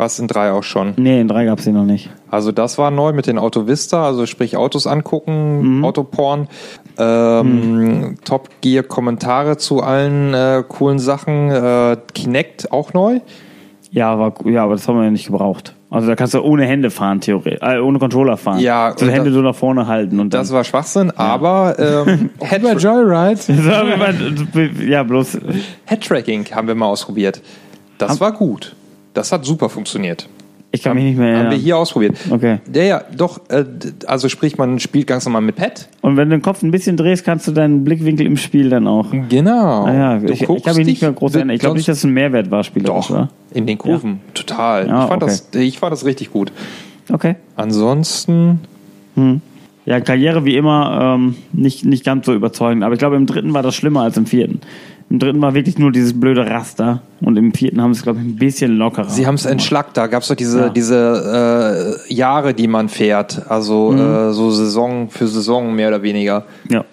[0.00, 0.94] War es in 3 auch schon?
[0.96, 2.08] Nee, in drei gab's die noch nicht.
[2.30, 6.48] Also das war neu mit den Auto Vista, also sprich Autos angucken, Autoporn.
[6.96, 11.50] Ähm, Top Gear Kommentare zu allen äh, coolen Sachen.
[11.50, 13.20] Äh, Kinect auch neu.
[13.90, 15.74] Ja, aber, ja, aber das haben wir ja nicht gebraucht.
[15.90, 18.60] Also da kannst du ohne Hände fahren, theoretisch, äh, ohne Controller fahren.
[18.60, 22.62] Ja, so und Hände so nach vorne halten und Das war Schwachsinn, aber ähm, Head
[22.62, 23.40] Joyride.
[24.88, 25.40] ja, bloß
[25.84, 27.42] Head-Tracking haben wir mal ausprobiert.
[27.98, 28.74] Das war gut.
[29.14, 30.28] Das hat super funktioniert.
[30.72, 31.60] ich kann mich nicht mehr Haben wir erinnern.
[31.64, 32.16] hier ausprobiert.
[32.30, 32.58] Okay.
[32.72, 33.40] Ja, ja, doch.
[33.48, 33.64] Äh,
[34.06, 35.88] also sprich, man spielt ganz normal mit Pad.
[36.00, 38.86] Und wenn du den Kopf ein bisschen drehst, kannst du deinen Blickwinkel im Spiel dann
[38.86, 39.06] auch.
[39.28, 39.84] Genau.
[39.84, 41.54] Ah ja, Du ich, ich habe mich nicht mehr groß erinnert.
[41.56, 43.28] Ich glaube nicht, dass es ein Mehrwert war, spielerisch, Doch, oder?
[43.52, 44.20] in den Kurven.
[44.34, 44.86] Total.
[44.86, 45.32] Ja, ich, fand okay.
[45.50, 46.52] das, ich fand das richtig gut.
[47.12, 47.34] Okay.
[47.56, 48.60] Ansonsten,
[49.86, 52.84] Ja, Karriere wie immer ähm, nicht, nicht ganz so überzeugend.
[52.84, 54.60] Aber ich glaube, im dritten war das schlimmer als im vierten.
[55.10, 57.02] Im dritten war wirklich nur dieses blöde Raster.
[57.20, 59.08] Und im vierten haben sie es, glaube ich, ein bisschen lockerer.
[59.10, 59.96] sie haben es entschlackt.
[59.96, 60.68] Da gab es doch diese, Ja.
[60.68, 63.50] diese äh, Jahre, die man fährt.
[63.50, 63.98] Also Mhm.
[63.98, 66.44] äh, so Saison für Saison mehr oder weniger.
[66.70, 66.84] Ja.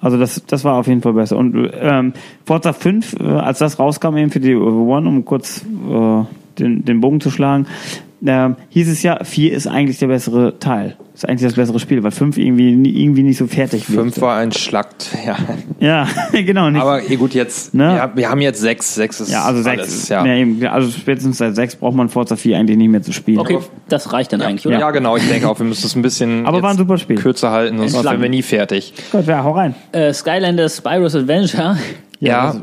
[0.00, 1.36] Also das, das war auf jeden Fall besser.
[1.36, 2.12] Und ähm,
[2.44, 6.22] Forza 5, äh, als das rauskam eben für die One, um kurz äh,
[6.58, 7.66] den, den Bogen zu schlagen,
[8.26, 10.96] ähm, hieß es ja, 4 ist eigentlich der bessere Teil.
[11.14, 14.00] Ist eigentlich das bessere Spiel, weil 5 irgendwie, nie- irgendwie nicht so fertig wird.
[14.00, 15.10] Fünf war entschlackt.
[15.24, 15.36] Ja.
[15.80, 16.68] Ja, genau.
[16.70, 16.80] Nicht.
[16.82, 17.84] Aber gut, jetzt, Ne?
[17.96, 18.94] ja, wir haben jetzt sechs.
[18.94, 19.78] Sechs ist ja, also 6.
[19.80, 20.24] alles, ja.
[20.26, 20.34] Ja.
[20.34, 23.38] eben, also spätestens seit 6 braucht man Forza 4 eigentlich nicht mehr zu spielen.
[23.38, 24.78] Okay, das reicht dann eigentlich, oder?
[24.80, 25.16] Ja, genau.
[25.16, 27.16] Ich denke auch, wir müssen es ein bisschen Aber war ein super Spiel.
[27.16, 28.92] kürzer halten, sonst sind wir nie fertig.
[29.12, 29.74] Gut, ja, hau rein.
[29.92, 31.76] Äh, Skylanders Spyro's Adventure.
[32.18, 32.56] Ja,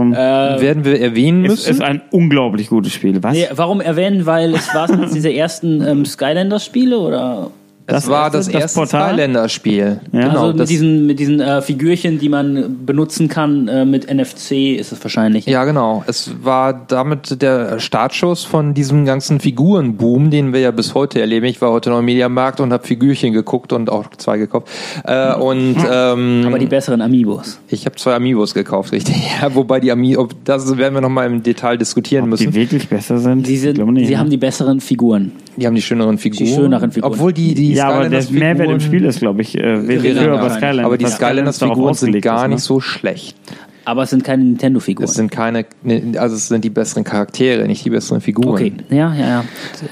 [0.00, 1.70] Ähm, werden wir erwähnen ist, müssen.
[1.70, 3.22] ist ein unglaublich gutes Spiel.
[3.22, 3.32] Was?
[3.32, 4.26] Nee, warum erwähnen?
[4.26, 7.50] Weil es war eines dieser ersten ähm, Skylanders-Spiele oder?
[7.86, 9.12] Das, Das war das das erste Portal?
[9.14, 10.00] Skylander-Spiel.
[10.12, 10.20] Ja.
[10.28, 14.76] Genau, also mit diesen, mit diesen äh, Figürchen, die man benutzen kann äh, mit NFC,
[14.78, 15.46] ist es wahrscheinlich.
[15.46, 16.04] ja, genau.
[16.06, 21.46] Es war damit der Startschuss von diesem ganzen Figurenboom, den wir ja bis heute erleben.
[21.46, 24.68] Ich war heute noch im Mediamarkt und habe Figürchen geguckt und auch zwei gekauft.
[25.04, 27.58] Äh, und ähm, Aber die besseren Amiibos.
[27.68, 29.16] ich habe zwei Amiibos gekauft, richtig.
[29.42, 32.52] Ja, wobei die Amiibos, das werden wir noch mal im Detail diskutieren Ob müssen.
[32.52, 33.46] die wirklich besser sind?
[33.46, 34.18] Sie, Ich sind, nicht, sie ne?
[34.18, 35.32] haben die besseren Figuren.
[35.56, 36.46] Die haben die schöneren Figuren.
[36.46, 37.12] schöneren Figuren.
[37.12, 39.78] Obwohl die, die ja, aber der Skylanders-Figuren- Mehrwert im Spiel ist, glaube ich, äh, höher
[39.82, 40.56] bei wahrscheinlich.
[40.56, 40.84] Skylanders.
[40.86, 42.54] Aber die Skylanders-Figuren sind gar ne?
[42.54, 43.36] nicht so schlecht.
[43.84, 45.04] Aber es sind keine Nintendo-Figuren.
[45.08, 48.48] Es sind keine, ne, also es sind die besseren Charaktere, nicht die besseren Figuren.
[48.48, 49.44] Okay, ja, ja, ja.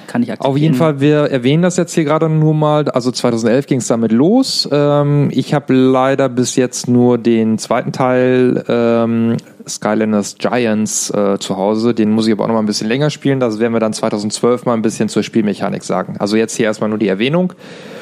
[0.07, 0.51] Kann ich akzeptieren.
[0.53, 2.89] Auf jeden Fall, wir erwähnen das jetzt hier gerade nur mal.
[2.91, 4.69] Also 2011 ging es damit los.
[4.71, 9.37] Ähm, ich habe leider bis jetzt nur den zweiten Teil ähm,
[9.69, 11.95] Skylanders Giants äh, zu Hause.
[11.95, 13.41] Den muss ich aber auch noch mal ein bisschen länger spielen.
[13.41, 16.17] Das werden wir dann 2012 mal ein bisschen zur Spielmechanik sagen.
[16.19, 17.53] Also jetzt hier erstmal nur die Erwähnung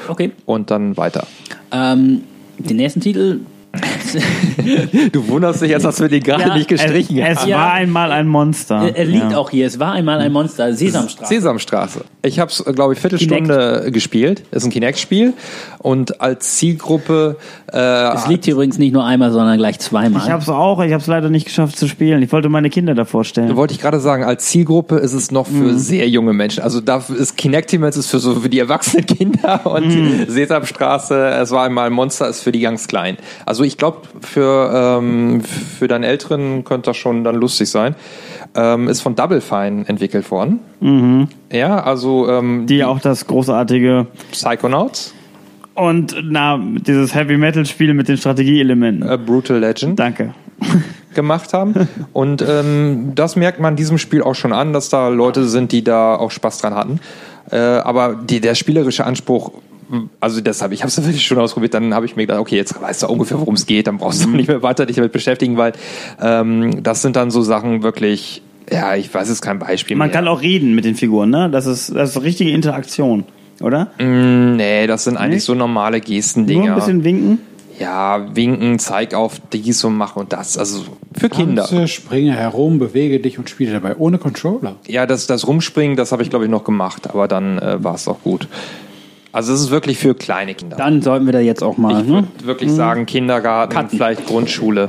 [0.09, 0.33] Okay.
[0.47, 1.27] und dann weiter.
[1.73, 2.23] Ähm,
[2.59, 3.41] den nächsten Titel
[5.13, 7.51] Du wunderst dich jetzt, dass wir den gerade Ja, nicht gestrichen Es haben.
[7.53, 8.77] war einmal ein Monster.
[8.83, 9.39] Er, er liegt Ja.
[9.39, 9.67] auch hier.
[9.67, 10.73] Es war einmal ein Monster.
[10.75, 11.35] Sesamstraße.
[11.35, 12.01] Sesamstraße.
[12.23, 14.43] Ich habe es, glaube ich, Viertelstunde gespielt.
[14.51, 15.35] Ist ein Kinect-Spiel.
[15.79, 17.37] Und als Zielgruppe
[17.73, 17.79] äh,
[18.15, 20.23] Es liegt hier übrigens nicht nur einmal, sondern gleich zweimal.
[20.25, 22.23] Ich hab's auch, ich hab's leider nicht geschafft zu spielen.
[22.23, 23.55] Ich wollte meine Kinder davor stellen.
[23.57, 25.79] wollte ich gerade sagen, als Zielgruppe ist es noch für Mhm.
[25.79, 26.63] sehr junge Menschen.
[26.63, 30.25] Also da ist Kinectimals ist für so für die erwachsenen Kinder und Mhm.
[30.29, 33.19] Sesamstraße, es war einmal ein Monster, ist für die ganz kleinen.
[33.47, 37.95] Also ich glaube, für, ähm, für deinen Älteren könnte das schon dann lustig sein.
[38.55, 40.61] Ähm, ist von Double Fine entwickelt worden.
[41.53, 42.67] Ja, also ähm, Mhm.
[42.67, 45.15] Die auch das großartige Psychonauts,
[45.79, 49.09] und na, dieses Heavy Metal Spiel mit den Strategieelementen.
[49.09, 49.97] äh, Brutal Legend.
[49.97, 50.35] Danke.
[51.15, 51.89] gemacht haben.
[52.13, 55.85] Und ähm, das merkt man diesem Spiel auch schon an, dass da Leute sind, die
[55.85, 57.01] da auch Spaß dran hatten.
[57.51, 59.53] Äh, aber die, der spielerische Anspruch,
[60.21, 62.81] also deshalb, ich habe es wirklich schon ausprobiert, dann habe ich mir gedacht, okay, jetzt
[62.81, 65.57] weißt du ungefähr, worum es geht, dann brauchst du nicht mehr weiter dich damit beschäftigen,
[65.57, 65.73] weil
[66.21, 70.15] ähm, das sind dann so Sachen wirklich, ja, ich weiß jetzt kein Beispiel Man mehr.
[70.17, 71.49] kann auch reden mit den Figuren, ne?
[71.51, 73.25] Das ist, das ist richtige Interaktion,
[73.61, 73.89] oder?
[73.99, 76.61] nee, das sind eigentlich so normale Gestendinger.
[76.61, 77.39] Nur ein bisschen winken.
[77.79, 80.59] ja, winken, zeig auf dies und mach und das.
[80.59, 80.83] Also
[81.17, 81.65] für Kinder.
[81.65, 84.77] Tanze, springe herum, bewege dich und spiele dabei ohne Controller.
[84.87, 87.95] Ja, das, das Rumspringen, das habe ich glaube ich noch gemacht, aber dann äh, war
[87.95, 88.49] es auch gut.
[89.33, 90.77] Also es ist wirklich für kleine Kinder.
[90.77, 92.01] Dann sollten wir da jetzt auch mal.
[92.01, 92.15] ich Ne?
[92.15, 93.91] würde wirklich sagen Kindergarten, Cutten.
[93.99, 94.89] vielleicht Grundschule.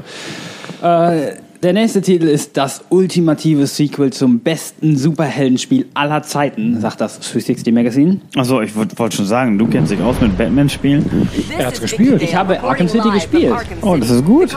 [0.82, 7.20] Äh, der nächste Titel ist das ultimative Sequel zum besten Superheldenspiel aller Zeiten, sagt das
[7.20, 8.22] 360 Magazine.
[8.38, 11.28] Achso, ich wollte wollt schon sagen, du kennst dich aus mit Batman-Spielen.
[11.58, 12.22] Er hat's gespielt.
[12.22, 13.54] Ich habe Arkham City gespielt.
[13.82, 14.56] Oh, das ist gut.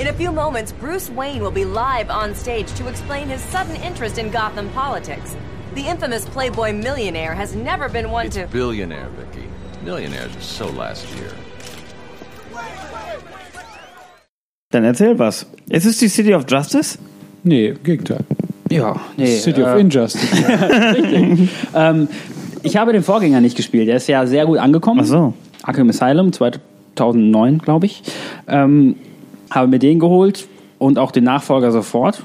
[0.00, 3.74] In a few moments, Bruce Wayne will be live on stage to explain his sudden
[3.84, 5.36] interest in Gotham politics.
[5.74, 8.46] The infamous Playboy millionaire has never been one to.
[8.46, 9.46] Billionaire, Vicky.
[9.84, 11.32] Millionaires are so last year.
[14.70, 15.46] Dann erzähl was.
[15.68, 16.98] Ist es die City of Justice?
[17.42, 18.24] Nee, im Gegenteil.
[18.70, 19.36] Ja, nee.
[19.36, 20.28] City of äh, Injustice.
[21.74, 22.08] ähm,
[22.62, 23.88] ich habe den Vorgänger nicht gespielt.
[23.88, 25.00] Der ist ja sehr gut angekommen.
[25.02, 25.34] Ach so.
[25.62, 28.02] Arkham Asylum 2009, glaube ich.
[28.46, 28.96] Ähm,
[29.50, 30.46] habe mir den geholt
[30.78, 32.22] und auch den Nachfolger sofort.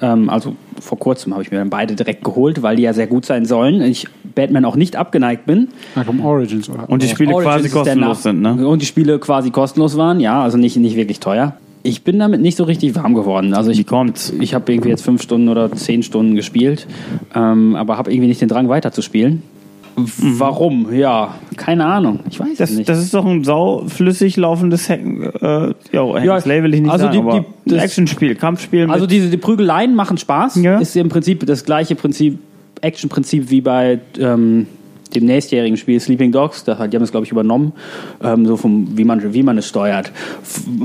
[0.00, 3.06] Ähm, also vor kurzem habe ich mir dann beide direkt geholt, weil die ja sehr
[3.06, 3.80] gut sein sollen.
[3.82, 5.68] Ich Batman auch nicht abgeneigt bin.
[5.94, 6.88] Arkham Origins oder?
[6.88, 8.66] Und die Spiele Origins quasi kostenlos sind, ne?
[8.66, 11.56] Und die Spiele quasi kostenlos waren, ja, also nicht, nicht wirklich teuer.
[11.82, 13.52] Ich bin damit nicht so richtig warm geworden.
[13.52, 14.32] Also ich, Wie kommt's?
[14.40, 16.86] ich habe irgendwie jetzt fünf Stunden oder zehn Stunden gespielt,
[17.34, 19.42] ähm, aber habe irgendwie nicht den Drang weiterzuspielen.
[19.96, 20.92] Warum?
[20.92, 22.20] Ja, keine Ahnung.
[22.28, 22.88] Ich weiß Das, nicht.
[22.88, 26.90] das ist doch ein sauflüssig laufendes Hacken, äh, ja, Hack Ja, Slay will ich nicht
[26.90, 27.40] also sagen, die-
[27.70, 28.90] die- das- Actionspiel, Kampfspiel.
[28.90, 30.56] Also diese die Prügeleien machen Spaß.
[30.62, 30.78] Ja.
[30.78, 32.38] Ist im Prinzip das gleiche Prinzip,
[32.80, 34.66] Action-Prinzip wie bei ähm,
[35.14, 36.64] dem nächstjährigen Spiel Sleeping Dogs.
[36.64, 37.72] Da, die haben es, glaube ich, übernommen.
[38.22, 40.10] Ähm, so vom, wie man, wie man es steuert.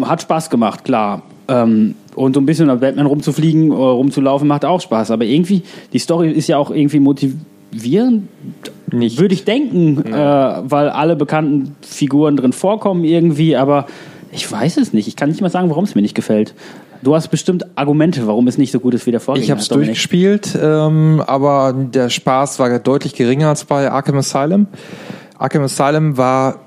[0.04, 1.24] Hat Spaß gemacht, klar.
[1.48, 5.10] Ähm, und so ein bisschen auf Batman rumzufliegen, äh, rumzulaufen, macht auch Spaß.
[5.12, 5.64] Aber irgendwie,
[5.94, 7.00] die Story ist ja auch irgendwie
[7.72, 8.28] motivierend.
[8.92, 9.20] Nicht.
[9.20, 13.86] Würde ich denken, äh, weil alle bekannten Figuren drin vorkommen irgendwie, aber
[14.32, 15.08] ich weiß es nicht.
[15.08, 16.56] Ich kann nicht mal sagen, warum es mir nicht gefällt.
[17.04, 19.44] Du hast bestimmt Argumente, warum es nicht so gut ist wie der Vorgänger.
[19.44, 24.68] Ich habe es durchgespielt, ähm, aber der Spaß war deutlich geringer als bei Arkham Asylum.
[25.38, 26.60] Arkham Asylum war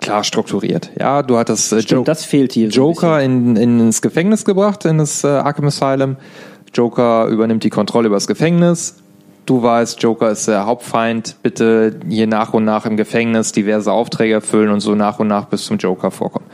[0.00, 0.90] klar strukturiert.
[1.00, 2.70] Ja, du hattest äh, Stimmt, Jo- das fehlt hier.
[2.70, 6.16] so Joker in, in, ins Gefängnis gebracht, in das äh, Arkham Asylum.
[6.74, 9.01] Joker übernimmt die Kontrolle über das Gefängnis.
[9.46, 11.36] Du weißt, Joker ist der Hauptfeind.
[11.42, 15.46] Bitte hier nach und nach im Gefängnis diverse Aufträge erfüllen und so nach und nach
[15.46, 16.46] bis zum Joker vorkommen.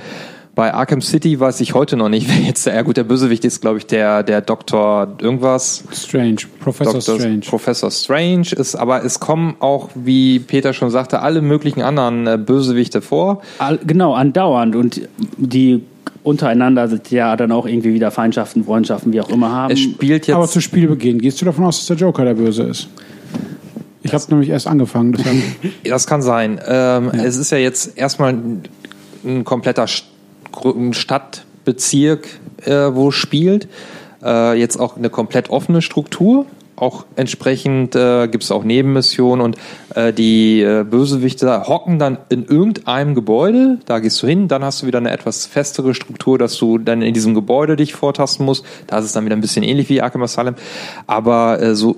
[0.55, 3.44] Bei Arkham City weiß ich heute noch nicht, wer jetzt der, ja gut, der Bösewicht
[3.44, 5.85] ist, glaube ich, der, der Doktor irgendwas.
[5.93, 6.36] Strange.
[6.60, 7.19] Professor Dr.
[7.20, 7.40] Strange.
[7.40, 12.39] Professor Strange ist, aber es kommen auch, wie Peter schon sagte, alle möglichen anderen äh,
[12.39, 13.43] Bösewichte vor.
[13.59, 14.74] All- Genau, andauernd.
[14.74, 15.02] Und
[15.36, 15.85] die
[16.28, 19.72] untereinander sind ja dann auch irgendwie wieder Feindschaften, Freundschaften, wie auch immer haben.
[19.72, 20.36] Es spielt jetzt.
[20.36, 22.88] Aber zu Spielbeginn gehst du davon aus, dass der Joker der Böse ist?
[24.02, 25.16] Ich habe nämlich erst angefangen.
[25.84, 26.60] Das kann sein.
[26.66, 28.62] Ähm, Es ist ja jetzt erstmal ein,
[29.24, 29.86] ein kompletter
[30.92, 32.28] Stadtbezirk,
[32.64, 33.68] äh, wo es spielt.
[34.22, 36.46] Äh, jetzt auch eine komplett offene Struktur.
[36.80, 39.56] Auch entsprechend äh, gibt es auch Nebenmissionen und
[39.96, 44.82] äh, die äh, Bösewichte hocken dann in irgendeinem Gebäude, da gehst du hin, dann hast
[44.82, 48.64] du wieder eine etwas festere Struktur, dass du dann in diesem Gebäude dich vortasten musst.
[48.86, 50.55] Da ist es dann wieder ein bisschen ähnlich wie Arkham Asylum.
[51.09, 51.96] Aber äh, so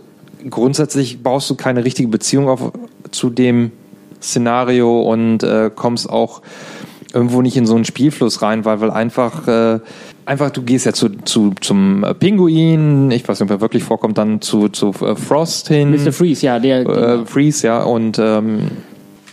[0.48, 2.72] grundsätzlich baust du keine richtige Beziehung auf,
[3.10, 3.72] zu dem
[4.22, 6.40] Szenario und äh, kommst auch
[7.12, 9.80] irgendwo nicht in so einen Spielfluss rein, weil, weil einfach, äh,
[10.30, 13.82] einfach du gehst ja zu, zu, zum äh, Pinguin, ich weiß nicht, ob er wirklich
[13.84, 15.90] vorkommt, dann zu, zu äh, Frost hin.
[15.90, 16.12] Mr.
[16.12, 16.86] Freeze, ja, der.
[16.86, 18.70] Äh, Freeze, ja, und ähm,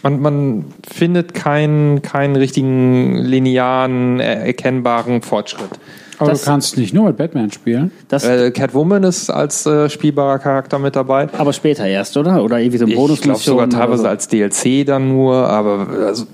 [0.04, 5.70] Man, man findet keinen, keinen richtigen linearen, er- erkennbaren Fortschritt.
[6.20, 7.92] Aber Das- du kannst nicht nur mit Batman spielen.
[8.08, 11.28] Das, Äh, Catwoman ist als äh, spielbarer Charakter mit dabei.
[11.38, 12.44] aber später erst, oder?
[12.44, 14.08] Oder irgendwie so ein Ich glaube sogar teilweise so.
[14.08, 16.26] als DLC dann nur, aber also,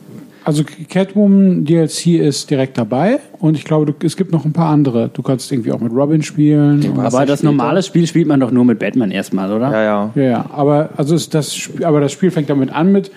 [0.45, 4.70] Also Catwoman DLC ist direkt dabei und ich glaube, du, es gibt noch ein paar
[4.70, 5.10] andere.
[5.14, 6.99] Du kannst irgendwie auch mit Robin spielen.
[6.99, 9.72] Aber das normale Spiel spielt man doch nur mit Batman erstmal, oder?
[9.72, 10.11] ja, ja.
[10.15, 13.11] Ja, ja, aber also ist das, aber das Spiel fängt damit an mit,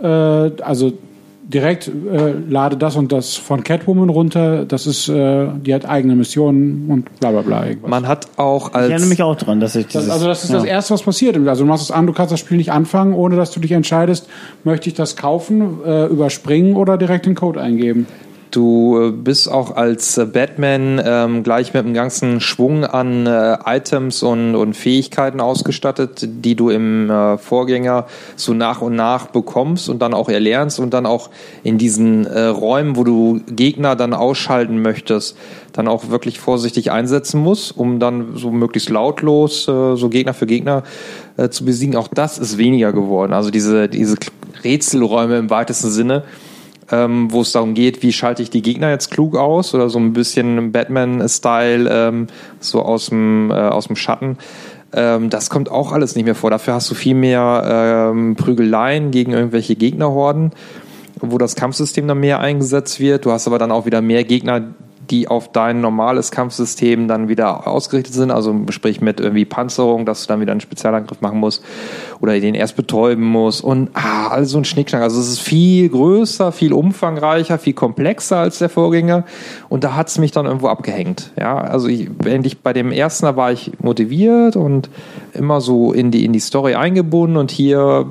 [0.00, 0.92] äh, also
[1.48, 4.66] direkt äh, lade das und das von Catwoman runter.
[4.66, 7.66] Das ist, äh, die hat eigene Missionen und bla bla bla.
[7.66, 7.90] Irgendwas.
[7.90, 10.44] Man hat auch Ich als erinnere mich auch dran, dass ich dieses, Das, also das
[10.44, 10.56] ist ja.
[10.56, 11.36] das Erste, was passiert.
[11.48, 13.72] Also du machst es an, du kannst das Spiel nicht anfangen, ohne dass du dich
[13.72, 14.28] entscheidest,
[14.62, 18.06] möchte ich das kaufen, äh, überspringen oder direkt den Code eingeben.
[18.50, 23.58] Du äh, bist auch als äh, Batman ähm, gleich mit einem ganzen Schwung an äh,
[23.66, 28.06] Items und, und Fähigkeiten ausgestattet, die du im äh, Vorgänger
[28.36, 31.28] so nach und nach bekommst und dann auch erlernst und dann auch
[31.62, 35.36] in diesen äh, Räumen, wo du Gegner dann ausschalten möchtest,
[35.72, 40.46] dann auch wirklich vorsichtig einsetzen musst, um dann so möglichst lautlos äh, so Gegner für
[40.46, 40.82] Gegner
[41.50, 41.94] zu besiegen.
[41.94, 43.32] Auch das ist weniger geworden.
[43.32, 44.16] Also diese, diese
[44.64, 46.24] Rätselräume im weitesten Sinne
[46.90, 49.98] ähm, wo es darum geht, wie schalte ich die Gegner jetzt klug aus oder so
[49.98, 52.26] ein bisschen Batman-Style, ähm,
[52.60, 54.38] so aus dem, äh, aus dem Schatten.
[54.92, 56.50] Ähm, das kommt auch alles nicht mehr vor.
[56.50, 60.52] Dafür hast du viel mehr ähm, Prügeleien gegen irgendwelche Gegnerhorden,
[61.20, 63.26] wo das Kampfsystem dann mehr eingesetzt wird.
[63.26, 64.62] Du hast aber dann auch wieder mehr Gegner,
[65.10, 70.22] die auf dein normales Kampfsystem dann wieder ausgerichtet sind, also sprich mit irgendwie Panzerung, dass
[70.22, 71.64] du dann wieder einen Spezialangriff machen musst
[72.20, 75.02] oder den erst betäuben musst und ah, alles so ein Schnickschnack.
[75.02, 79.24] Also es ist viel größer, viel umfangreicher, viel komplexer als der Vorgänger
[79.68, 81.30] und da hat's mich dann irgendwo abgehängt.
[81.38, 84.90] Ja, also ich, endlich bei dem ersten, da war ich motiviert und
[85.32, 88.06] immer so in die, in die Story eingebunden und hier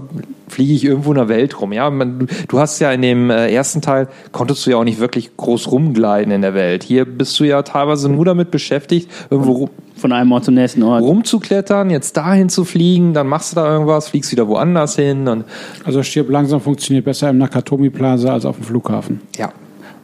[0.47, 1.73] fliege ich irgendwo in der Welt rum.
[1.73, 4.99] Ja, man, du hast ja in dem äh, ersten Teil konntest du ja auch nicht
[4.99, 6.83] wirklich groß rumgleiten in der Welt.
[6.83, 10.83] Hier bist du ja teilweise nur damit beschäftigt, irgendwo rum, Von einem Ort zum nächsten
[10.83, 11.01] Ort.
[11.03, 15.45] rumzuklettern, jetzt dahin zu fliegen, dann machst du da irgendwas, fliegst wieder woanders hin und
[15.83, 19.21] Also Stirb langsam funktioniert besser im Nakatomi Plaza als auf dem Flughafen.
[19.37, 19.51] ja,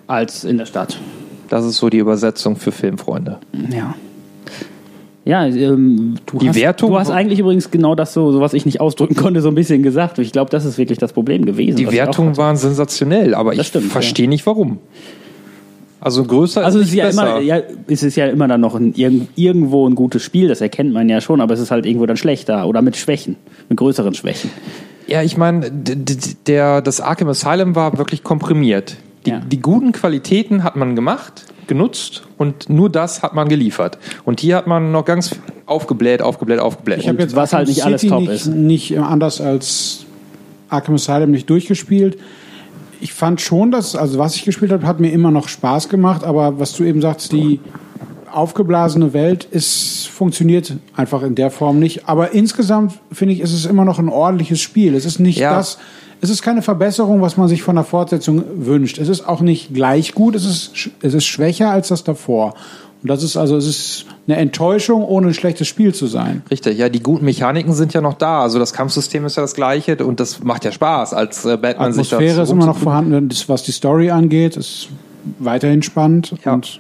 [0.08, 1.00] Als in der Stadt.
[1.50, 3.38] das ist so die Übersetzung für Filmfreunde.
[3.70, 3.96] Ja.
[5.26, 8.54] Ja, ähm, du, Die hast, Wertung- du hast eigentlich übrigens genau das so, so, was
[8.54, 10.20] ich nicht ausdrücken konnte, so ein bisschen gesagt.
[10.20, 11.78] Ich glaube, das ist wirklich das Problem gewesen.
[11.78, 14.80] Die Wertungen waren sensationell, aber Das ich verstehe nicht warum.
[16.02, 17.38] Also größer Also ist es ist ja besser.
[17.38, 20.60] immer, ja, es ist ja immer dann noch ein, irg- irgendwo ein gutes Spiel, das
[20.60, 23.38] erkennt man ja schon, aber es ist halt irgendwo dann schlechter oder mit Schwächen,
[23.70, 24.50] mit größeren Schwächen.
[25.08, 28.98] Ja, ich meine, der, das Arkham Asylum war wirklich komprimiert.
[29.26, 29.40] Die, Ja.
[29.40, 33.98] die guten Qualitäten hat man gemacht, genutzt und nur das hat man geliefert.
[34.26, 35.36] Und hier hat man noch ganz
[35.66, 37.00] aufgebläht, aufgebläht, aufgebläht.
[37.00, 38.48] Ich habe jetzt was halt nicht alles City top nicht, ist.
[38.48, 40.06] Nicht anders als
[40.70, 42.18] Arkham Asylum nicht durchgespielt.
[43.02, 46.24] Ich fand schon, dass, also was ich gespielt habe, hat mir immer noch Spaß gemacht,
[46.24, 47.60] aber was du eben sagst, die
[48.32, 52.08] aufgeblasene Welt ist, funktioniert einfach in der Form nicht.
[52.10, 54.96] Aber insgesamt finde ich, ist es immer noch ein ordentliches Spiel.
[54.96, 55.56] Es ist nicht Ja.
[55.56, 55.78] das,
[56.24, 58.98] es ist keine Verbesserung, was man sich von der Fortsetzung wünscht.
[58.98, 62.54] Es ist auch nicht gleich gut, es ist, es ist schwächer als das davor.
[63.02, 66.42] Und das ist also, es ist eine Enttäuschung, ohne ein schlechtes Spiel zu sein.
[66.50, 68.42] Richtig, ja, die guten Mechaniken sind ja noch da.
[68.42, 71.92] Also das Kampfsystem ist ja das gleiche und das macht ja Spaß, als äh, Batman
[71.92, 74.88] sich da Atmosphäre ist immer noch vorhanden, das, was die Story angeht, ist
[75.40, 76.54] weiterhin spannend Ja.
[76.54, 76.80] und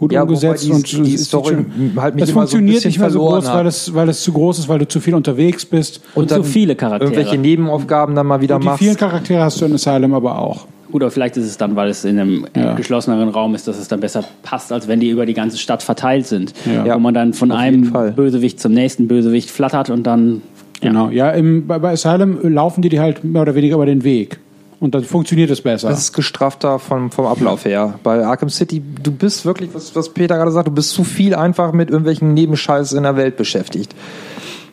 [0.00, 0.64] gut Ja, umgesetzt.
[0.66, 3.40] die- und die Story schon- halt mich so ein funktioniert bisschen nicht mehr so verloren
[3.42, 3.56] groß, hat.
[3.58, 6.00] weil es, weil es zu groß ist, weil du zu viel unterwegs bist.
[6.14, 7.10] Und, zu viele Charaktere.
[7.12, 8.78] Irgendwelche Nebenaufgaben dann mal wieder Und die machst.
[8.80, 10.66] vielen Charaktere hast du in Asylum aber auch.
[10.90, 12.74] Gut, aber vielleicht ist es dann, weil es in einem Ja.
[12.74, 15.82] geschlosseneren Raum ist, dass es dann besser passt, als wenn die über die ganze Stadt
[15.84, 16.52] verteilt sind.
[16.66, 16.96] Ja.
[16.96, 17.92] Wo man dann von Auf einem.
[18.16, 20.42] Bösewicht zum nächsten Bösewicht flattert und dann.
[20.80, 21.10] Genau.
[21.10, 24.40] Ja, im, bei, bei Asylum laufen die dir halt mehr oder weniger über den Weg.
[24.80, 25.90] Und dann funktioniert es besser.
[25.90, 27.98] Das ist gestrafter vom, vom Ablauf her.
[28.02, 31.34] Bei Arkham City, du bist wirklich, was, was Peter gerade sagt, du bist zu viel
[31.34, 33.94] einfach mit irgendwelchen Nebenscheiß in der Welt beschäftigt,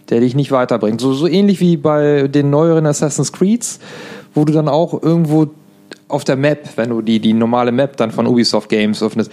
[0.10, 1.02] der dich nicht weiterbringt.
[1.02, 3.80] So, so ähnlich wie bei den neueren Assassin's Creeds,
[4.34, 5.48] wo du dann auch irgendwo
[6.08, 9.30] auf der Map, wenn du die, die normale Map dann von Ubisoft Games öffnest,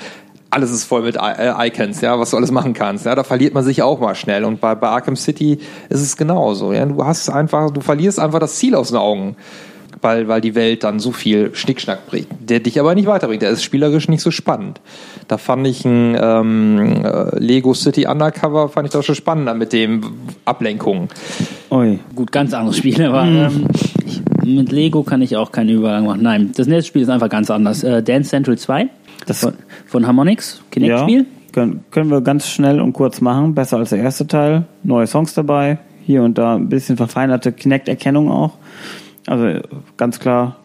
[0.51, 3.07] alles ist voll mit äh, Icons, ja, was du alles machen kannst.
[3.07, 4.45] Ja, da verliert man sich auch mal schnell.
[4.45, 6.73] Und bei, bei Arkham City ist es genauso.
[6.73, 9.37] Ja, du hast einfach, du verlierst einfach das Ziel aus den Augen
[10.05, 13.43] weil, weil die Welt dann so viel Schnickschnack bringt, der dich aber nicht weiterbringt.
[13.43, 14.81] Der ist spielerisch nicht so spannend.
[15.29, 19.73] Da fand ich ein ähm, äh, Lego City Undercover, fand ich das schon spannender mit
[19.73, 20.03] dem
[20.45, 21.09] Ablenkungen.
[21.71, 21.99] Ui.
[22.15, 23.67] Gut, ganz anderes Spiel, aber ähm,
[24.05, 26.23] ich, mit Lego kann ich auch keine Übergang machen.
[26.23, 27.83] Nein, das nächste Spiel ist einfach ganz anders.
[27.83, 28.87] Äh, Dance Central 2
[29.27, 29.55] Das- von,
[29.87, 31.25] von Harmonix, Kinect-Spiel.
[31.53, 33.55] können, können wir ganz schnell und kurz machen.
[33.55, 34.65] Besser als der erste Teil.
[34.83, 35.79] Neue Songs dabei.
[36.07, 38.53] Hier und da ein bisschen verfeinerte Kinect-Erkennung auch.
[39.27, 39.61] Also
[39.97, 40.57] ganz klar,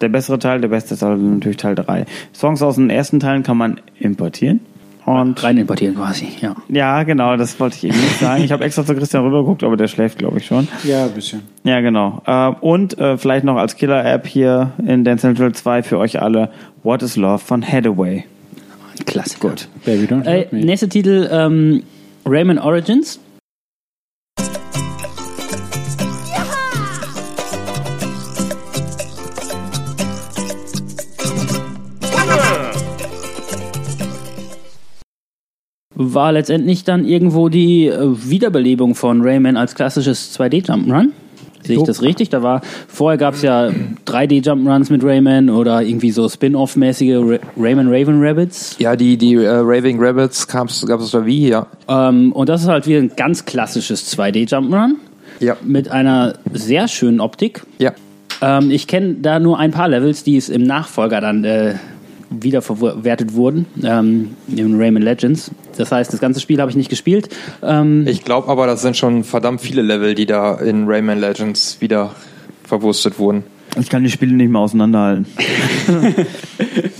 [0.00, 2.06] der bessere Teil, der beste ist also natürlich Teil 3.
[2.32, 4.60] Songs aus den ersten Teilen kann man importieren.
[5.06, 6.54] Und Rein importieren quasi, ja.
[6.68, 8.44] ja, genau, das wollte ich eben nicht sagen.
[8.44, 10.68] Ich habe extra zu Christian rübergeguckt, aber der schläft, glaube ich, schon.
[10.84, 11.40] Ja, ein bisschen.
[11.64, 12.22] Ja, genau.
[12.26, 16.50] Äh, Und äh, vielleicht noch als Killer-App hier in Dance Central 2 für euch alle
[16.82, 18.24] What is Love von Hathaway.
[19.06, 19.38] Klasse.
[19.40, 19.68] Gut.
[19.84, 21.82] Baby, don't Äh, nächster Titel, ähm,
[22.26, 23.18] Rayman Origins.
[36.02, 41.08] War letztendlich dann irgendwo die äh, Wiederbelebung von Rayman als klassisches 2D-Jump'n'Run.
[41.62, 42.30] Sehe ich das richtig?
[42.30, 43.68] Da war, vorher gab es ja
[44.06, 48.76] 3D-Jump'n'Runs mit Rayman oder irgendwie so Spin-off-mäßige Ra Rayman Raven Rabbits.
[48.78, 51.66] Ja, die, die äh, Raving Rabbits gab es auf der Wii, ja.
[51.86, 54.92] Ähm, und das ist halt wieder ein ganz klassisches 2D-Jump'n'Run
[55.40, 55.56] Ja.
[55.62, 57.62] mit einer sehr schönen Optik.
[57.78, 57.92] Ja.
[58.40, 61.74] Ähm, ich kenne da nur ein paar Levels, die es im Nachfolger dann äh,
[62.30, 65.50] wiederverwertet wurden, ähm, in Rayman Legends.
[65.76, 67.28] Das heißt, das ganze Spiel habe ich nicht gespielt.
[67.62, 71.80] Ähm, Ich glaube aber, das sind schon verdammt viele Level, die da in Rayman Legends
[71.80, 72.14] wieder
[72.64, 73.44] verwurstet wurden.
[73.80, 75.26] Ich kann die Spiele nicht mehr auseinanderhalten.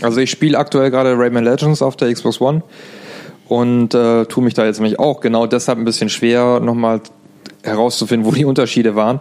[0.02, 2.62] Also ich spiele aktuell gerade Rayman Legends auf der Xbox One
[3.48, 7.02] und äh, tue mich da jetzt nämlich auch genau deshalb ein bisschen schwer, nochmal
[7.62, 9.20] herauszufinden, wo die Unterschiede waren.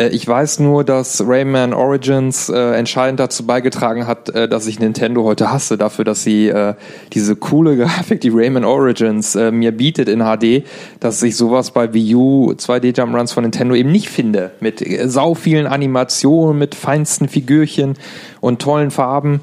[0.00, 4.80] Äh, ich weiß nur, dass Rayman Origins äh, entscheidend dazu beigetragen hat, äh, dass ich
[4.80, 6.74] Nintendo heute hasse, dafür, dass sie äh,
[7.12, 10.64] diese coole Grafik, die Rayman Origins äh, mir bietet in HD,
[10.98, 14.52] dass ich sowas bei Wii U 2D Jump Runs von Nintendo eben nicht finde.
[14.60, 17.94] Mit äh, sau vielen Animationen, mit feinsten Figürchen
[18.40, 19.40] und tollen Farben.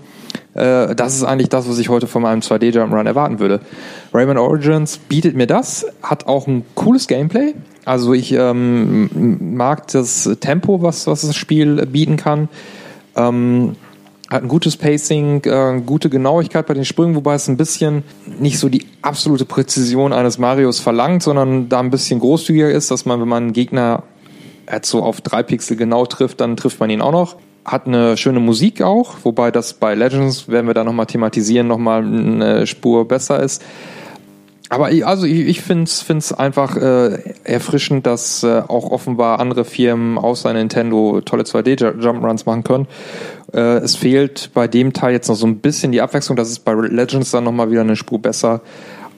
[0.55, 3.61] Äh, das ist eigentlich das, was ich heute von meinem 2D Jump Run erwarten würde.
[4.13, 7.53] Rayman Origins bietet mir das, hat auch ein cooles Gameplay.
[7.87, 9.09] Also ich ähm,
[9.55, 12.49] mag das Tempo, was, was das Spiel bieten kann.
[13.15, 13.77] Ähm,
[14.29, 18.03] hat ein gutes Pacing, äh, gute Genauigkeit bei den Sprüngen, wobei es ein bisschen
[18.39, 23.05] nicht so die absolute Präzision eines Marios verlangt, sondern da ein bisschen großzügiger ist, dass
[23.05, 24.03] man, wenn man einen Gegner
[24.69, 27.37] jetzt so auf drei Pixel genau trifft, dann trifft man ihn auch noch.
[27.63, 32.01] Hat eine schöne Musik auch, wobei das bei Legends, werden wir da nochmal thematisieren, nochmal
[32.01, 33.63] eine Spur besser ist.
[34.69, 39.63] Aber ich, also ich, ich finde es einfach äh, erfrischend, dass äh, auch offenbar andere
[39.63, 42.87] Firmen außer Nintendo tolle 2D-Jump-Runs machen können.
[43.53, 46.35] Äh, es fehlt bei dem Teil jetzt noch so ein bisschen die Abwechslung.
[46.35, 48.61] Das ist bei Legends dann nochmal wieder eine Spur besser.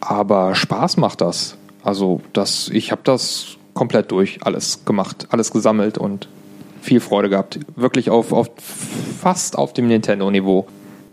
[0.01, 1.57] Aber Spaß macht das.
[1.83, 6.27] Also das, ich habe das komplett durch, alles gemacht, alles gesammelt und
[6.81, 7.59] viel Freude gehabt.
[7.75, 8.49] Wirklich auf, auf
[9.21, 10.67] fast auf dem Nintendo-Niveau.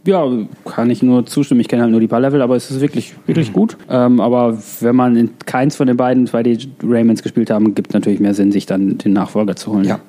[0.07, 0.25] Ja,
[0.65, 1.61] kann ich nur zustimmen.
[1.61, 3.77] Ich kenne halt nur die paar Level, aber es ist wirklich, wirklich gut.
[3.91, 7.95] Ähm, aber wenn man in keins von den beiden 2D Raymans gespielt haben, gibt es
[7.95, 9.85] natürlich mehr Sinn, sich dann den Nachfolger zu holen.
[9.85, 10.01] Ja.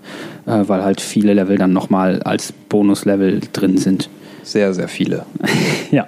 [0.46, 4.10] Äh, weil halt viele Level dann nochmal als Bonuslevel drin sind.
[4.44, 5.26] Sehr, sehr viele.
[5.92, 6.06] ja.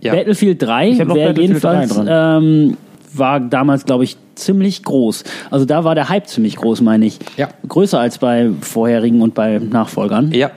[0.00, 0.14] Ja.
[0.14, 2.76] Battlefield 3 Ich hab noch wäre Battlefield 3 jedenfalls ähm,
[3.14, 5.24] war damals, glaube ich, ziemlich groß.
[5.50, 7.18] Also da war der Hype ziemlich groß, meine ich.
[7.36, 7.48] Ja.
[7.68, 10.32] Größer als bei vorherigen und bei Nachfolgern.
[10.32, 10.50] Ja.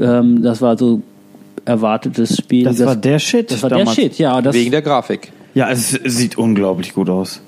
[0.00, 1.02] Ähm, das war so
[1.64, 2.64] erwartetes Spiel.
[2.64, 3.94] Das war der Shit Das war damals.
[3.94, 4.40] der Shit, ja.
[4.40, 5.32] Das, Wegen der Grafik.
[5.54, 7.40] Ja, es sieht unglaublich gut aus.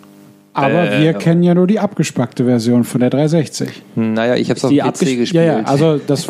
[0.52, 3.68] Aber Äh, wir kennen ja nur die abgespackte Version von der 360.
[3.94, 5.32] Naja, ich habe es auf die dem PC gespielt.
[5.34, 6.28] Ja, ja, also das,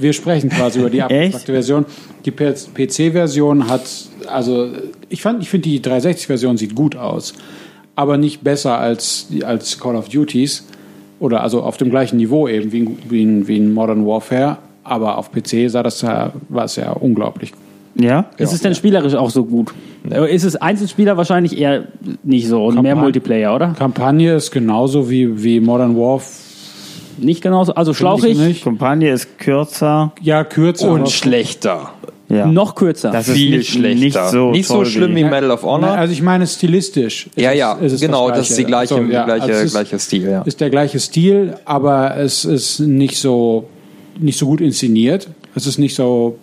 [0.00, 1.84] wir sprechen quasi über die abgespackte Version.
[2.24, 3.82] Die PC-Version hat,
[4.28, 4.70] also
[5.10, 7.34] ich fand, ich finde die 360-Version sieht gut aus,
[7.96, 10.64] aber nicht besser als, als Call of Duties
[11.20, 14.56] oder also auf dem gleichen Niveau eben wie, wie, in, wie in Modern Warfare.
[14.88, 17.52] Aber auf PC sah das ja, war es ja unglaublich.
[17.98, 18.26] Ja?
[18.36, 19.72] ist es denn spielerisch auch so gut?
[20.28, 21.84] Ist es Einzelspieler wahrscheinlich eher
[22.22, 23.74] nicht so und mehr Kampagne- Multiplayer, oder?
[23.78, 26.30] Kampagne ist genauso wie, wie Modern Warfare.
[27.18, 28.62] Nicht genauso, also schlauchig, nicht.
[28.64, 30.12] Kampagne ist kürzer.
[30.20, 30.90] Ja, kürzer.
[30.90, 31.90] Und schlechter.
[32.28, 32.44] Ja.
[32.44, 33.10] noch kürzer.
[33.12, 34.04] Das ist Viel nicht, schlechter.
[34.04, 35.90] nicht so, nicht so schlimm wie Medal of Honor.
[35.90, 37.28] Nein, also ich meine stilistisch.
[37.34, 39.44] ist ja, es- ja, ist es genau, das, das, ist die gleiche, So, ja, gleiche,
[39.44, 40.42] also es gleiche Stil, ja.
[40.42, 43.68] ist der gleiche Stil, aber es ist nicht so
[44.18, 45.28] nicht so gut inszeniert.
[45.54, 46.38] Es ist nicht so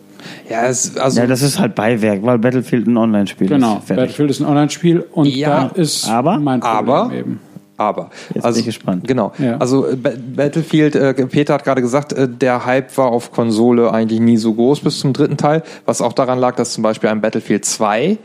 [0.49, 3.77] Ja, es, also, Ja, das ist halt Beiwerk, weil Battlefield ein Online-Spiel genau.
[3.79, 3.87] ist.
[3.87, 3.95] Fertig.
[3.97, 7.39] Battlefield ist ein Online-Spiel und Ja, da ist aber- mein Problem aber- eben.
[7.75, 8.09] aber.
[8.33, 9.05] Jetzt also, bin ich gespannt.
[9.05, 9.33] Genau.
[9.37, 9.57] Ja.
[9.57, 13.91] Also äh, Ba- Battlefield, äh, Peter hat gerade gesagt, äh, der Hype war auf Konsole
[13.91, 17.09] eigentlich nie so groß bis zum dritten Teil, was auch daran lag, dass zum Beispiel
[17.09, 18.17] ein Battlefield 2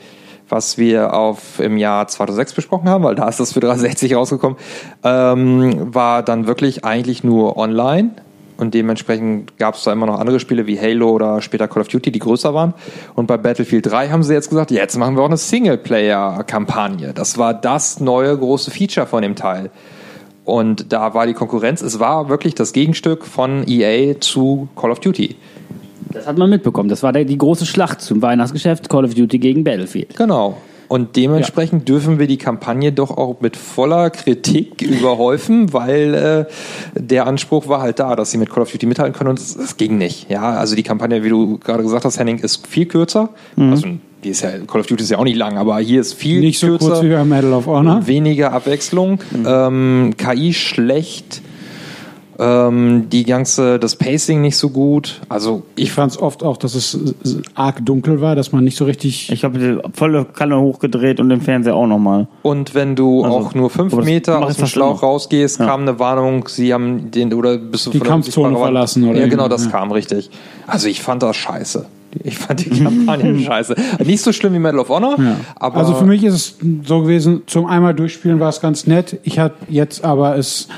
[0.51, 4.57] was wir auf im Jahr 2006 besprochen haben, weil da ist das für 360 rausgekommen,
[5.05, 8.13] ähm, war dann wirklich eigentlich nur online.
[8.59, 11.89] Und dementsprechend gab es da immer noch andere Spiele wie Halo oder später Call of
[11.89, 12.75] Duty, die größer waren.
[13.15, 17.15] Und bei Battlefield 3 haben sie jetzt gesagt, jetzt machen wir auch eine Singleplayer-Kampagne.
[17.15, 19.71] Das war das neue große Feature von dem Teil.
[20.45, 24.99] Und da war die Konkurrenz, es war wirklich das Gegenstück von EA zu Call of
[24.99, 25.37] Duty.
[26.11, 26.89] Das hat man mitbekommen.
[26.89, 30.17] Das war die große Schlacht zum Weihnachtsgeschäft Call of Duty gegen Battlefield.
[30.17, 30.57] Genau.
[30.89, 36.45] Und dementsprechend dürfen wir die Kampagne doch auch mit voller Kritik überhäufen, weil äh,
[36.99, 39.77] der Anspruch war halt da, dass sie mit Call of Duty mithalten können und es
[39.77, 40.31] ging nicht.
[40.31, 43.29] Ja, also die Kampagne, wie du gerade gesagt hast, Henning, ist viel kürzer.
[43.57, 43.71] Mhm.
[43.71, 43.87] Also
[44.25, 46.41] die ist ja, Call of Duty ist ja auch nicht lang, aber hier ist viel
[46.41, 46.87] Nicht so kürzer.
[46.87, 48.07] kurz wie bei Medal of Honor.
[48.07, 51.43] Weniger Abwechslung, ähm, KI schlecht,
[52.39, 55.21] ähm, die ganze, das Pacing nicht so gut.
[55.29, 58.77] Also Ich fand es oft auch, dass es äh, arg dunkel war, dass man nicht
[58.77, 59.31] so richtig.
[59.33, 62.29] Ich habe die volle Kanne hochgedreht und den Fernseher auch nochmal.
[62.43, 65.09] Und wenn du Also, auch nur fünf Meter aus dem Schlauch immer.
[65.11, 65.67] rausgehst, Ja.
[65.67, 69.21] kam eine Warnung, sie haben den, oder bist du Die von der Kampfzone verlassen oder
[69.21, 69.71] Ja, genau, das ja.
[69.71, 70.31] kam richtig.
[70.67, 71.87] Also ich fand das scheiße.
[72.25, 73.75] Ich fand die Kampagne scheiße.
[74.05, 75.37] Nicht so schlimm wie Medal of Honor, Ja.
[75.57, 76.55] aber also für mich ist es
[76.87, 79.19] so gewesen, zum einmal durchspielen war es ganz nett.
[79.25, 80.69] Ich hatte jetzt aber es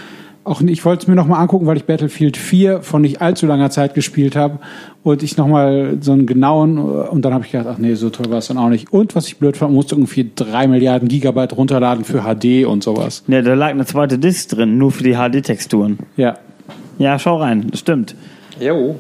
[0.45, 3.71] auch ich wollte es mir nochmal angucken, weil ich Battlefield 4 von nicht allzu langer
[3.71, 4.59] Zeit gespielt habe
[5.03, 8.31] und ich nochmal so einen genauen und dann habe ich gedacht, ach nee, so toll
[8.31, 8.93] war es dann auch nicht.
[8.93, 13.23] Und was ich blöd fand, musste irgendwie drei Milliarden Gigabyte runterladen für HD und sowas.
[13.29, 15.99] Ja, da lag eine zweite Disc drin, nur für die HD-Texturen.
[16.17, 16.39] Ja.
[16.99, 18.15] Ja, schau rein, das stimmt.
[18.61, 18.97] Jo,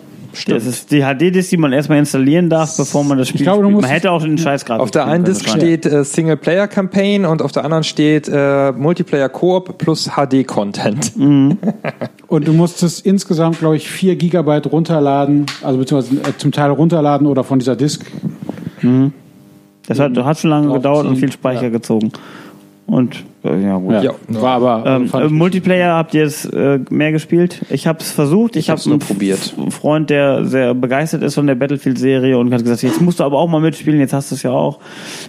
[0.46, 3.68] Das ist die HD-Disc, die man erstmal installieren darf, bevor man das Spiel glaube, du
[3.68, 3.74] spielt.
[3.74, 6.68] musst- Man hätte auch den Scheiß gerade Auf der einen Disc steht äh, Single Player
[6.68, 11.12] Campaign und auf der anderen steht äh, Multiplayer Koop plus HD Content.
[12.28, 17.26] Und du musstest insgesamt, glaube ich, vier Gigabyte runterladen, also beziehungsweise äh, zum Teil runterladen
[17.26, 18.06] oder von dieser Disk.
[19.86, 22.12] Das hat, hat schon lange gedauert und viel Speicher gezogen.
[22.90, 24.02] Und äh, ja gut.
[24.02, 24.12] Ja.
[24.28, 27.60] War aber Ähm, äh, ich- Multiplayer habt ihr es äh, mehr gespielt?
[27.70, 28.56] Ich habe es versucht.
[28.56, 29.54] Ich, hab's habe nur einen probiert.
[29.70, 33.38] Freund, der sehr begeistert ist von der Battlefield-Serie und hat gesagt, jetzt musst du aber
[33.38, 34.00] auch mal mitspielen.
[34.00, 34.80] Jetzt hast du es ja auch.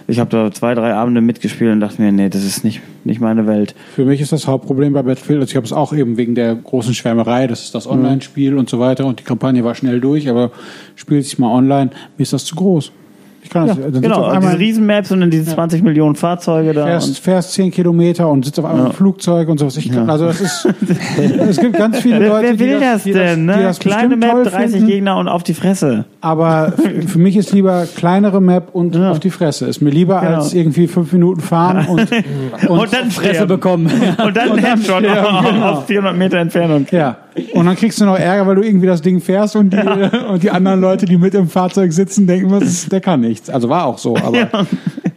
[0.08, 3.20] Ich habe da zwei, drei Abende mitgespielt und dachte mir, nee, das ist nicht nicht
[3.20, 3.74] meine Welt.
[3.94, 6.54] Für mich ist das Hauptproblem bei Battlefield, also ich habe es auch eben wegen der
[6.54, 10.28] großen Schwärmerei, das ist das Online-Spiel und so weiter und die Kampagne war schnell durch,
[10.28, 10.52] aber
[10.94, 12.92] spielt sich mal online, mir ist das zu groß.
[13.44, 16.14] Ich kann das, dann sitzt Genau, auf diese einmal, Riesenmaps und dann diese 20 Millionen
[16.14, 16.86] Fahrzeuge da.
[16.86, 19.76] fährst, Und, fährst 10 Kilometer und sitzt auf einmal im Flugzeug und sowas.
[19.76, 20.68] Ich kann, Also das ist,
[21.48, 23.40] es gibt ganz viele wer, Leute, wer will die das, die denn?
[23.40, 23.62] die Ne?
[23.62, 24.86] das Kleine Map, 30 finden.
[24.86, 26.04] Gegner und auf die Fresse.
[26.20, 26.72] Aber
[27.06, 29.66] für mich ist lieber kleinere Map und auf die Fresse.
[29.66, 30.36] Ist mir lieber Genau.
[30.36, 32.08] als irgendwie fünf Minuten fahren und,
[32.68, 33.90] und, Und dann Fresse bekommen.
[34.24, 35.68] Und dann ein Headshot sterben, genau.
[35.70, 36.86] auf 400 Meter Entfernung.
[36.90, 37.16] Ja,
[37.54, 39.78] und dann kriegst du noch Ärger, weil du irgendwie das Ding fährst und die,
[40.30, 43.50] und die anderen Leute, die mit im Fahrzeug sitzen, denken, was der kann nichts.
[43.50, 44.66] Also war auch so, aber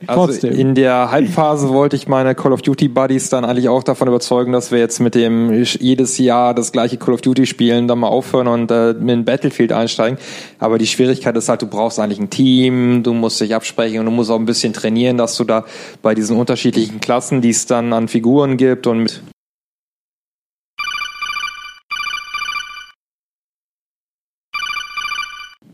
[0.07, 0.53] Also trotzdem.
[0.53, 4.51] in der Halbphase wollte ich meine Call of Duty Buddies dann eigentlich auch davon überzeugen,
[4.51, 8.07] dass wir jetzt mit dem jedes Jahr das gleiche Call of Duty spielen, dann mal
[8.07, 10.19] aufhören und äh, mit Battlefield einsteigen.
[10.59, 14.05] Aber die Schwierigkeit ist halt, du brauchst eigentlich ein Team, du musst dich absprechen und
[14.05, 15.65] du musst auch ein bisschen trainieren, dass du da
[16.01, 19.21] bei diesen unterschiedlichen Klassen, die es dann an Figuren gibt und mit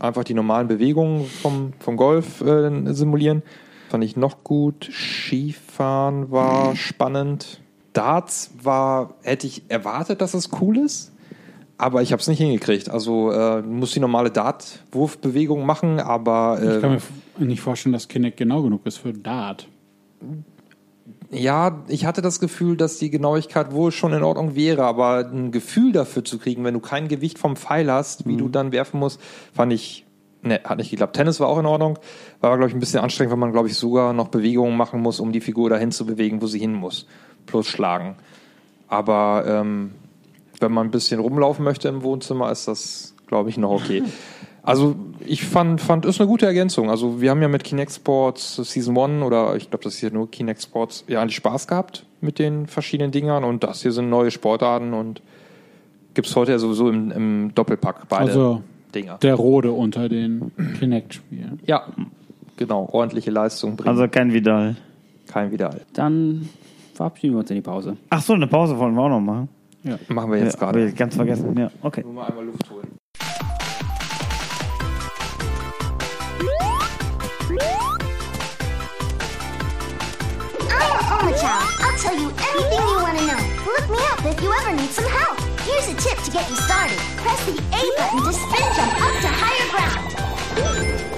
[0.02, 3.42] einfach die normalen Bewegungen vom, vom Golf äh, simulieren.
[3.88, 4.88] Fand ich noch gut.
[4.92, 7.60] Skifahren war spannend.
[7.92, 11.12] Darts war, hätte ich erwartet, dass es cool ist,
[11.76, 12.88] aber ich habe es nicht hingekriegt.
[12.88, 17.00] Also äh, muss die normale Dart-Wurfbewegung machen, aber ich kann äh,
[17.38, 19.68] mir nicht vorstellen, dass Kinect genau genug ist für Dart.
[21.32, 25.50] Ja, ich hatte das Gefühl, dass die Genauigkeit wohl schon in Ordnung wäre, aber ein
[25.50, 29.00] Gefühl dafür zu kriegen, wenn du kein Gewicht vom Pfeil hast, wie du dann werfen
[29.00, 29.18] musst,
[29.54, 30.04] fand ich,
[30.42, 31.16] ne, hat nicht geklappt.
[31.16, 31.98] Tennis war auch in Ordnung,
[32.40, 35.00] war aber, glaube ich, ein bisschen anstrengend, weil man, glaube ich, sogar noch Bewegungen machen
[35.00, 37.06] muss, um die Figur dahin zu bewegen, wo sie hin muss.
[37.46, 38.16] Plus schlagen.
[38.88, 39.92] Aber ähm,
[40.60, 44.02] wenn man ein bisschen rumlaufen möchte im Wohnzimmer, ist das, glaube ich, noch okay.
[44.62, 44.94] Also
[45.26, 46.88] ich fand, fand, ist eine gute Ergänzung.
[46.88, 50.12] Also wir haben ja mit Kinect Sports Season 1 oder ich glaube, das ist hier
[50.12, 54.08] nur Kinect Sports, ja eigentlich Spaß gehabt mit den verschiedenen Dingern und das hier sind
[54.08, 55.20] neue Sportarten und
[56.14, 58.62] gibt's heute ja sowieso im, im Doppelpack beide Also
[58.94, 59.18] Dinger.
[59.18, 61.60] der Rode unter den Kinect-Spielen.
[61.66, 61.86] Ja,
[62.56, 63.88] genau, ordentliche Leistung bringen.
[63.88, 64.76] Also kein Vidal.
[65.26, 65.80] kein Wiederhall.
[65.94, 66.48] Dann
[66.94, 67.96] verabschieden wir uns in die Pause.
[68.10, 69.48] Ach so, eine Pause wollen wir auch noch machen.
[70.08, 70.92] Machen wir jetzt ja, gerade.
[70.92, 71.58] ganz vergessen.
[71.58, 72.02] Ja, okay.
[72.04, 73.01] Nur mal einmal Luft holen.
[81.42, 81.74] Child.
[81.80, 83.42] I'll tell you anything you want to know.
[83.66, 85.40] Look me up if you ever need some help.
[85.66, 86.96] Here's a tip to get you started.
[87.18, 91.11] Press the A button to spin jump up to higher ground.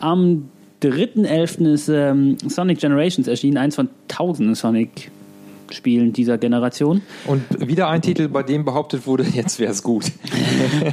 [0.00, 0.48] Am
[0.82, 1.72] 3.11.
[1.72, 7.02] ist ähm, Sonic Generations erschienen, eins von tausenden Sonic-Spielen dieser Generation.
[7.26, 10.12] Und wieder ein Titel, bei dem behauptet wurde, jetzt wäre es gut.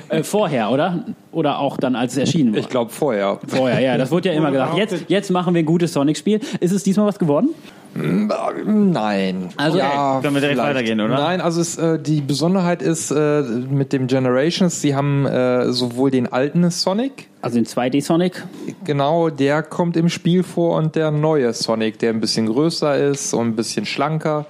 [0.10, 1.06] Äh, vorher, oder?
[1.32, 2.60] Oder auch dann, als es erschienen war?
[2.60, 3.40] Ich glaube vorher.
[3.48, 3.98] Vorher, ja.
[3.98, 4.77] Das wurde ja immer gesagt.
[4.77, 6.40] Jetzt, jetzt machen wir ein gutes Sonic-Spiel.
[6.60, 7.49] Ist es diesmal was geworden?
[7.96, 9.50] Nein.
[9.58, 10.76] Also, ja, Können wir direkt vielleicht.
[10.76, 11.16] weitergehen, oder?
[11.16, 16.12] Nein, also es, äh, die Besonderheit ist äh, mit dem Generations, sie haben äh, sowohl
[16.12, 18.44] den alten Sonic, Also den 2D-Sonic.
[18.84, 23.34] genau, der kommt im Spiel vor und der neue Sonic, der ein bisschen größer ist
[23.34, 24.46] und ein bisschen schlanker.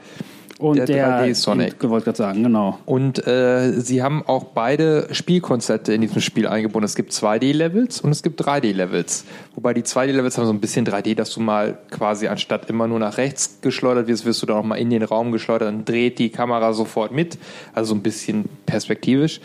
[0.57, 1.75] Und Der der, 3D-Sonic.
[1.81, 2.79] Ich wollte gerade sagen, genau.
[2.85, 6.85] Und äh, sie haben auch beide Spielkonzepte in diesem Spiel eingebunden.
[6.85, 9.25] Es gibt 2D-Levels und es gibt 3D-Levels.
[9.55, 12.99] Wobei die 2D-Levels haben so ein bisschen 3D, dass du mal quasi anstatt immer nur
[12.99, 15.67] nach rechts geschleudert wirst, wirst du dann auch mal in den Raum geschleudert.
[15.67, 17.37] Dann dreht die Kamera sofort mit.
[17.73, 19.41] Also so ein bisschen perspektivisch.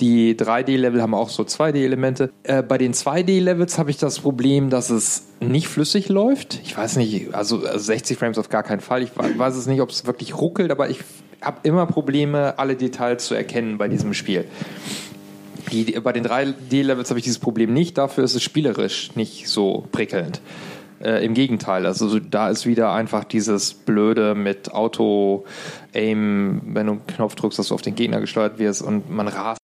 [0.00, 2.30] Die 3D-Level haben auch so 2D-Elemente.
[2.42, 6.58] Äh, bei den 2D-Levels habe ich das Problem, dass es nicht flüssig läuft.
[6.64, 9.02] Ich weiß nicht, also 60 Frames auf gar keinen Fall.
[9.02, 11.00] Ich we- weiß es nicht, ob es wirklich ruckelt, aber ich
[11.42, 14.46] habe immer Probleme, alle Details zu erkennen bei diesem Spiel.
[15.70, 19.86] Die, bei den 3D-Levels habe ich dieses Problem nicht, dafür ist es spielerisch nicht so
[19.92, 20.40] prickelnd.
[21.02, 26.92] Äh, Im Gegenteil, also so- da ist wieder einfach dieses Blöde mit Auto-Aim, wenn du
[26.92, 29.58] einen Knopf drückst, dass du auf den Gegner gesteuert wirst und man rast.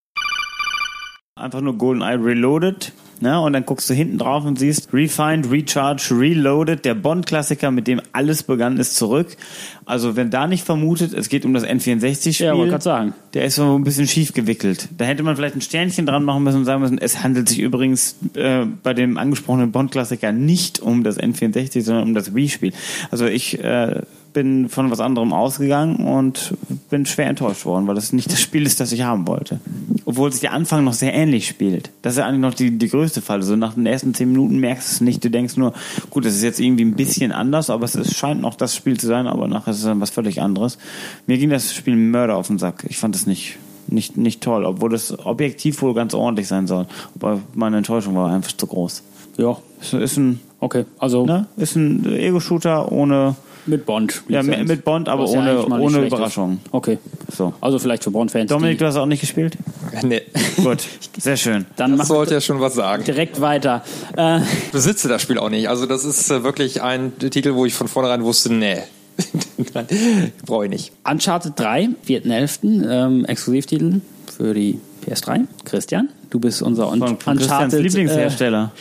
[1.41, 2.93] Einfach nur GoldenEye Reloaded.
[3.21, 3.39] Ne?
[3.39, 6.83] Und dann guckst du hinten drauf und siehst Refined, Recharge, Reloaded.
[6.85, 9.37] Der Bond-Klassiker, mit dem alles begann, ist zurück.
[9.85, 12.47] Also wenn da nicht vermutet, es geht um das N64-Spiel.
[12.47, 13.13] Ja, wollte gerade sagen.
[13.33, 14.89] Der ist so ein bisschen schief gewickelt.
[14.97, 17.59] Da hätte man vielleicht ein Sternchen dran machen müssen und sagen müssen, es handelt sich
[17.59, 22.73] übrigens äh, bei dem angesprochenen Bond-Klassiker nicht um das N64, sondern um das Wii-Spiel.
[23.11, 24.01] Also ich äh,
[24.33, 26.53] bin von was anderem ausgegangen und
[26.89, 29.59] bin schwer enttäuscht worden, weil das nicht das Spiel ist, das ich haben wollte.
[30.05, 31.91] Obwohl sich der Anfang noch sehr ähnlich spielt.
[32.01, 33.43] Das ist ja eigentlich noch die, die größte Falle.
[33.43, 35.23] So nach den ersten zehn Minuten merkst du es nicht.
[35.23, 35.73] Du denkst nur,
[36.09, 38.99] gut, das ist jetzt irgendwie ein bisschen anders, aber es ist, scheint noch das Spiel
[38.99, 40.77] zu sein, aber nachher ist es dann was völlig anderes.
[41.27, 42.85] Mir ging das Spiel Mörder auf den Sack.
[42.87, 46.87] Ich fand es nicht, nicht, nicht toll, obwohl es objektiv wohl ganz ordentlich sein soll.
[47.15, 49.03] Aber meine Enttäuschung war einfach zu groß.
[49.37, 50.85] Ja, Es ist ein, okay.
[50.99, 53.35] Also ne, ist ein Ego-Shooter ohne,
[53.65, 54.23] mit Bond.
[54.27, 56.17] ja, mit, mit Bond, aber Was ja ohne, eigentlich mal nicht ohne schlecht ist.
[56.17, 56.59] Überraschung.
[56.71, 56.97] Okay.
[57.35, 57.53] So.
[57.61, 58.49] Also vielleicht für Bond-Fans.
[58.49, 59.57] Dominik, die- du hast auch nicht gespielt?
[60.03, 60.21] Nee,
[60.57, 60.83] Gut,
[61.17, 61.65] sehr schön.
[61.75, 63.03] Dann das sollte ja schon was sagen.
[63.03, 63.83] direkt weiter.
[64.17, 65.67] Äh, Ich besitze das Spiel auch nicht.
[65.69, 68.77] Also das ist äh, wirklich ein Titel, wo ich von vornherein wusste, nee,
[69.73, 70.91] Nein, brauche ich nicht.
[71.03, 74.01] Uncharted 3, 4.11., ähm, Exklusivtitel
[74.35, 75.41] für die PS3.
[75.65, 78.71] Christian, du bist unser Un Von, von Christians Uncharted, Lieblingshersteller.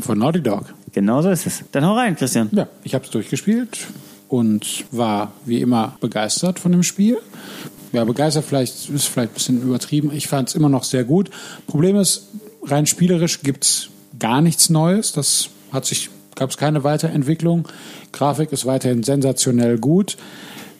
[0.00, 0.64] Von Naughty Dog.
[0.98, 1.62] Genau so ist es.
[1.70, 2.48] Dann hau rein, Christian.
[2.50, 3.86] Ja, ich habe es durchgespielt
[4.28, 7.18] und war wie immer begeistert von dem Spiel.
[7.92, 10.10] Ja, begeistert vielleicht ist vielleicht ein bisschen übertrieben.
[10.12, 11.30] Ich fand es immer noch sehr gut.
[11.68, 12.26] Problem ist,
[12.64, 15.12] rein spielerisch gibt's gar nichts Neues.
[15.12, 17.68] Das hat sich gab es keine Weiterentwicklung.
[18.10, 20.16] Grafik ist weiterhin sensationell gut.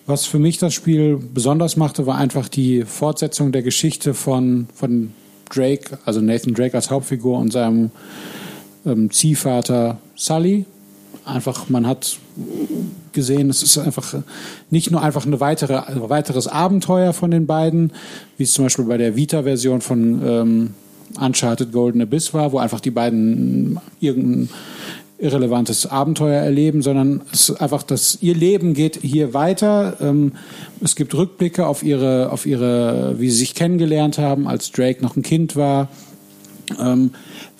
[0.06, 5.12] Was für mich das Spiel besonders machte, war einfach die Fortsetzung der Geschichte von, von
[5.48, 7.92] Drake, also Nathan Drake als Hauptfigur und seinem
[8.88, 10.64] ähm, Ziehvater Sully.
[11.24, 12.18] Einfach, man hat
[13.12, 14.14] gesehen, es ist einfach
[14.70, 17.92] nicht nur einfach eine weitere, ein weiteres Abenteuer von den beiden,
[18.36, 20.74] wie es zum Beispiel bei der Vita-Version von ähm,
[21.20, 24.48] Uncharted Golden Abyss war, wo einfach die beiden irgendein
[25.18, 29.96] irrelevantes Abenteuer erleben, sondern es ist einfach, dass ihr Leben geht hier weiter.
[30.00, 30.32] Ähm,
[30.80, 35.16] es gibt Rückblicke auf ihre, auf ihre, wie sie sich kennengelernt haben, als Drake noch
[35.16, 35.88] ein Kind war.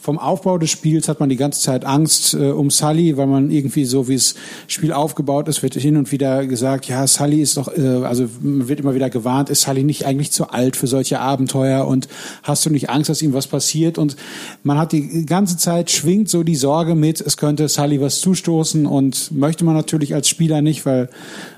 [0.09, 3.51] Vom Aufbau des Spiels hat man die ganze Zeit Angst äh, um Sully, weil man
[3.51, 4.36] irgendwie so, wie das
[4.66, 8.68] Spiel aufgebaut ist, wird hin und wieder gesagt, ja, Sully ist doch, äh, also man
[8.68, 12.09] wird immer wieder gewarnt, ist Sully nicht eigentlich zu alt für solche Abenteuer und
[12.43, 13.98] hast du nicht Angst, dass ihm was passiert?
[13.98, 14.16] Und
[14.62, 18.86] man hat die ganze Zeit schwingt so die Sorge mit, es könnte Sully was zustoßen
[18.86, 21.10] und möchte man natürlich als Spieler nicht, weil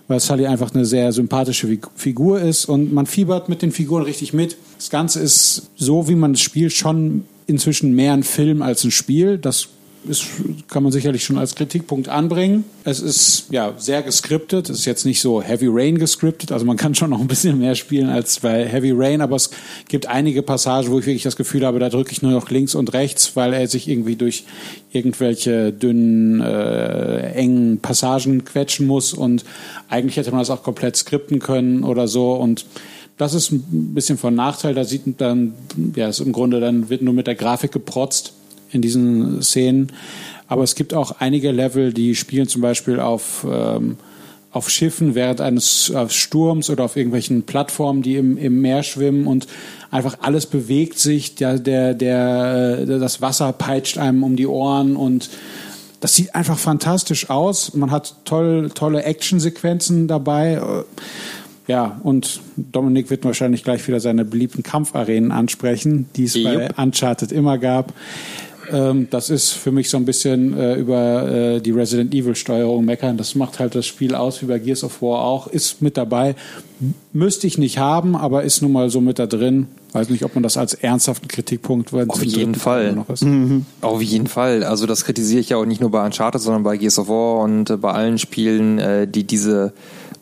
[0.08, 4.02] weil Sully einfach eine sehr sympathische Fig- Figur ist und man fiebert mit den Figuren
[4.02, 4.56] richtig mit.
[4.76, 8.90] Das Ganze ist so, wie man das Spiel schon inzwischen mehr ein Film als ein
[8.90, 9.36] Spiel.
[9.36, 9.68] Das
[10.08, 10.26] ist,
[10.68, 12.64] kann man sicherlich schon als Kritikpunkt anbringen.
[12.84, 14.70] Es ist ja sehr geskriptet.
[14.70, 16.52] Es ist jetzt nicht so Heavy Rain geskriptet.
[16.52, 19.50] Also man kann schon noch ein bisschen mehr spielen als bei Heavy Rain, aber es
[19.88, 22.74] gibt einige Passagen, wo ich wirklich das Gefühl habe, da drücke ich nur noch links
[22.74, 24.44] und rechts, weil er sich irgendwie durch
[24.90, 29.44] irgendwelche dünnen, äh, engen Passagen quetschen muss und
[29.88, 32.64] eigentlich hätte man das auch komplett skripten können oder so und
[33.20, 34.74] das ist ein bisschen von Nachteil.
[34.74, 35.54] Da sieht man dann,
[35.94, 38.32] ja, ist im Grunde dann wird nur mit der Grafik geprotzt
[38.70, 39.92] in diesen Szenen.
[40.48, 43.98] Aber es gibt auch einige Level, die spielen zum Beispiel auf, ähm,
[44.52, 49.26] auf Schiffen während eines äh, Sturms oder auf irgendwelchen Plattformen, die im, im Meer schwimmen
[49.26, 49.46] und
[49.90, 54.96] einfach alles bewegt sich, der, der, der, äh, das Wasser peitscht einem um die Ohren
[54.96, 55.28] und
[56.00, 57.74] das sieht einfach fantastisch aus.
[57.74, 60.58] Man hat toll, tolle Actionsequenzen dabei.
[61.70, 66.68] Ja, und Dominik wird wahrscheinlich gleich wieder seine beliebten Kampfarenen ansprechen, die es bei.
[66.76, 67.94] Uncharted immer gab.
[68.72, 72.84] Ähm, das ist für mich so ein bisschen äh, über äh, die Resident Evil Steuerung
[72.84, 73.16] meckern.
[73.16, 75.46] Das macht halt das Spiel aus, wie bei Gears of War auch.
[75.46, 76.34] Ist mit dabei.
[77.12, 79.68] Müsste ich nicht haben, aber ist nun mal so mit da drin.
[79.92, 82.94] Weiß nicht, ob man das als ernsthaften Kritikpunkt wenn Auf jeden Fall.
[82.94, 83.24] noch ist.
[83.80, 84.64] Auf jeden Fall.
[84.64, 87.44] Also das kritisiere ich ja auch nicht nur bei Uncharted, sondern bei Gears of War
[87.44, 89.72] und äh, bei allen Spielen, äh, die diese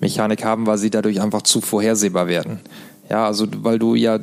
[0.01, 2.61] Mechanik haben, weil sie dadurch einfach zu vorhersehbar werden.
[3.11, 4.19] Ja, also weil du ja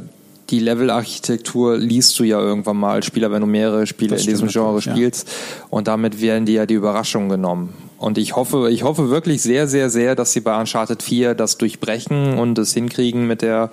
[0.49, 4.47] die Levelarchitektur liest du ja irgendwann mal als Spieler, wenn du mehrere Spiele in diesem
[4.47, 4.91] Genre natürlich, ja.
[4.93, 5.31] spielst.
[5.69, 7.73] Und damit werden dir ja die Überraschungen genommen.
[7.97, 11.57] Und ich hoffe, ich hoffe wirklich sehr, sehr, sehr, dass sie bei Uncharted 4 das
[11.57, 13.71] durchbrechen und es hinkriegen mit der,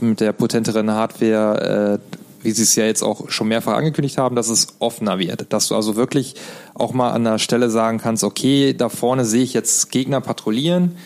[0.00, 4.36] mit der potenteren Hardware, äh, wie sie es ja jetzt auch schon mehrfach angekündigt haben,
[4.36, 5.52] dass es offener wird.
[5.52, 6.34] Dass du also wirklich
[6.74, 10.96] auch mal an der Stelle sagen kannst, okay, da vorne sehe ich jetzt Gegner patrouillieren.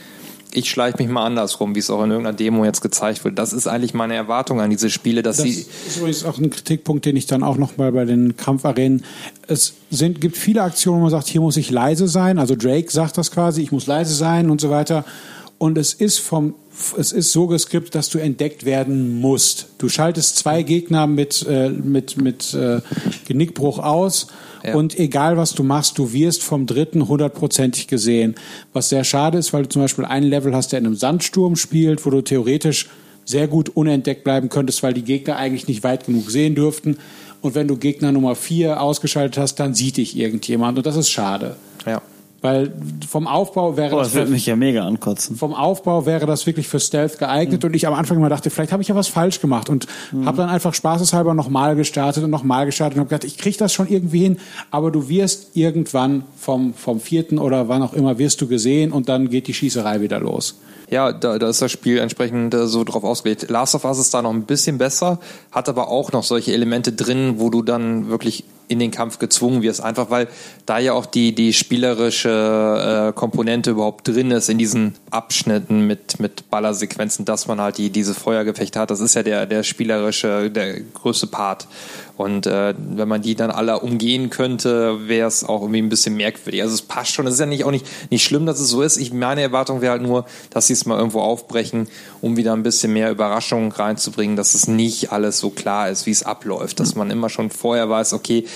[0.53, 3.39] Ich schleiche mich mal andersrum, wie es auch in irgendeiner Demo jetzt gezeigt wird.
[3.39, 5.51] Das ist eigentlich meine Erwartung an diese Spiele, dass Das sie
[5.87, 9.05] ist übrigens auch ein Kritikpunkt, den ich dann auch noch mal bei den Kampfarenen.
[9.49, 12.39] Es sind, gibt viele Aktionen, wo man sagt, hier muss ich leise sein.
[12.39, 15.05] Also Drake sagt das quasi, ich muss leise sein und so weiter.
[15.59, 16.55] Und es ist vom,
[16.99, 19.69] es ist so geskriptet, dass du entdeckt werden musst.
[19.79, 22.81] Du schaltest zwei Gegner mit, äh, mit, mit äh,
[23.27, 24.29] Genickbruch aus.
[24.65, 24.75] Ja.
[24.75, 28.35] Und egal was du machst, du wirst vom dritten hundertprozentig gesehen.
[28.73, 31.57] Was sehr schade ist, weil du zum Beispiel einen Level hast, der in einem Sandsturm
[31.57, 32.89] spielt, wo du theoretisch
[33.25, 36.99] sehr gut unentdeckt bleiben könntest, weil die Gegner eigentlich nicht weit genug sehen dürften.
[37.41, 40.79] Und wenn du Gegner Nummer vier ausgeschaltet hast, dann sieht dich irgendjemand.
[40.79, 41.57] Und das ist schade.
[41.85, 42.03] ja.
[42.47, 42.73] Weil
[43.09, 45.35] vom Aufbau wäre Boah, das das würde mich ja mega ankotzen.
[45.35, 48.71] vom Aufbau wäre das wirklich für Stealth geeignet und ich am Anfang immer dachte, vielleicht
[48.71, 49.89] habe ich ja was falsch gemacht und
[50.25, 53.73] habe dann einfach spaßeshalber nochmal gestartet und nochmal gestartet und habe gedacht, ich kriege das
[53.73, 54.39] schon irgendwie hin,
[54.71, 59.09] aber du wirst irgendwann vom, vom vierten oder wann auch immer wirst du gesehen und
[59.09, 60.61] dann geht die Schießerei wieder los.
[60.89, 63.51] Ja, da, da ist das Spiel entsprechend äh, so drauf ausgelegt.
[63.51, 65.19] Last of Us ist da noch ein bisschen besser,
[65.51, 69.63] hat aber auch noch solche Elemente drin, wo du dann wirklich in den Kampf gezwungen
[69.63, 70.29] wirst, einfach weil
[70.65, 76.19] da ja auch die, die spielerische äh, Komponente überhaupt drin ist in diesen Abschnitten mit,
[76.19, 78.91] mit Ballersequenzen, dass man halt die, diese Feuergefechte hat.
[78.91, 81.69] Das ist ja der, der spielerische, der größte Part.
[82.17, 86.17] Und äh, wenn man die dann alle umgehen könnte, wäre es auch irgendwie ein bisschen
[86.17, 86.63] merkwürdig.
[86.63, 87.27] Also es passt schon.
[87.27, 88.97] Es ist ja nicht auch nicht, nicht schlimm, dass es so ist.
[88.97, 91.89] Ich meine Erwartung wäre halt nur, dass sie es mal irgendwo aufbrechen,
[92.23, 96.11] um wieder ein bisschen mehr Überraschung reinzubringen, dass es nicht alles so klar ist, wie
[96.11, 96.81] es abläuft.
[96.81, 98.47] Dass man immer schon vorher weiß, okay,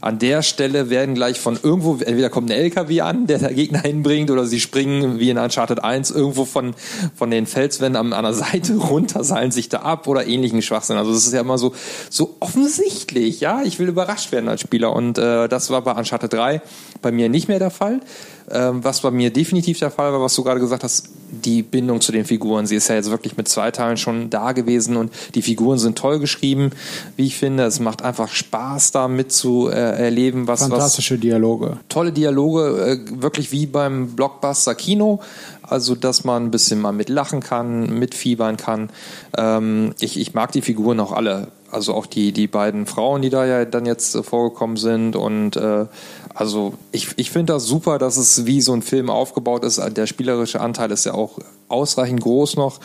[0.00, 3.80] an der Stelle werden gleich von irgendwo, entweder kommt ein LKW an, der der Gegner
[3.80, 6.74] hinbringt, oder sie springen wie in Uncharted 1 irgendwo von,
[7.14, 10.96] von den Felswänden an, an der Seite runter, seilen sich da ab oder ähnlichen Schwachsinn.
[10.96, 11.74] Also das ist ja immer so,
[12.08, 13.62] so offensichtlich, ja.
[13.62, 16.62] Ich will überrascht werden als Spieler und äh, das war bei Uncharted 3
[17.02, 18.00] bei mir nicht mehr der Fall.
[18.52, 22.00] Ähm, was bei mir definitiv der Fall war, was du gerade gesagt hast, die Bindung
[22.00, 22.66] zu den Figuren.
[22.66, 25.96] Sie ist ja jetzt wirklich mit zwei Teilen schon da gewesen und die Figuren sind
[25.96, 26.70] toll geschrieben,
[27.16, 27.64] wie ich finde.
[27.64, 31.78] Es macht einfach Spaß, da mit zu äh, erleben, was, was Fantastische Dialoge.
[31.88, 35.20] tolle Dialoge, äh, wirklich wie beim Blockbuster Kino.
[35.62, 38.90] Also, dass man ein bisschen mal mitlachen kann, mitfiebern kann.
[39.36, 41.48] Ähm, ich, ich mag die Figuren auch alle.
[41.70, 45.14] Also auch die, die beiden Frauen, die da ja dann jetzt vorgekommen sind.
[45.14, 45.86] Und äh,
[46.40, 49.78] also ich, ich finde das super, dass es wie so ein Film aufgebaut ist.
[49.94, 51.38] Der spielerische Anteil ist ja auch
[51.68, 52.80] ausreichend groß noch.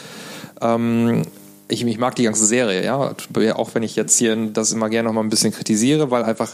[0.59, 1.21] Ähm,
[1.69, 3.15] ich, ich mag die ganze Serie, ja.
[3.55, 6.53] Auch wenn ich jetzt hier das immer gerne noch mal ein bisschen kritisiere, weil einfach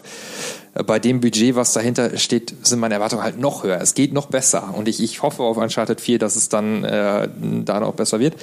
[0.73, 3.81] bei dem Budget, was dahinter steht, sind meine Erwartungen halt noch höher.
[3.81, 4.73] Es geht noch besser.
[4.73, 7.27] Und ich, ich hoffe auf Uncharted 4, dass es dann äh,
[7.65, 8.35] da noch besser wird.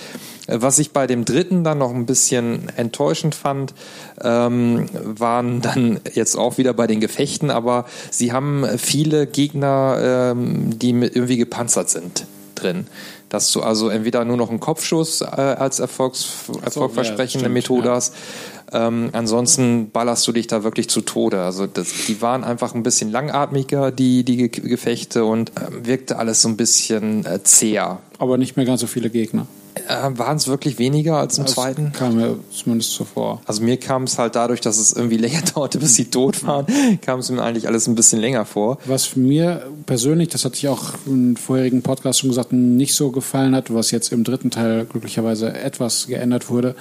[0.46, 3.72] Was ich bei dem dritten dann noch ein bisschen enttäuschend fand,
[4.20, 10.78] ähm, waren dann jetzt auch wieder bei den Gefechten, aber sie haben viele Gegner, ähm,
[10.78, 12.86] die irgendwie gepanzert sind drin.
[13.28, 16.26] Dass du also entweder nur noch einen Kopfschuss äh, als Erfolgs,
[16.62, 17.94] erfolgversprechende stimmt, Methode ja.
[17.94, 18.14] hast.
[18.72, 21.42] Ähm, ansonsten ballerst du dich da wirklich zu Tode.
[21.42, 26.18] Also das, die waren einfach ein bisschen langatmiger, die, die Ge- Gefechte, und ähm, wirkte
[26.18, 27.98] alles so ein bisschen äh, zäher.
[28.18, 29.46] Aber nicht mehr ganz so viele Gegner.
[29.86, 31.92] Äh, Waren es wirklich weniger als im Das zweiten?
[31.92, 33.40] kam mir zumindest so vor.
[33.46, 36.66] Also mir kam es halt dadurch, dass es irgendwie länger dauerte, bis sie tot waren,
[37.02, 38.78] kam es mir eigentlich alles ein bisschen länger vor.
[38.86, 43.54] Was mir persönlich, das hatte ich auch im vorherigen Podcast schon gesagt, nicht so gefallen
[43.54, 46.74] hat, was jetzt im dritten Teil glücklicherweise etwas geändert wurde,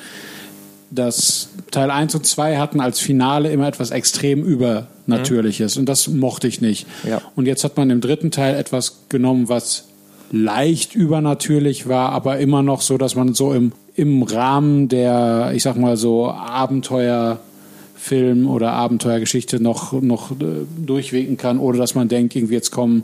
[0.90, 6.48] dass Teil 1 und 2 hatten als Finale immer etwas extrem Übernatürliches und das mochte
[6.48, 6.88] ich nicht.
[7.07, 7.22] Ja.
[7.36, 9.86] Und jetzt hat man im dritten Teil etwas genommen, was
[10.32, 15.64] leicht übernatürlich war, aber immer noch so, dass man so im, im Rahmen der, ich
[15.64, 22.36] sag mal so, Abenteuerfilm oder Abenteuergeschichte noch, noch äh, durchwinken kann, ohne dass man denkt,
[22.36, 23.04] irgendwie jetzt kommen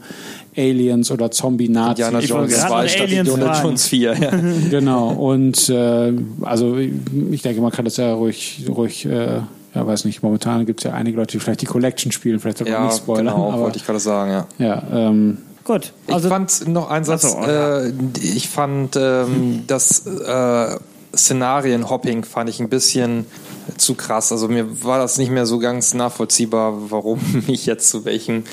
[0.56, 2.06] Aliens oder Zombie-Nazis.
[2.06, 4.14] Indiana Jones 2 statt Indiana Jones 4.
[4.14, 4.32] Ja.
[4.70, 9.40] genau, und äh, also ich denke, man kann das ja ruhig, ruhig äh,
[9.76, 12.60] ja, weiß nicht, momentan gibt es ja einige Leute, die vielleicht die Collection spielen, vielleicht
[12.60, 13.34] sogar Ja, nicht spoilern.
[13.34, 14.48] genau, aber, wollte ich gerade sagen, ja.
[14.60, 15.94] ja, ähm, Gut.
[16.07, 17.81] ich fand noch einen Satz, so, ja.
[17.81, 20.77] äh, ich fand ähm, das äh,
[21.15, 23.26] Szenarienhopping fand ich ein bisschen
[23.77, 24.31] zu krass.
[24.31, 28.44] Also mir war das nicht mehr so ganz nachvollziehbar, warum ich jetzt zu welchem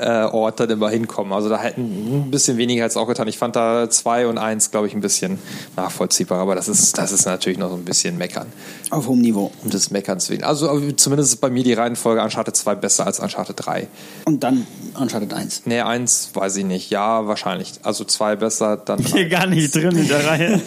[0.00, 1.34] äh, Ort dann immer hinkomme.
[1.34, 3.28] Also da hätten ein bisschen weniger jetzt auch getan.
[3.28, 5.38] Ich fand da zwei und eins, glaube ich, ein bisschen
[5.76, 8.46] nachvollziehbar, aber das ist, das ist natürlich noch so ein bisschen Meckern.
[8.90, 9.52] Auf hohem Niveau.
[9.62, 10.44] Um des Meckerns wegen.
[10.44, 13.88] Also zumindest ist bei mir die Reihenfolge Uncharted 2 besser als Uncharted 3.
[14.24, 14.66] Und dann
[14.98, 15.62] Uncharted 1.
[15.66, 16.90] Nee, eins weiß ich nicht.
[16.90, 17.72] Ja, wahrscheinlich.
[17.82, 19.10] Also zwei besser, dann drei.
[19.10, 20.60] Hier gar nicht drin in der Reihe.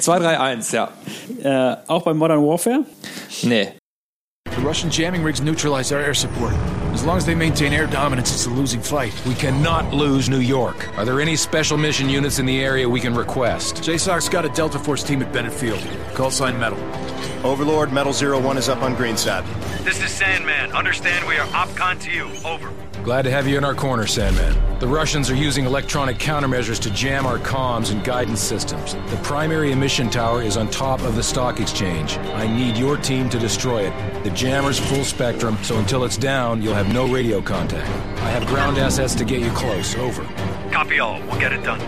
[0.00, 0.90] 2, 3, 1, ja.
[1.42, 2.84] Äh, auch bei Modern Warfare?
[3.42, 3.68] Nee.
[4.60, 6.52] The Russian jamming rigs neutralize our air support.
[6.92, 9.18] As long as they maintain air dominance, it's a losing fight.
[9.24, 10.86] We cannot lose New York.
[10.98, 13.76] Are there any special mission units in the area we can request?
[13.76, 15.82] JSOC's got a Delta Force team at Bennett Field.
[16.12, 16.78] Call sign Metal.
[17.42, 19.46] Overlord, Metal Zero One is up on Greenside.
[19.82, 20.72] This is Sandman.
[20.72, 22.30] Understand we are OPCON to you.
[22.44, 22.70] Over.
[23.10, 24.78] Glad to have you in our corner, Sandman.
[24.78, 28.94] The Russians are using electronic countermeasures to jam our comms and guidance systems.
[28.94, 32.18] The primary emission tower is on top of the stock exchange.
[32.18, 34.22] I need your team to destroy it.
[34.22, 37.90] The jammer's full spectrum, so until it's down, you'll have no radio contact.
[38.22, 39.96] I have ground assets to get you close.
[39.96, 40.22] Over.
[40.70, 41.18] Copy all.
[41.22, 41.80] We'll get it done.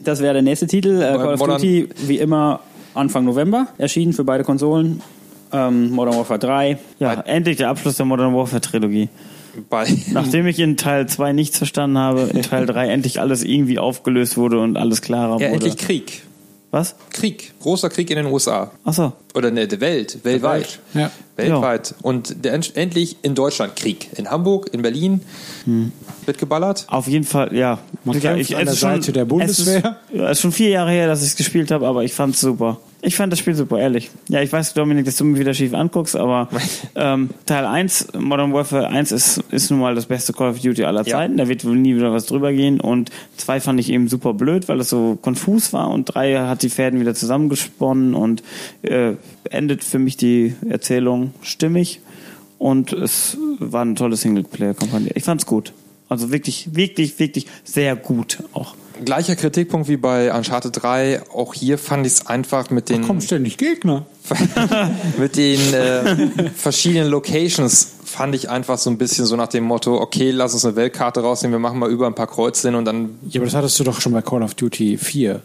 [0.00, 1.02] Das wäre der nächste Titel.
[1.02, 2.60] Äh, Call of Duty, wie immer,
[2.98, 5.02] Anfang November erschienen für beide Konsolen.
[5.52, 6.78] Ähm, Modern Warfare 3.
[6.98, 9.08] Ja, endlich der Abschluss der Modern Warfare Trilogie.
[9.70, 13.78] Bei, Nachdem ich in Teil 2 nichts verstanden habe, in Teil 3 endlich alles irgendwie
[13.78, 15.66] aufgelöst wurde und alles klarer ja, wurde.
[15.66, 16.22] endlich Krieg.
[16.70, 16.96] Was?
[17.10, 17.54] Krieg.
[17.60, 18.70] Großer Krieg in den USA.
[18.84, 19.14] Achso.
[19.34, 20.18] Oder ne, der Welt.
[20.22, 20.80] Weltweit.
[20.92, 21.10] ja.
[21.36, 21.94] Weltweit.
[22.02, 24.10] Und der, endlich in Deutschland Krieg.
[24.16, 25.22] In Hamburg, in Berlin.
[26.28, 26.84] Wird geballert.
[26.88, 27.78] Auf jeden Fall, ja.
[28.04, 29.76] Man Sicher, kämpft an es der ist schon- Seite der Es Bundeswehr.
[29.78, 29.84] ist,
[30.14, 32.34] ja, es ist schon vier Jahre her, dass ich es gespielt habe, aber ich fand
[32.34, 32.78] es super.
[33.00, 34.10] Ich fand das Spiel super, ehrlich.
[34.28, 36.48] Ja, ich weiß, Dominik, dass du mir wieder schief anguckst, aber
[36.96, 40.84] ähm, Teil 1, Modern Warfare 1 ist, ist nun mal das beste Call of Duty
[40.84, 41.16] aller Ja.
[41.16, 41.36] Zeiten.
[41.38, 42.78] Da wird wohl nie wieder was drüber gehen.
[42.80, 45.88] Und 2 fand ich eben super blöd, weil es so konfus war.
[45.90, 48.42] Und 3 hat die Fäden wieder zusammengesponnen und
[48.82, 49.12] äh,
[49.48, 52.00] endet für mich die Erzählung stimmig.
[52.58, 55.12] Und es war eine tolle Singleplayer-Kampagne.
[55.14, 55.72] Ich fand's gut.
[56.08, 58.74] Also wirklich, wirklich, wirklich sehr gut auch.
[59.04, 61.22] Gleicher Kritikpunkt wie bei Uncharted 3.
[61.32, 64.06] Auch hier fand ich es einfach mit den, kommen ständig Gegner.
[65.18, 70.00] mit den äh, verschiedenen Locations fand ich einfach so ein bisschen so nach dem Motto,
[70.00, 72.84] okay, lass uns eine Weltkarte rausnehmen, wir machen mal über ein paar Kreuze hin und
[72.84, 75.40] dann Ja, aber das hattest du doch schon bei Call of Duty 4.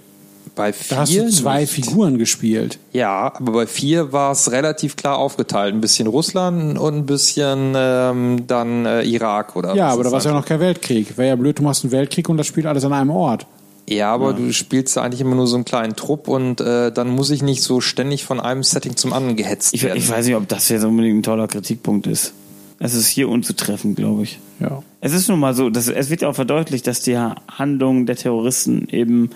[0.55, 1.73] bei Da hast vier du zwei nicht.
[1.73, 2.77] Figuren gespielt.
[2.91, 5.73] Ja, aber bei vier war es relativ klar aufgeteilt.
[5.73, 10.11] Ein bisschen Russland und ein bisschen ähm, dann äh, Irak oder Ja, was aber da
[10.11, 11.17] war es ja noch kein Weltkrieg.
[11.17, 13.45] Wäre ja blöd, du machst einen Weltkrieg und das spielt alles an einem Ort.
[13.89, 17.09] Ja, aber du spielst ja eigentlich immer nur so einen kleinen Trupp und äh, dann
[17.09, 19.97] muss ich nicht so ständig von einem Setting zum anderen gehetzt Ich, werden.
[19.97, 22.33] ich weiß nicht, ob das jetzt unbedingt ein toller Kritikpunkt ist.
[22.79, 24.39] Es ist hier unzutreffend, glaube ich.
[24.59, 24.83] Ja.
[25.01, 28.15] Es ist nun mal so, dass, es wird ja auch verdeutlicht, dass die Handlungen der
[28.15, 29.31] Terroristen eben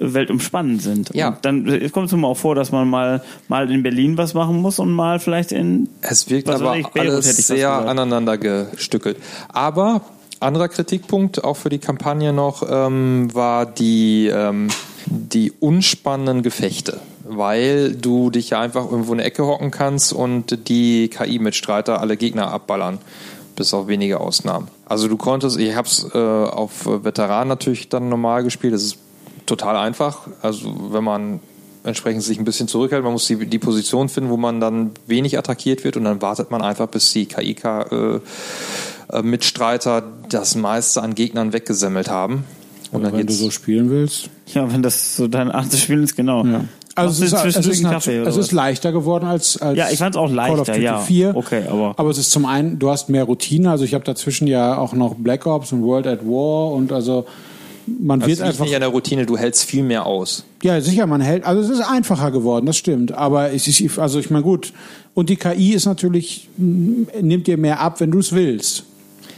[0.00, 1.14] weltumspannend sind.
[1.14, 1.28] Ja.
[1.28, 4.34] Und dann es kommt es mal auch vor, dass man mal, mal in Berlin was
[4.34, 5.88] machen muss und mal vielleicht in.
[6.00, 9.18] Es wirkt aber ich, Beirut alles hätte ich fast sehr aneinander gestückelt.
[9.48, 10.00] Aber
[10.40, 14.68] anderer Kritikpunkt auch für die Kampagne noch ähm, war die, ähm,
[15.06, 16.98] die unspannenden Gefechte.
[17.24, 22.16] Weil du dich ja einfach irgendwo in eine Ecke hocken kannst und die KI-Mitstreiter alle
[22.16, 22.98] Gegner abballern.
[23.54, 24.68] Bis auf wenige Ausnahmen.
[24.86, 28.72] Also du konntest, ich habe es äh, auf Veteran natürlich dann normal gespielt.
[28.72, 28.98] Das ist
[29.50, 30.20] total einfach.
[30.42, 31.40] Also wenn man
[31.84, 35.36] entsprechend sich ein bisschen zurückhält, man muss die, die Position finden, wo man dann wenig
[35.38, 37.26] attackiert wird und dann wartet man einfach, bis die
[39.10, 42.44] KI-Mitstreiter das meiste an Gegnern weggesemmelt haben.
[42.92, 44.30] Und dann wenn du so spielen willst.
[44.52, 46.44] Ja, wenn das so deine Art des Spielens genau.
[46.44, 46.64] Ja.
[46.96, 49.98] Also es ist, du es, ist, Kaffee es ist leichter geworden als, als Ja, ich
[49.98, 50.98] fand's auch Call of leichter, Duty ja.
[50.98, 51.36] 4.
[51.36, 53.70] Okay, aber- aber es ist zum einen, du hast mehr Routine.
[53.70, 57.26] Also ich habe dazwischen ja auch noch Black Ops und World at War und also
[57.98, 60.44] man Das wird einfach nicht an der Routine, du hältst viel mehr aus.
[60.62, 63.12] Ja, sicher, man hält, also es ist einfacher geworden, das stimmt.
[63.12, 64.72] Aber es ist, also ich meine, gut.
[65.14, 68.84] Und die KI ist natürlich, m, nimmt dir mehr ab, wenn du es willst.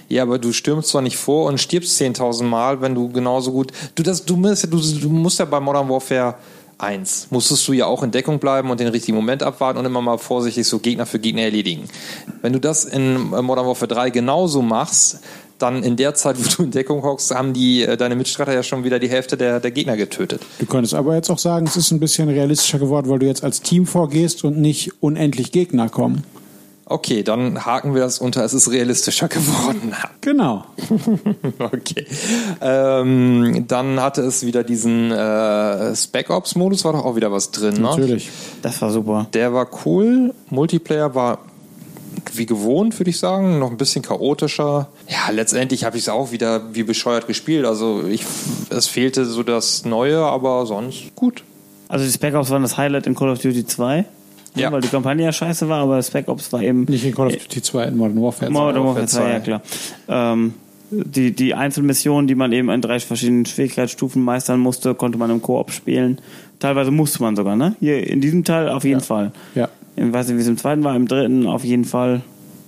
[0.09, 3.73] Ja, aber du stürmst zwar nicht vor und stirbst 10.000 Mal, wenn du genauso gut.
[3.95, 6.35] Du, das, du, musst, du, du musst ja bei Modern Warfare
[6.83, 10.03] 1 musstest du ja auch in Deckung bleiben und den richtigen Moment abwarten und immer
[10.03, 11.85] mal vorsichtig so Gegner für Gegner erledigen.
[12.43, 15.21] Wenn du das in Modern Warfare 3 genauso machst,
[15.63, 18.63] dann in der Zeit, wo du in Deckung hockst, haben die äh, deine Mitstreiter ja
[18.63, 20.43] schon wieder die Hälfte der, der Gegner getötet.
[20.59, 23.45] Du könntest aber jetzt auch sagen, es ist ein bisschen realistischer geworden, weil du jetzt
[23.45, 26.25] als Team vorgehst und nicht unendlich Gegner kommen.
[26.85, 29.95] Okay, dann haken wir das unter, es ist realistischer geworden.
[30.21, 30.65] Genau.
[31.59, 32.07] okay.
[32.61, 37.51] Ähm, dann hatte es wieder diesen äh, Spec Ops Modus, war doch auch wieder was
[37.51, 37.81] drin, ne?
[37.81, 38.31] Natürlich.
[38.63, 39.27] Das war super.
[39.35, 40.33] Der war cool.
[40.49, 41.41] Multiplayer war
[42.35, 44.89] wie gewohnt, würde ich sagen, noch ein bisschen chaotischer.
[45.09, 47.65] Ja, letztendlich habe ich es auch wieder wie bescheuert gespielt.
[47.67, 48.25] Also ich,
[48.71, 51.43] es fehlte so das Neue, aber sonst gut.
[51.89, 54.05] Also die Spec Ops waren das Highlight in Call of Duty 2.
[54.55, 54.71] Ja.
[54.71, 56.85] Weil die Kampagne ja scheiße war, aber Spec Ops war eben.
[56.85, 58.53] Nicht in Call of Duty 2, in Modern Warfare 2.
[58.53, 59.63] Modern Warfare 2, ja klar.
[60.09, 60.55] Ähm,
[60.91, 65.41] die, die Einzelmissionen, die man eben in drei verschiedenen Schwierigkeitsstufen meistern musste, konnte man im
[65.41, 66.21] Koop spielen.
[66.59, 67.77] Teilweise musste man sogar, ne?
[67.81, 69.05] Hier in diesem Teil auf jeden Ja.
[69.07, 69.33] Fall.
[69.55, 69.69] Ja.
[69.97, 72.23] Ich weiß nicht, wie es im zweiten war, im dritten auf jeden Fall.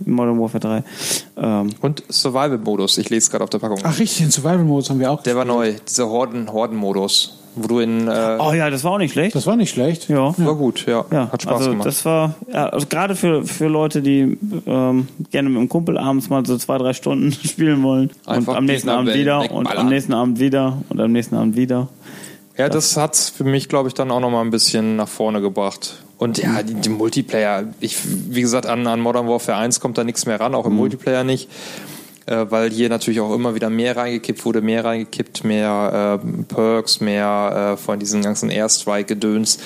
[0.06, 0.84] Modern Warfare 3.
[1.36, 3.78] Ähm, Und Survival-Modus, ich lese gerade auf der Packung.
[3.84, 5.22] Ach richtig, den Survival-Modus haben wir auch.
[5.22, 8.08] Der war neu, dieser Horden- Horden-Modus, wo du in...
[8.08, 9.34] Äh, oh ja, das war auch nicht schlecht.
[9.36, 10.08] Das war nicht schlecht.
[10.08, 10.34] Ja.
[10.36, 11.04] War gut, ja.
[11.12, 11.86] Ja, Hat Spaß also gemacht.
[11.86, 14.36] das war ja, also gerade für, für Leute, die
[14.66, 18.58] ähm, gerne mit dem Kumpel abends mal so zwei, drei Stunden spielen wollen Einfach und
[18.58, 21.88] am nächsten Abend wieder und am nächsten Abend wieder und am nächsten Abend wieder.
[22.58, 25.40] Ja, das hat's für mich, glaube ich, dann auch noch mal ein bisschen nach vorne
[25.40, 26.03] gebracht.
[26.24, 30.04] Und ja, die, die Multiplayer, ich, wie gesagt, an, an Modern Warfare 1 kommt da
[30.04, 31.50] nichts mehr ran, auch im Multiplayer nicht.
[32.24, 37.00] Äh, weil hier natürlich auch immer wieder mehr reingekippt wurde, mehr reingekippt, mehr äh, Perks,
[37.02, 39.58] mehr äh, von diesen ganzen Airstrike-Gedöns,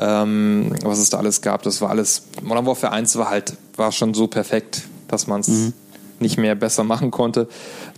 [0.00, 1.62] ähm, was es da alles gab.
[1.62, 5.72] Das war alles, Modern Warfare 1 war halt, war schon so perfekt, dass man es
[6.20, 7.48] nicht mehr besser machen konnte.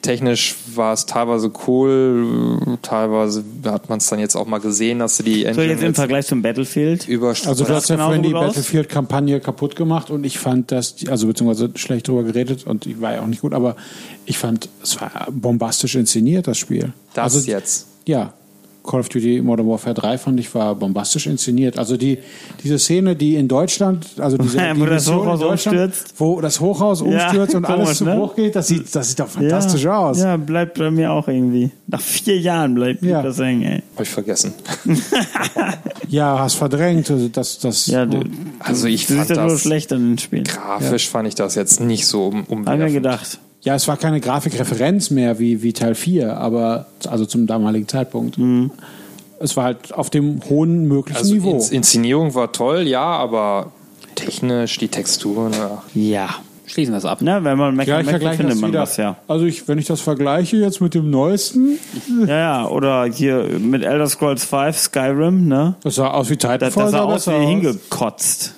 [0.02, 5.16] Technisch war es teilweise cool, teilweise hat man es dann jetzt auch mal gesehen, dass
[5.16, 7.08] sie die So, Engine jetzt im Vergleich zum Battlefield.
[7.08, 8.32] über Also du hast ja vorhin die?
[8.32, 13.14] Battlefield-Kampagne kaputt gemacht und ich fand das, also beziehungsweise schlecht drüber geredet und die war
[13.14, 13.76] ja auch nicht gut, aber
[14.24, 16.92] ich fand, es war bombastisch inszeniert, das Spiel.
[17.14, 17.86] das also, jetzt.
[18.06, 18.32] Ja.
[18.86, 21.78] Call of Duty Modern Warfare 3 fand ich war bombastisch inszeniert.
[21.78, 22.18] Also die
[22.62, 26.14] diese Szene, die in Deutschland, also diese Wo die das Mission Hochhaus in Deutschland, umstürzt.
[26.18, 28.16] wo das Hochhaus Ja, umstürzt und alles zu ne?
[28.16, 30.18] Bruch geht, das sieht das sieht doch fantastisch ja, aus.
[30.20, 31.70] Ja, bleibt bei mir auch irgendwie.
[31.88, 33.22] Nach vier Jahren bleibt Ja.
[33.22, 33.82] das hängen, ey.
[33.96, 34.54] Hab ich vergessen.
[36.08, 38.20] Ja, hast verdrängt, also das das Ja, du,
[38.60, 40.44] Also ich du fand siehst ja nur das schlecht an den Spielen.
[40.44, 43.40] grafisch fand ich das jetzt nicht so um, Haben wir gedacht.
[43.66, 48.38] Ja, es war keine Grafikreferenz mehr wie, wie Teil 4, aber also zum damaligen Zeitpunkt.
[49.40, 51.50] Es war halt auf dem hohen möglichen Also Niveau.
[51.50, 53.72] Ins Inszenierung war toll, ja, aber
[54.14, 56.28] technisch die Texturen, ach, Ja.
[56.68, 57.18] Schließen wir es ab.
[57.20, 58.80] Na, wenn man ja, meckert, ich möchte, vergleiche findet das man wieder.
[58.82, 59.16] was, ja.
[59.28, 61.78] Also ich, wenn ich das vergleiche jetzt mit dem neuesten,
[62.26, 65.76] Ja, ja, oder hier mit Elder Scrolls 5, Skyrim, ne?
[65.84, 66.82] das sah aus wie Das, Titanfall.
[66.84, 68.55] das sah sah aus wie hingekotzt.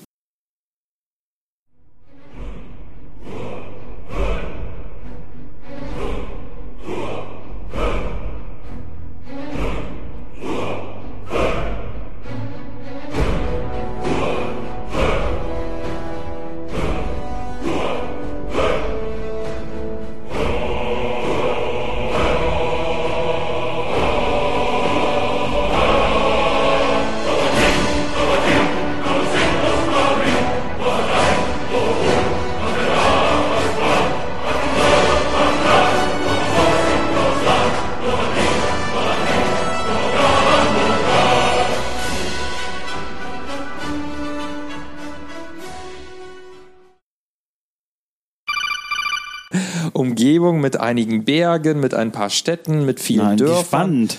[50.38, 53.64] Umgebung mit einigen Bergen, mit ein paar Städten, mit vielen Nein, Dörfern.
[53.64, 54.16] spannend.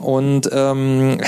[0.00, 1.18] Und ähm,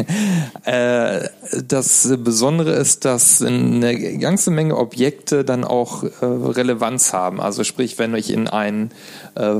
[0.64, 1.20] äh,
[1.66, 7.40] das Besondere ist, dass eine ganze Menge Objekte dann auch äh, Relevanz haben.
[7.40, 8.90] Also sprich, wenn ich in einen
[9.34, 9.56] äh,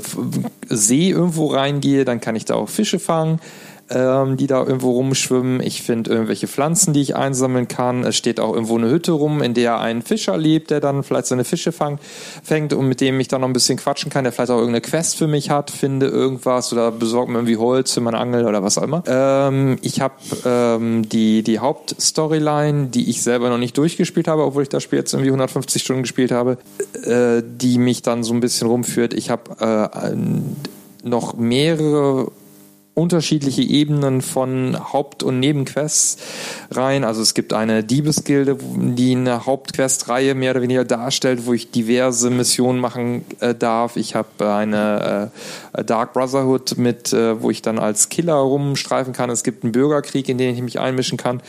[0.68, 3.40] See irgendwo reingehe, dann kann ich da auch Fische fangen
[3.90, 5.60] ähm, die da irgendwo rumschwimmen.
[5.60, 8.04] Ich finde irgendwelche Pflanzen, die ich einsammeln kann.
[8.04, 11.26] Es steht auch irgendwo eine Hütte rum, in der ein Fischer lebt, der dann vielleicht
[11.26, 11.98] seine Fische fang,
[12.42, 14.80] fängt und mit dem ich dann noch ein bisschen quatschen kann, der vielleicht auch irgendeine
[14.80, 18.62] Quest für mich hat, finde irgendwas oder besorgt mir irgendwie Holz für meine Angel oder
[18.62, 19.02] was auch immer.
[19.06, 24.62] Ähm, ich habe ähm, die, die Hauptstoryline, die ich selber noch nicht durchgespielt habe, obwohl
[24.62, 26.58] ich das Spiel jetzt irgendwie 150 Stunden gespielt habe,
[27.04, 29.14] äh, die mich dann so ein bisschen rumführt.
[29.14, 32.30] Ich habe äh, noch mehrere
[32.98, 36.18] unterschiedliche Ebenen von Haupt- und Nebenquests
[36.72, 37.04] rein.
[37.04, 42.30] Also es gibt eine Diebesgilde, die eine Hauptquestreihe mehr oder weniger darstellt, wo ich diverse
[42.30, 43.96] Missionen machen äh, darf.
[43.96, 45.30] Ich habe eine
[45.72, 49.30] äh, Dark Brotherhood mit, äh, wo ich dann als Killer rumstreifen kann.
[49.30, 51.40] Es gibt einen Bürgerkrieg, in den ich mich einmischen kann.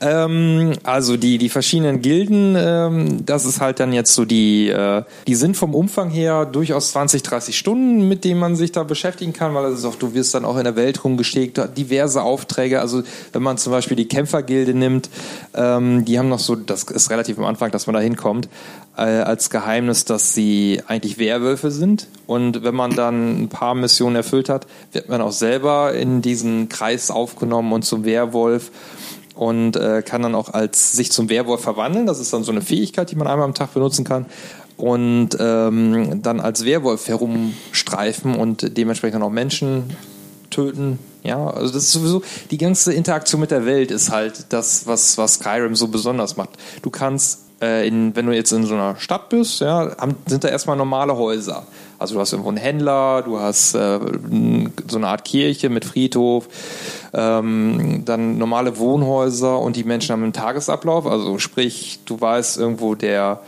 [0.00, 5.02] Ähm, also die, die verschiedenen Gilden, ähm, das ist halt dann jetzt so die, äh,
[5.26, 9.32] die sind vom Umfang her durchaus 20, 30 Stunden, mit denen man sich da beschäftigen
[9.32, 12.80] kann, weil das ist auch, du wirst dann auch in der Welt rumgeschickt, diverse Aufträge.
[12.80, 13.02] Also
[13.32, 15.08] wenn man zum Beispiel die Kämpfergilde nimmt,
[15.54, 18.48] ähm, die haben noch so, das ist relativ am Anfang, dass man da hinkommt,
[18.96, 22.08] äh, als Geheimnis, dass sie eigentlich Werwölfe sind.
[22.26, 26.68] Und wenn man dann ein paar Missionen erfüllt hat, wird man auch selber in diesen
[26.68, 28.70] Kreis aufgenommen und zum Werwolf
[29.36, 32.06] und äh, kann dann auch als sich zum Werwolf verwandeln.
[32.06, 34.26] Das ist dann so eine Fähigkeit, die man einmal am Tag benutzen kann.
[34.76, 39.96] Und ähm, dann als Werwolf herumstreifen und dementsprechend auch Menschen
[40.50, 40.98] töten.
[41.22, 45.18] Ja, also das ist sowieso, die ganze Interaktion mit der Welt ist halt das, was,
[45.18, 46.50] was Skyrim so besonders macht.
[46.82, 50.44] Du kannst äh, in, wenn du jetzt in so einer Stadt bist, ja, haben, sind
[50.44, 51.66] da erstmal normale Häuser.
[51.98, 53.98] Also du hast irgendwo einen Händler, du hast äh,
[54.88, 56.48] so eine Art Kirche mit Friedhof,
[57.14, 61.06] ähm, dann normale Wohnhäuser und die Menschen haben einen Tagesablauf.
[61.06, 63.40] Also sprich, du weißt irgendwo der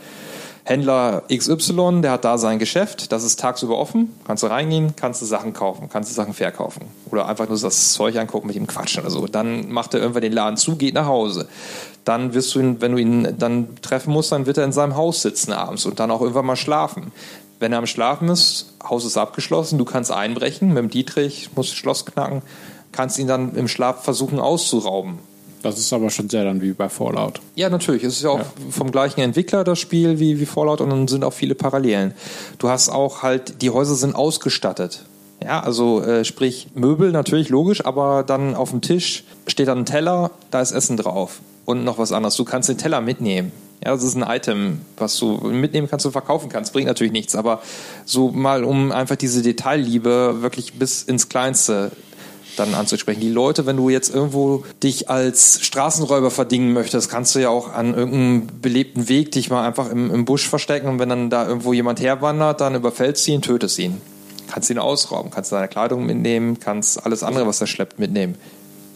[0.69, 5.19] Händler XY, der hat da sein Geschäft, das ist tagsüber offen, kannst du reingehen, kannst
[5.19, 6.83] du Sachen kaufen, kannst du Sachen verkaufen.
[7.09, 9.25] Oder einfach nur das Zeug angucken, mit ihm quatschen oder so.
[9.25, 11.47] Dann macht er irgendwann den Laden zu, geht nach Hause.
[12.09, 14.95] Dann wirst du ihn, wenn du ihn dann treffen musst, dann wird er in seinem
[14.95, 17.11] Haus sitzen abends und dann auch irgendwann mal schlafen.
[17.59, 21.75] Wenn er am Schlafen ist, Haus ist abgeschlossen, du kannst einbrechen mit dem Dietrich, musst
[21.75, 22.41] Schloss knacken,
[22.91, 25.19] kannst ihn dann im Schlaf versuchen auszurauben.
[25.61, 27.41] Das ist aber schon sehr dann wie bei Fallout.
[27.53, 28.03] Ja, natürlich.
[28.03, 28.45] Es ist ja auch ja.
[28.71, 32.15] vom gleichen Entwickler das Spiel wie, wie Fallout und dann sind auch viele Parallelen.
[32.57, 35.05] Du hast auch halt, die Häuser sind ausgestattet.
[35.43, 39.85] Ja, also äh, sprich Möbel natürlich logisch, aber dann auf dem Tisch steht dann ein
[39.85, 41.39] Teller, da ist Essen drauf
[41.69, 42.35] und noch was anderes.
[42.35, 43.51] Du kannst den Teller mitnehmen.
[43.85, 46.73] Ja, das ist ein Item, was du mitnehmen kannst und verkaufen kannst.
[46.73, 47.61] Bringt natürlich nichts, aber
[48.05, 51.91] so mal, um einfach diese Detailliebe wirklich bis ins Kleinste
[52.57, 53.21] dann anzusprechen.
[53.21, 57.71] Die Leute, wenn du jetzt irgendwo dich als Straßenräuber verdingen möchtest, kannst du ja auch
[57.71, 61.47] an irgendeinem belebten Weg dich mal einfach im, im Busch verstecken und wenn dann da
[61.47, 64.01] irgendwo jemand herwandert, dann überfällst du ihn, tötest ihn.
[64.49, 68.35] Kannst ihn ausrauben, kannst seine Kleidung mitnehmen, kannst alles andere, was er schleppt, mitnehmen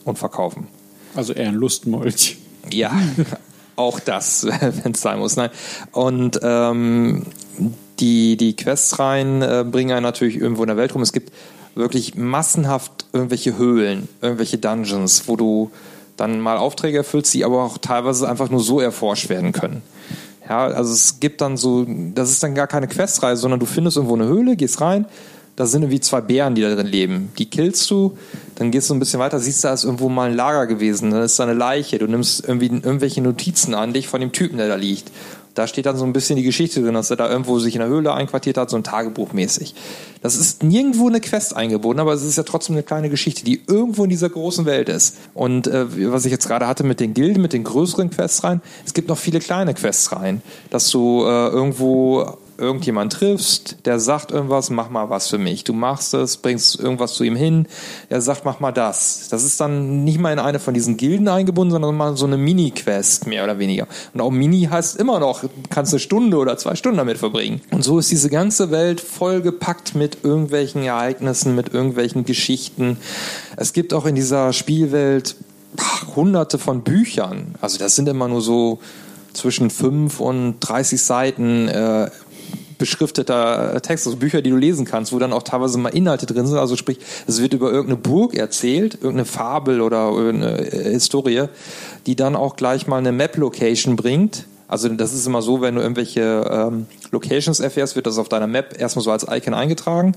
[0.05, 0.67] und verkaufen.
[1.15, 2.39] Also eher ein Lustmolch.
[2.71, 2.91] Ja,
[3.75, 4.45] auch das,
[4.83, 5.35] wenn es sein muss.
[5.35, 5.49] Nein.
[5.91, 7.23] Und ähm,
[7.99, 11.01] die, die Quests rein äh, bringen einen natürlich irgendwo in der Welt rum.
[11.01, 11.31] Es gibt
[11.75, 15.71] wirklich massenhaft irgendwelche Höhlen, irgendwelche Dungeons, wo du
[16.17, 19.81] dann mal Aufträge erfüllst, die aber auch teilweise einfach nur so erforscht werden können.
[20.47, 23.97] Ja, also es gibt dann so, das ist dann gar keine Questreise, sondern du findest
[23.97, 25.05] irgendwo eine Höhle, gehst rein,
[25.55, 27.31] da sind irgendwie zwei Bären, die da drin leben.
[27.37, 28.17] Die killst du,
[28.55, 31.21] dann gehst du ein bisschen weiter, siehst, da ist irgendwo mal ein Lager gewesen, dann
[31.21, 34.67] ist da eine Leiche, du nimmst irgendwie irgendwelche Notizen an dich von dem Typen, der
[34.67, 35.11] da liegt.
[35.53, 37.79] Da steht dann so ein bisschen die Geschichte drin, dass er da irgendwo sich in
[37.79, 39.75] der Höhle einquartiert hat, so ein Tagebuch mäßig.
[40.23, 43.61] Das ist nirgendwo eine Quest eingebunden, aber es ist ja trotzdem eine kleine Geschichte, die
[43.67, 45.17] irgendwo in dieser großen Welt ist.
[45.35, 48.61] Und äh, was ich jetzt gerade hatte mit den Gilden, mit den größeren Quests rein,
[48.83, 54.31] es gibt noch viele kleine Quests rein, dass du äh, irgendwo irgendjemand triffst, der sagt
[54.31, 55.63] irgendwas, mach mal was für mich.
[55.63, 57.67] Du machst es, bringst irgendwas zu ihm hin,
[58.09, 59.27] er sagt, mach mal das.
[59.29, 62.37] Das ist dann nicht mal in eine von diesen Gilden eingebunden, sondern mal so eine
[62.37, 63.87] Mini-Quest, mehr oder weniger.
[64.13, 67.61] Und auch Mini heißt immer noch, kannst eine Stunde oder zwei Stunden damit verbringen.
[67.71, 72.97] Und so ist diese ganze Welt vollgepackt mit irgendwelchen Ereignissen, mit irgendwelchen Geschichten.
[73.57, 75.35] Es gibt auch in dieser Spielwelt
[75.79, 77.55] ach, hunderte von Büchern.
[77.61, 78.79] Also das sind immer nur so
[79.33, 82.09] zwischen fünf und 30 Seiten äh,
[82.77, 86.47] beschrifteter Text, also Bücher, die du lesen kannst, wo dann auch teilweise mal Inhalte drin
[86.47, 86.57] sind.
[86.57, 91.45] Also sprich, es wird über irgendeine Burg erzählt, irgendeine Fabel oder irgendeine äh, Historie,
[92.05, 94.45] die dann auch gleich mal eine Map-Location bringt.
[94.67, 98.47] Also das ist immer so, wenn du irgendwelche ähm, Locations erfährst, wird das auf deiner
[98.47, 100.13] Map erstmal so als Icon eingetragen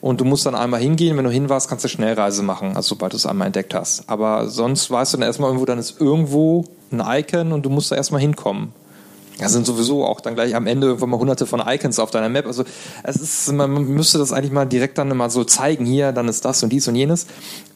[0.00, 1.16] und du musst dann einmal hingehen.
[1.16, 4.08] Wenn du hin warst, kannst du Schnellreise machen, also sobald du es einmal entdeckt hast.
[4.08, 7.92] Aber sonst weißt du dann erstmal irgendwo, dann ist irgendwo ein Icon und du musst
[7.92, 8.72] da erstmal hinkommen.
[9.38, 12.30] Da sind sowieso auch dann gleich am Ende irgendwann mal hunderte von Icons auf deiner
[12.30, 12.46] Map.
[12.46, 12.64] Also
[13.02, 16.44] es ist, man müsste das eigentlich mal direkt dann immer so zeigen, hier, dann ist
[16.46, 17.26] das und dies und jenes.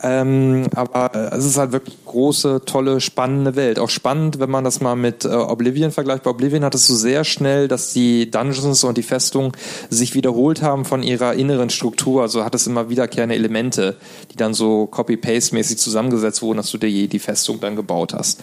[0.02, 3.78] Ähm, aber äh, es ist halt wirklich große, tolle, spannende Welt.
[3.78, 6.22] Auch spannend, wenn man das mal mit äh, Oblivion vergleicht.
[6.22, 9.52] Bei Oblivion hattest du sehr schnell, dass die Dungeons und die Festung
[9.90, 12.22] sich wiederholt haben von ihrer inneren Struktur.
[12.22, 13.96] Also hat es immer wiederkehrende Elemente,
[14.32, 18.40] die dann so Copy-Paste-mäßig zusammengesetzt wurden, dass du die, die Festung dann gebaut hast.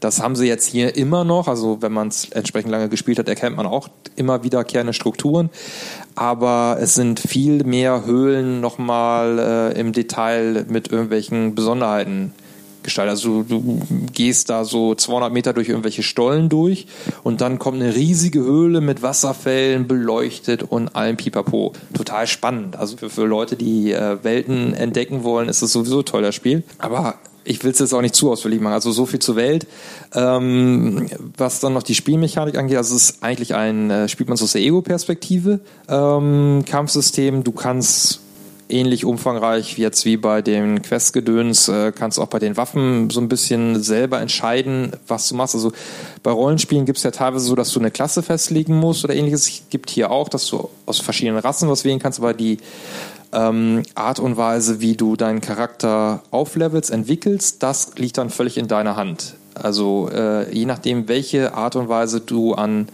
[0.00, 1.48] Das haben sie jetzt hier immer noch.
[1.48, 5.50] Also wenn man es entsprechend lange gespielt hat, erkennt man auch immer wiederkehrende Strukturen.
[6.14, 9.38] Aber es sind viel mehr Höhlen nochmal
[9.74, 12.32] äh, im Detail mit irgendwelchen Besonderheiten
[12.84, 13.10] gestaltet.
[13.12, 13.80] Also du, du
[14.12, 16.86] gehst da so 200 Meter durch irgendwelche Stollen durch
[17.24, 21.72] und dann kommt eine riesige Höhle mit Wasserfällen beleuchtet und allem Pipapo.
[21.94, 22.76] Total spannend.
[22.76, 26.62] Also für, für Leute, die äh, Welten entdecken wollen, ist es sowieso toll, das Spiel.
[26.78, 28.72] Aber ich will es jetzt auch nicht zu ausführlich machen.
[28.72, 29.66] Also so viel zur Welt.
[30.14, 34.34] Ähm, was dann noch die Spielmechanik angeht, also es ist eigentlich ein, äh, spielt man
[34.34, 37.44] es aus der Ego-Perspektive, ähm, Kampfsystem.
[37.44, 38.20] Du kannst
[38.68, 43.28] ähnlich umfangreich jetzt wie bei den Questgedöns, äh, kannst auch bei den Waffen so ein
[43.28, 45.54] bisschen selber entscheiden, was du machst.
[45.54, 45.72] Also
[46.22, 49.48] bei Rollenspielen gibt es ja teilweise so, dass du eine Klasse festlegen musst oder ähnliches.
[49.48, 52.58] Es gibt hier auch, dass du aus verschiedenen Rassen was wählen kannst, aber die
[53.34, 58.68] ähm, Art und Weise, wie du deinen Charakter auflevelst, entwickelst, das liegt dann völlig in
[58.68, 59.34] deiner Hand.
[59.54, 62.88] Also äh, je nachdem, welche Art und Weise du an,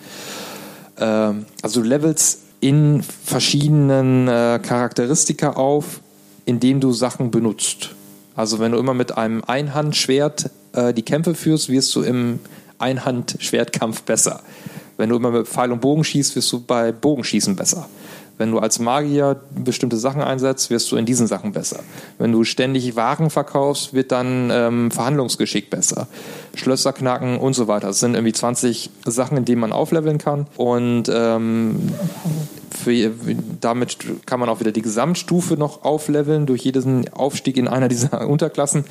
[0.97, 6.01] äh, also du levelst in verschiedenen äh, Charakteristika auf,
[6.45, 7.95] indem du Sachen benutzt.
[8.37, 12.41] Also wenn du immer mit einem Einhandschwert äh, die Kämpfe führst, wirst du im
[12.79, 14.41] Einhandschwertkampf besser.
[14.97, 17.89] Wenn du immer mit Pfeil und Bogen schießt, wirst du bei Bogenschießen besser.
[18.41, 21.81] Wenn du als Magier bestimmte Sachen einsetzt, wirst du in diesen Sachen besser.
[22.17, 26.09] Wenn du ständig Waren verkaufst, wird dann ähm, Verhandlungsgeschick besser.
[26.55, 27.89] Schlösser knacken und so weiter.
[27.89, 30.47] Das sind irgendwie 20 Sachen, in denen man aufleveln kann.
[30.57, 31.91] Und ähm,
[32.71, 33.13] für,
[33.61, 38.27] damit kann man auch wieder die Gesamtstufe noch aufleveln durch jeden Aufstieg in einer dieser
[38.29, 38.85] Unterklassen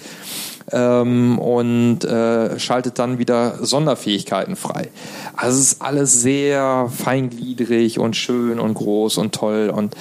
[0.72, 4.90] ähm, und äh, schaltet dann wieder Sonderfähigkeiten frei.
[5.36, 9.96] Also es ist alles sehr feingliedrig und schön und groß und toll und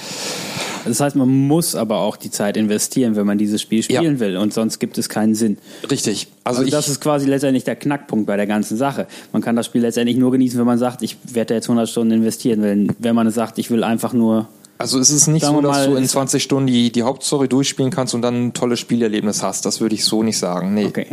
[0.85, 4.19] das heißt, man muss aber auch die Zeit investieren, wenn man dieses Spiel spielen ja.
[4.19, 5.57] will und sonst gibt es keinen Sinn.
[5.89, 6.27] Richtig.
[6.49, 9.07] Also, also das ist quasi letztendlich der Knackpunkt bei der ganzen Sache.
[9.31, 12.11] Man kann das Spiel letztendlich nur genießen, wenn man sagt, ich werde jetzt 100 Stunden
[12.11, 12.61] investieren.
[12.61, 14.47] Wenn, wenn man sagt, ich will einfach nur
[14.79, 17.91] also es ist nicht so, dass mal, du in 20 Stunden die, die Hauptstory durchspielen
[17.91, 19.65] kannst und dann ein tolles Spielerlebnis hast.
[19.65, 20.73] Das würde ich so nicht sagen.
[20.73, 20.85] Nee.
[20.85, 21.07] Okay.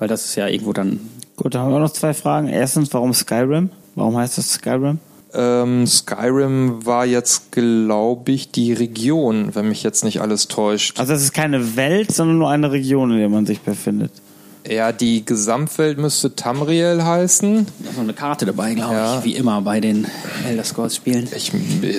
[0.00, 0.98] Weil das ist ja irgendwo dann.
[1.36, 2.48] Gut, da haben wir noch zwei Fragen.
[2.48, 3.70] Erstens, warum Skyrim?
[3.94, 4.98] Warum heißt das Skyrim?
[5.34, 10.98] Ähm, Skyrim war jetzt, glaube ich, die Region, wenn mich jetzt nicht alles täuscht.
[10.98, 14.10] Also es ist keine Welt, sondern nur eine Region, in der man sich befindet.
[14.68, 17.66] Ja, die Gesamtwelt müsste Tamriel heißen.
[17.78, 19.18] Da ist noch eine Karte dabei, glaube ja.
[19.18, 20.06] ich, wie immer bei den
[20.46, 21.28] Elder Scrolls Spielen.
[21.34, 21.52] Ich,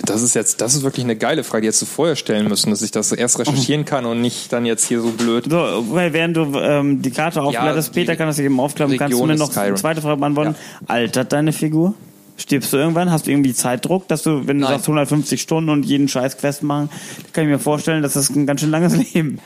[0.05, 2.69] das ist jetzt, das ist wirklich eine geile Frage, die jetzt du vorher stellen müssen,
[2.69, 5.45] dass ich das erst recherchieren kann und nicht dann jetzt hier so blöd.
[5.49, 9.25] So, während du ähm, die Karte aufblätterst, ja, Peter kann das eben aufklappen, kannst du
[9.25, 10.55] mir noch eine zweite Frage beantworten.
[10.81, 10.87] Ja.
[10.87, 11.93] Altert deine Figur?
[12.37, 13.11] Stirbst du irgendwann?
[13.11, 14.73] Hast du irgendwie Zeitdruck, dass du, wenn du Nein.
[14.73, 16.89] sagst 150 Stunden und jeden Scheiß Quest machen,
[17.33, 19.39] kann ich mir vorstellen, dass das ein ganz schön langes Leben.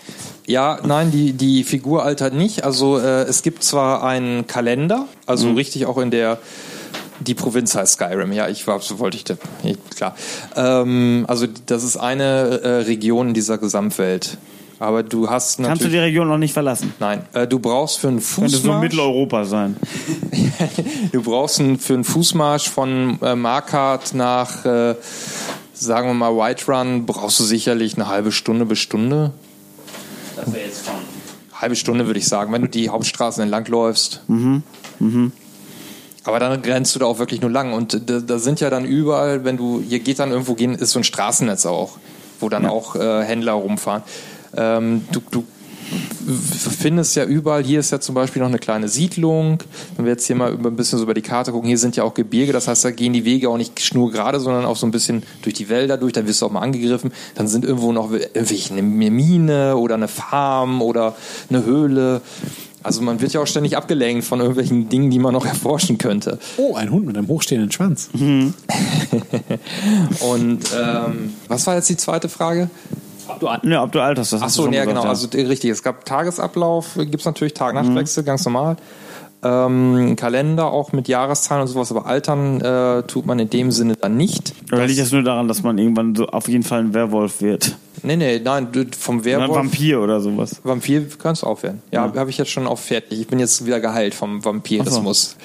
[0.45, 2.63] Ja, nein, die, die Figur altert nicht.
[2.63, 5.55] Also äh, es gibt zwar einen Kalender, also mhm.
[5.55, 6.39] richtig auch in der
[7.22, 9.35] die Provinz heißt Skyrim, ja, ich war, so wollte ich, da,
[9.95, 10.15] klar.
[10.55, 14.38] Ähm, also das ist eine äh, Region in dieser Gesamtwelt.
[14.81, 15.69] Aber du hast natürlich.
[15.69, 16.91] Kannst du die Region noch nicht verlassen?
[16.99, 17.21] Nein.
[17.33, 18.51] Äh, du brauchst für einen Fußmarsch.
[18.51, 19.77] Könnte so Mitteleuropa sein.
[21.11, 24.95] du brauchst einen, für einen Fußmarsch von äh, Markart nach, äh,
[25.75, 29.33] sagen wir mal, Whiterun, brauchst du sicherlich eine halbe Stunde bis Stunde.
[30.35, 30.95] Das wäre jetzt schon.
[31.53, 34.23] Halbe Stunde würde ich sagen, wenn du die Hauptstraßen entlang läufst.
[34.29, 34.63] Mhm.
[34.97, 35.31] Mhm.
[36.23, 37.73] Aber dann grenzt du da auch wirklich nur lang.
[37.73, 40.89] Und da, da, sind ja dann überall, wenn du, hier geht dann irgendwo gehen, ist
[40.89, 41.99] so ein Straßennetz auch,
[42.39, 42.71] wo dann ja.
[42.71, 44.01] auch äh, Händler rumfahren.
[44.56, 45.45] Ähm, du, du
[46.80, 49.60] findest ja überall, hier ist ja zum Beispiel noch eine kleine Siedlung.
[49.95, 52.03] Wenn wir jetzt hier mal ein bisschen so über die Karte gucken, hier sind ja
[52.03, 54.91] auch Gebirge, das heißt, da gehen die Wege auch nicht schnurgerade, sondern auch so ein
[54.91, 57.11] bisschen durch die Wälder durch, dann wirst du auch mal angegriffen.
[57.36, 61.15] Dann sind irgendwo noch irgendwie eine Mine oder eine Farm oder
[61.49, 62.22] eine Höhle.
[62.84, 66.40] Also man wird ja auch ständig abgelenkt von irgendwelchen Dingen, die man noch erforschen könnte.
[66.57, 68.10] Oh, ein Hund mit einem hochstehenden Schwanz.
[68.14, 68.56] Mhm.
[70.22, 72.69] Und ähm, was war jetzt die zweite Frage?
[73.27, 74.34] Ob du, ja, ob du alt hast.
[74.34, 75.03] Das Ach so, ja, genau.
[75.03, 75.10] Ja.
[75.10, 75.69] Also richtig.
[75.69, 78.26] Es gab Tagesablauf, gibt es natürlich Tag-Nacht-Wechsel, mhm.
[78.26, 78.77] ganz normal.
[79.43, 83.95] Ähm, Kalender auch mit Jahreszahlen und sowas, aber altern äh, tut man in dem Sinne
[83.95, 84.53] dann nicht.
[84.72, 87.76] Oder liegt das nur daran, dass man irgendwann so auf jeden Fall ein Werwolf wird?
[88.03, 88.68] Nee, nee, nein,
[88.98, 89.49] vom Werwolf.
[89.49, 90.61] Oder ein Vampir oder sowas.
[90.64, 91.81] Vampir kannst du auch werden.
[91.91, 92.19] Ja, ja.
[92.19, 93.19] habe ich jetzt schon auf fertig.
[93.19, 95.31] Ich bin jetzt wieder geheilt vom Vampirismus.
[95.31, 95.38] So.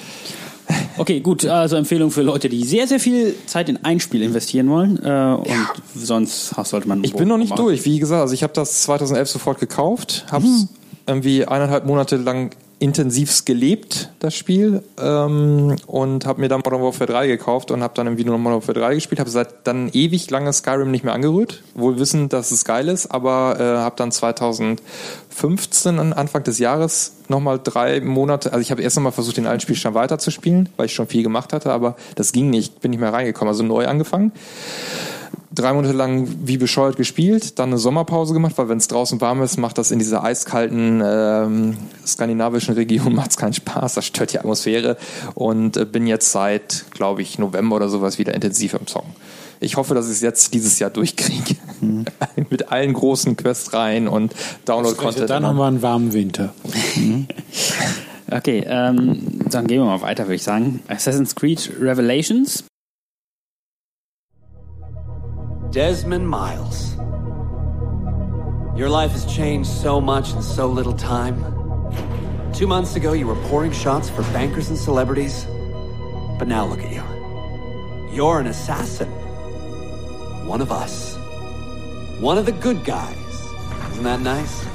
[0.97, 1.45] Okay, gut.
[1.45, 5.01] Also Empfehlung für Leute, die sehr, sehr viel Zeit in ein Spiel investieren wollen.
[5.01, 5.37] Äh, ja.
[5.37, 7.03] Und sonst sollte man.
[7.03, 7.65] Ich bin noch nicht machen.
[7.65, 7.85] durch.
[7.85, 10.69] Wie gesagt, also ich habe das 2011 sofort gekauft, habe es mhm.
[11.05, 17.11] irgendwie eineinhalb Monate lang intensivst gelebt, das Spiel, ähm, und habe mir dann Modern Warfare
[17.11, 20.29] 3 gekauft und habe dann irgendwie nur Modern Warfare 3 gespielt, habe seit dann ewig
[20.29, 24.11] lange Skyrim nicht mehr angerührt, wohl wissend, dass es geil ist, aber äh, habe dann
[24.11, 29.61] 2015, Anfang des Jahres, nochmal drei Monate, also ich habe erst nochmal versucht, den alten
[29.61, 33.11] Spielstand weiterzuspielen, weil ich schon viel gemacht hatte, aber das ging nicht, bin nicht mehr
[33.13, 34.31] reingekommen, also neu angefangen
[35.51, 39.41] drei Monate lang wie bescheuert gespielt, dann eine Sommerpause gemacht, weil wenn es draußen warm
[39.41, 44.39] ist, macht das in dieser eiskalten ähm, skandinavischen Region macht's keinen Spaß, das stört die
[44.39, 44.97] Atmosphäre
[45.33, 49.13] und äh, bin jetzt seit, glaube ich, November oder sowas wieder intensiv im Zocken.
[49.59, 51.55] Ich hoffe, dass ich es jetzt dieses Jahr durchkriege.
[51.81, 52.05] Mhm.
[52.49, 54.35] Mit allen großen Quests rein und
[54.65, 55.29] Download-Content.
[55.29, 56.53] Dann haben wir einen warmen Winter.
[58.29, 60.81] Okay, ähm, dann gehen wir mal weiter, würde ich sagen.
[60.87, 62.65] Assassin's Creed Revelations
[65.71, 66.95] Desmond Miles.
[68.77, 71.35] Your life has changed so much in so little time.
[72.53, 75.45] Two months ago, you were pouring shots for bankers and celebrities.
[76.39, 77.03] But now look at you.
[78.15, 79.09] You're an assassin.
[80.47, 81.15] One of us.
[82.21, 83.17] One of the good guys.
[83.91, 84.65] Isn't that nice?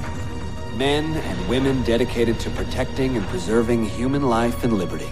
[0.77, 5.09] Men and women dedicated to protecting and preserving human life and liberty.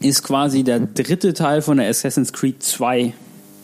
[0.00, 3.12] Ist quasi der dritte Teil von der Assassin's Creed 2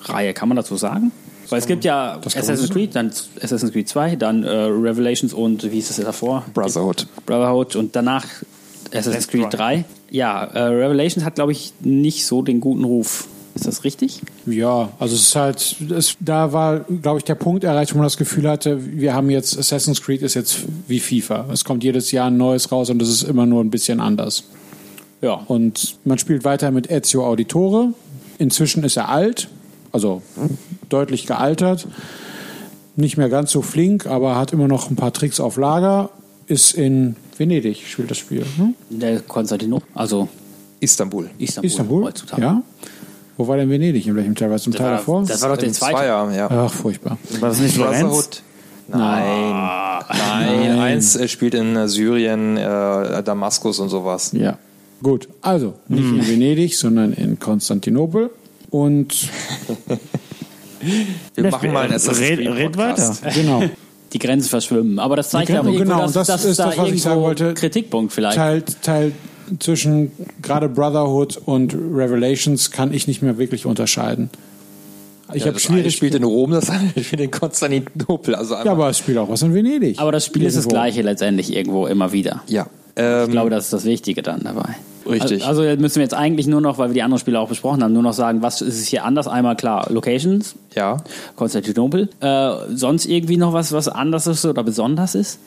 [0.09, 1.13] Reihe, kann man dazu sagen?
[1.49, 3.13] Weil es gibt ja Assassin's Creed, dann
[3.43, 6.45] Assassin's Creed 2, dann äh, Revelations und wie ist es davor?
[6.55, 7.07] Brotherhood.
[7.27, 8.25] Brotherhood und danach
[8.95, 9.85] Assassin's Creed 3.
[10.11, 13.29] Ja, äh, Revelations hat, glaube ich, nicht so den guten Ruf.
[13.55, 14.23] Ist das richtig?
[14.47, 18.07] Ja, also es ist halt, es, da war, glaube ich, der Punkt erreicht, wo man
[18.07, 21.47] das Gefühl hatte, wir haben jetzt, Assassin's Creed ist jetzt wie FIFA.
[21.53, 24.45] Es kommt jedes Jahr ein neues raus und es ist immer nur ein bisschen anders.
[25.21, 25.35] Ja.
[25.35, 27.93] Und man spielt weiter mit Ezio Auditore.
[28.39, 29.49] Inzwischen ist er alt,
[29.93, 30.23] also
[30.89, 31.87] deutlich gealtert.
[32.97, 36.11] Nicht mehr ganz so flink, aber hat immer noch ein paar Tricks auf Lager.
[36.47, 38.45] Ist in Venedig, spielt das Spiel.
[38.57, 38.75] Hm?
[38.91, 40.29] Der Konstantinopel, also
[40.81, 41.31] Istanbul.
[41.39, 42.05] Istanbul, Istanbul?
[42.05, 42.43] heutzutage.
[42.43, 42.63] Ja.
[43.39, 44.07] Wo war denn Venedig?
[44.07, 44.51] In welchem Teil?
[44.51, 45.25] War es im Das Teil war- davor?
[45.25, 45.95] das war doch der zweite.
[45.97, 46.51] Zweier, ja.
[46.51, 47.17] Ach, furchtbar.
[47.41, 48.01] War das nicht Florenz?
[48.03, 48.43] Brotherhood.
[48.89, 49.53] Nein.
[50.11, 50.79] Nein.
[50.79, 54.33] Eins äh, spielt in äh, Syrien, äh, Damaskus und sowas.
[54.35, 54.59] Ja.
[55.03, 58.31] Gut, also nicht in Venedig, sondern in Konstantinopel.
[58.73, 59.15] Und
[61.35, 63.17] Wir machen mal einen Red, red weiter.
[63.35, 63.63] genau.
[64.13, 64.99] Die Grenzen verschwimmen.
[64.99, 66.85] Aber das zeigt ja Grenzen- irgendwo, genau, dass, und das dass ist da das, was
[66.85, 67.55] ich irgendwo sagen wollte.
[67.55, 68.37] Kritikpunkt vielleicht.
[68.37, 69.13] Teil, Teil
[69.59, 70.11] zwischen
[70.43, 74.29] gerade Brotherhood und Revelations kann ich nicht mehr wirklich unterscheiden.
[75.33, 75.95] Ich Ja, habe das schwierig.
[75.97, 78.35] spielt in Rom, das andere spielt in Konstantinopel.
[78.35, 79.99] Also Ja, aber es spielt auch was in Venedig.
[79.99, 80.81] Aber das Spiel ist das Irgendwo.
[80.83, 82.43] gleiche letztendlich irgendwo immer wieder.
[82.49, 82.67] Ja.
[82.97, 84.77] Ich Ähm, glaube, das ist das Wichtige dann dabei.
[85.07, 85.45] Richtig.
[85.45, 87.83] Also also müssen wir jetzt eigentlich nur noch, weil wir die anderen Spiele auch besprochen
[87.83, 89.29] haben, nur noch sagen, was ist es hier anders?
[89.29, 90.99] Einmal klar, Locations, ja.
[91.37, 92.09] Konstantinopel.
[92.21, 95.39] Äh, sonst irgendwie noch was, was anders ist oder besonders ist?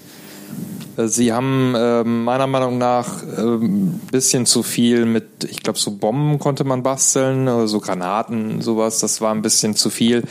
[0.98, 5.92] Äh, Sie haben ähm, meiner Meinung nach ein bisschen zu viel mit, ich glaube, so
[5.92, 9.00] Bomben konnte man basteln, oder so Granaten, sowas.
[9.00, 10.24] Das war ein bisschen zu viel.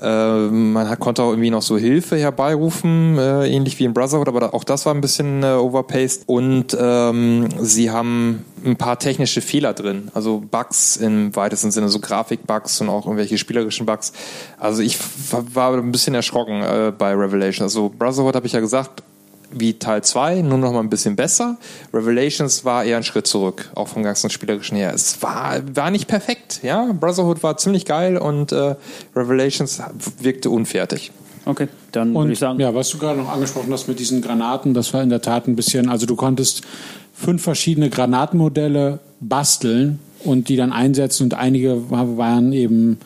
[0.00, 4.28] Äh, man hat, konnte auch irgendwie noch so Hilfe herbeirufen, äh, ähnlich wie in Brotherhood,
[4.28, 6.24] aber da, auch das war ein bisschen äh, overpaced.
[6.26, 11.98] Und ähm, sie haben ein paar technische Fehler drin, also Bugs im weitesten Sinne, so
[11.98, 14.12] Grafikbugs und auch irgendwelche spielerischen Bugs.
[14.58, 14.98] Also ich
[15.54, 17.64] war, ein bisschen erschrocken äh, bei Revelation.
[17.64, 19.02] Also Brotherhood habe ich ja gesagt,
[19.54, 21.58] wie Teil 2, nur noch mal ein bisschen besser.
[21.92, 24.92] Revelations war eher ein Schritt zurück, auch vom ganzen Spielerischen her.
[24.94, 26.90] Es war, war nicht perfekt, ja.
[26.92, 28.76] Brotherhood war ziemlich geil und äh,
[29.14, 29.82] Revelations
[30.20, 31.12] wirkte unfertig.
[31.44, 34.74] Okay, dann würde ich sagen, ja, was du gerade noch angesprochen hast mit diesen Granaten,
[34.74, 36.62] das war in der Tat ein bisschen, also du konntest
[37.12, 42.98] fünf verschiedene Granatenmodelle basteln und die dann einsetzen und einige waren eben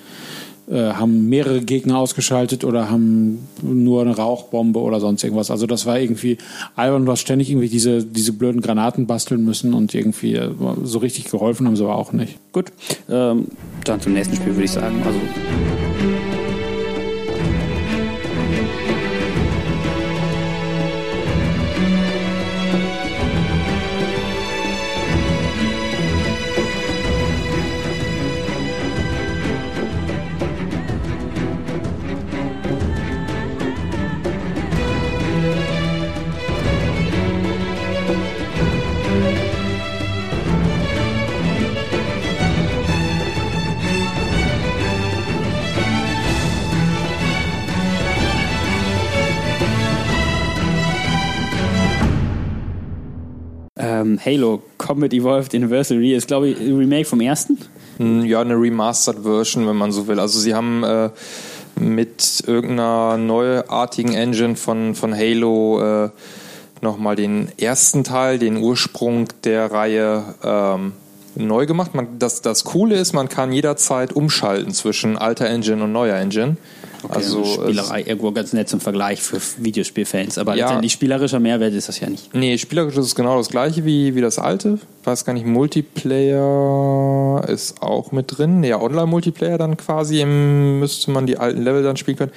[0.69, 5.51] äh, haben mehrere Gegner ausgeschaltet oder haben nur eine Rauchbombe oder sonst irgendwas.
[5.51, 6.39] Also das war irgendwie
[6.75, 7.09] albern.
[7.09, 10.51] Hast ständig irgendwie diese, diese blöden Granaten basteln müssen und irgendwie äh,
[10.83, 12.39] so richtig geholfen haben sie aber auch nicht.
[12.53, 12.73] gut.
[13.09, 13.47] Ähm,
[13.85, 15.01] dann zum nächsten Spiel würde ich sagen.
[15.05, 16.26] Also
[54.27, 57.59] Halo Combat Evolved Anniversary ist, glaube ich, ein Remake vom ersten.
[57.99, 60.19] Hm, Ja, eine Remastered Version, wenn man so will.
[60.19, 61.11] Also sie haben äh,
[61.79, 66.11] mit irgendeiner neuartigen Engine von, von Halo äh,
[66.81, 70.93] nochmal den ersten Teil, den Ursprung der Reihe ähm,
[71.37, 71.95] neu gemacht.
[71.95, 76.57] Man, das, das Coole ist, man kann jederzeit umschalten zwischen alter Engine und neuer Engine.
[77.11, 80.65] Also also Spielerei irgendwo ganz nett zum Vergleich für Videospielfans, aber Ja.
[80.67, 82.35] letztendlich spielerischer Mehrwert ist das ja nicht.
[82.35, 84.79] Nee, spielerisch ist es genau das gleiche wie, wie das alte.
[85.05, 85.47] Weiß gar nicht,
[86.27, 88.63] Multiplayer ist auch mit drin.
[88.65, 92.33] Ja, Online-Multiplayer dann quasi, müsste man die alten Level dann spielen können.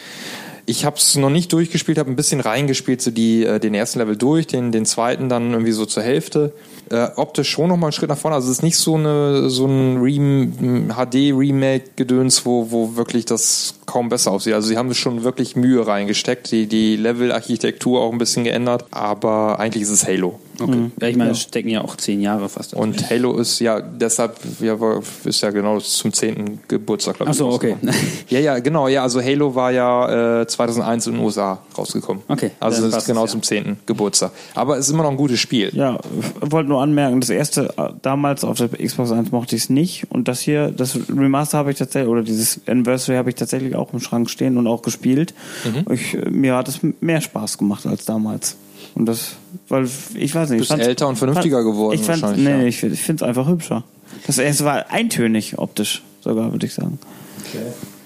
[0.69, 3.97] Ich habe es noch nicht durchgespielt, habe ein bisschen reingespielt, so die, äh, den ersten
[3.97, 6.53] Level durch, den, den zweiten dann irgendwie so zur Hälfte.
[6.91, 8.35] Äh, optisch schon nochmal einen Schritt nach vorne.
[8.35, 14.09] Also es ist nicht so, eine, so ein Rem- HD-Remake-Gedöns, wo, wo wirklich das kaum
[14.09, 14.53] besser aussieht.
[14.53, 19.59] Also sie haben schon wirklich Mühe reingesteckt, die, die Level-Architektur auch ein bisschen geändert, aber
[19.59, 20.39] eigentlich ist es Halo.
[20.61, 20.91] Okay.
[21.01, 22.73] Ja, ich meine, es stecken ja auch zehn Jahre fast.
[22.73, 24.77] Und Halo ist ja deshalb, ja,
[25.23, 26.59] ist ja genau zum 10.
[26.67, 27.37] Geburtstag, glaube Ach ich.
[27.37, 27.75] so, okay.
[28.29, 32.23] ja, ja, genau, ja, also Halo war ja äh, 2001 in den USA rausgekommen.
[32.27, 33.33] Okay, Also das ist genau es, ja.
[33.33, 33.77] zum 10.
[33.85, 34.31] Geburtstag.
[34.55, 35.71] Aber es ist immer noch ein gutes Spiel.
[35.73, 35.99] Ja,
[36.43, 39.69] ich wollte nur anmerken, das erste äh, damals auf der Xbox 1 mochte ich es
[39.69, 43.75] nicht und das hier, das Remaster habe ich tatsächlich, oder dieses Anniversary habe ich tatsächlich
[43.75, 45.33] auch im Schrank stehen und auch gespielt.
[45.65, 45.93] Mhm.
[45.93, 48.57] Ich, äh, mir hat es mehr Spaß gemacht als damals.
[48.95, 49.35] Und das,
[49.69, 50.59] weil ich weiß nicht.
[50.59, 52.67] Bist ich fand's- älter und vernünftiger fand- geworden Ich fand, wahrscheinlich, nee, ja.
[52.67, 53.83] ich, ich finde es einfach hübscher.
[54.27, 56.99] Das erste war eintönig optisch, sogar, würde ich sagen.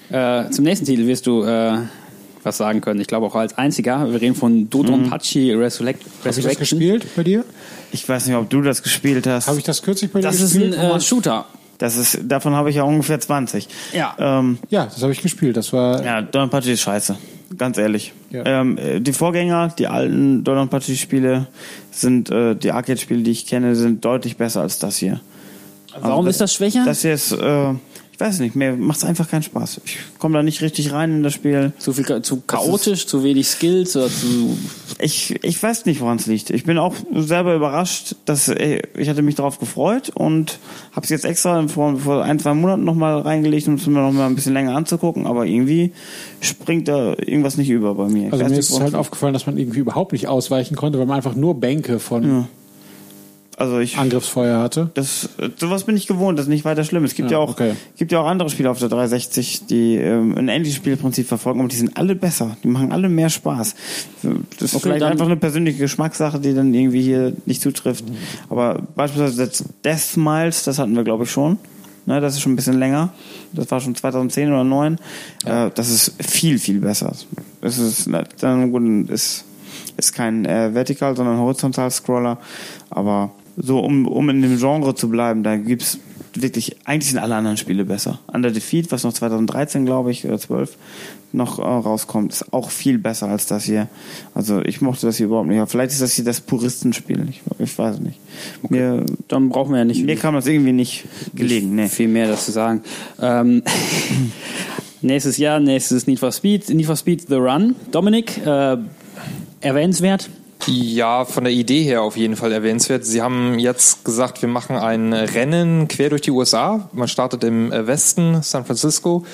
[0.09, 1.77] Äh, zum nächsten Titel wirst du äh,
[2.43, 2.99] was sagen können.
[2.99, 4.11] Ich glaube auch als einziger.
[4.11, 6.79] Wir reden von Dodonpachi Resurrect Habe ich das Resurrection.
[6.79, 7.45] gespielt bei dir?
[7.91, 9.47] Ich weiß nicht, ob du das gespielt hast.
[9.47, 10.77] Habe ich das kürzlich bei dir Das ist gespielt?
[10.77, 11.45] ein äh, Shooter.
[11.79, 13.67] Das ist, davon habe ich ja ungefähr 20.
[13.93, 14.15] Ja.
[14.19, 15.57] Ähm, ja, das habe ich gespielt.
[15.57, 17.17] Das war Ja, Donpachi ist scheiße.
[17.57, 18.13] Ganz ehrlich.
[18.29, 18.43] Ja.
[18.45, 21.47] Ähm, äh, die Vorgänger, die alten Donpachi-Spiele,
[21.91, 25.21] sind, äh, die Arcade-Spiele, die ich kenne, sind deutlich besser als das hier.
[25.99, 26.83] Warum ist das schwächer?
[26.85, 27.73] Das hier ist, äh,
[28.23, 29.81] weiß nicht, mir macht es einfach keinen Spaß.
[29.85, 31.73] Ich komme da nicht richtig rein in das Spiel.
[31.77, 34.57] Zu viel zu chaotisch, zu wenig Skills oder zu.
[34.99, 36.49] Ich, ich weiß nicht, woran es liegt.
[36.49, 40.59] Ich bin auch selber überrascht, dass ich hatte mich darauf gefreut und
[40.93, 44.27] habe es jetzt extra vor, vor ein, zwei Monaten nochmal reingelegt, um es mir nochmal
[44.27, 45.91] ein bisschen länger anzugucken, aber irgendwie
[46.39, 48.27] springt da irgendwas nicht über bei mir.
[48.27, 51.05] Ich Also mir nicht, ist halt aufgefallen, dass man irgendwie überhaupt nicht ausweichen konnte, weil
[51.05, 52.47] man einfach nur Bänke von
[53.57, 54.89] Also ich Angriffsfeuer hatte.
[54.95, 57.03] Das, sowas bin ich gewohnt, das ist nicht weiter schlimm.
[57.03, 57.73] Es gibt ja, Ja, auch, okay.
[57.97, 61.69] gibt ja auch andere Spiele auf der 360, die ähm, ein ähnliches Spielprinzip verfolgen, aber
[61.69, 62.57] die sind alle besser.
[62.63, 63.75] Die machen alle mehr Spaß.
[64.23, 68.05] Das ist Okay, vielleicht einfach eine persönliche Geschmackssache, die dann irgendwie hier nicht zutrifft.
[68.49, 71.57] Aber beispielsweise das Death Smiles, das hatten wir glaube ich schon.
[72.05, 73.13] Ne, das ist schon ein bisschen länger.
[73.53, 74.97] Das war schon 2010 oder 2009.
[75.45, 77.13] Äh, das ist viel, viel besser.
[77.61, 78.09] Es ist,
[78.41, 79.45] dann gut, ist,
[79.95, 82.39] ist kein äh, Vertikal, sondern Horizontal-Scroller.
[82.89, 85.99] Aber so, um, um in dem Genre zu bleiben, da gibt's
[86.35, 88.19] wirklich, eigentlich sind alle anderen Spiele besser.
[88.31, 90.77] Under Defeat, was noch 2013, glaube ich, oder 12
[91.31, 93.87] noch äh, rauskommt, ist auch viel besser als das hier.
[94.33, 95.57] Also ich mochte das hier überhaupt nicht.
[95.57, 97.25] Aber vielleicht ist das hier das Puristenspiel.
[97.29, 98.19] Ich, ich weiß nicht.
[98.69, 100.05] Mir, Dann brauchen wir ja nicht.
[100.05, 101.05] mir kam das irgendwie nicht
[101.35, 101.75] gelegen.
[101.75, 101.87] Nee.
[101.87, 102.81] Viel mehr dazu sagen.
[103.21, 103.63] Ähm,
[105.01, 107.75] nächstes Jahr, nächstes Need for Speed, Need for Speed The Run.
[107.91, 108.77] Dominik, äh,
[109.61, 110.29] erwähnenswert.
[110.67, 113.05] Ja, von der Idee her auf jeden Fall erwähnenswert.
[113.05, 116.87] Sie haben jetzt gesagt, wir machen ein Rennen quer durch die USA.
[116.93, 119.25] Man startet im Westen, San Francisco,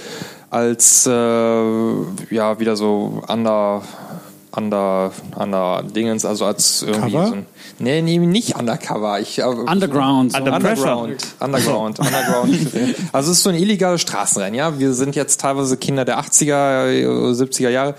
[0.49, 3.83] als äh, ja wieder so under
[4.51, 7.27] under under Dingens, also als irgendwie Cover?
[7.27, 7.45] so ein
[7.81, 9.19] Nee, nee, nicht undercover.
[9.21, 10.35] Ich, äh, Underground.
[10.35, 12.67] Under Underground, Underground, Underground.
[13.13, 14.77] Also es ist so ein illegales Straßenrennen, ja.
[14.77, 17.95] Wir sind jetzt teilweise Kinder der 80er, äh, 70er Jahre.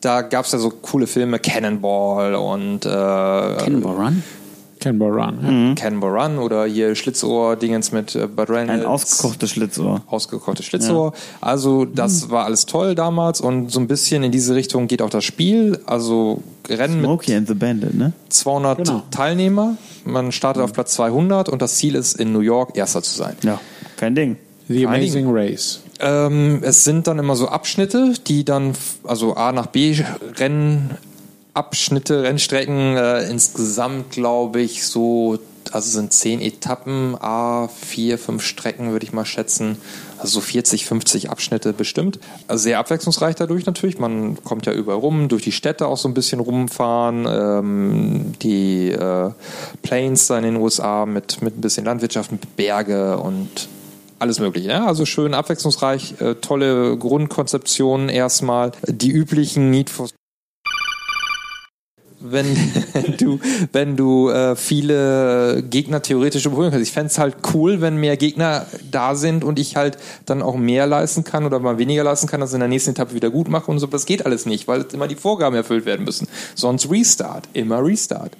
[0.00, 4.22] Da gab es ja so coole Filme, Cannonball und äh, Cannonball Run.
[4.82, 5.68] Cannonball Run.
[5.68, 5.74] Ja.
[5.74, 8.82] Cannonball Run oder hier Schlitzohr-Dingens mit äh, Bud Reynolds.
[8.82, 10.02] Ein ausgekochtes Schlitzohr.
[10.06, 11.12] Ausgekochte Schlitzohr.
[11.40, 15.10] Also das war alles toll damals und so ein bisschen in diese Richtung geht auch
[15.10, 15.78] das Spiel.
[15.86, 18.12] Also Rennen mit Smokey and the Bandit, ne?
[18.28, 19.02] 200 Genau.
[19.10, 19.76] Teilnehmer.
[20.04, 23.36] Man startet auf Platz 200 und das Ziel ist, in New York Erster zu sein.
[23.42, 23.60] Ja,
[23.96, 24.36] kein Ding.
[24.68, 25.80] The Amazing Race.
[26.00, 28.72] Ähm, es sind dann immer so Abschnitte, die dann,
[29.04, 29.94] also A nach B
[30.36, 30.90] Rennen,
[31.54, 35.38] Abschnitte, Rennstrecken, äh, insgesamt glaube ich so,
[35.70, 39.76] also sind zehn Etappen, A, vier, fünf Strecken würde ich mal schätzen.
[40.18, 42.20] Also so 40, 50 Abschnitte bestimmt.
[42.48, 43.98] Also sehr abwechslungsreich dadurch natürlich.
[43.98, 48.90] Man kommt ja überall rum, durch die Städte auch so ein bisschen rumfahren, ähm, die
[48.90, 49.30] äh,
[49.82, 53.68] Plains in den USA mit, mit ein bisschen Landwirtschaft, mit Berge und
[54.20, 54.68] alles mögliche.
[54.68, 54.86] Ja?
[54.86, 58.72] Also schön abwechslungsreich, äh, tolle Grundkonzeptionen erstmal.
[58.86, 60.08] Die üblichen Need for
[62.22, 62.46] wenn
[63.18, 63.38] du,
[63.72, 66.86] wenn du äh, viele Gegner theoretisch überholen kannst.
[66.86, 70.56] Ich fände es halt cool, wenn mehr Gegner da sind und ich halt dann auch
[70.56, 73.48] mehr leisten kann oder mal weniger leisten kann, das in der nächsten Etappe wieder gut
[73.48, 73.86] mache und so.
[73.86, 76.28] Das geht alles nicht, weil immer die Vorgaben erfüllt werden müssen.
[76.54, 78.32] Sonst Restart, immer Restart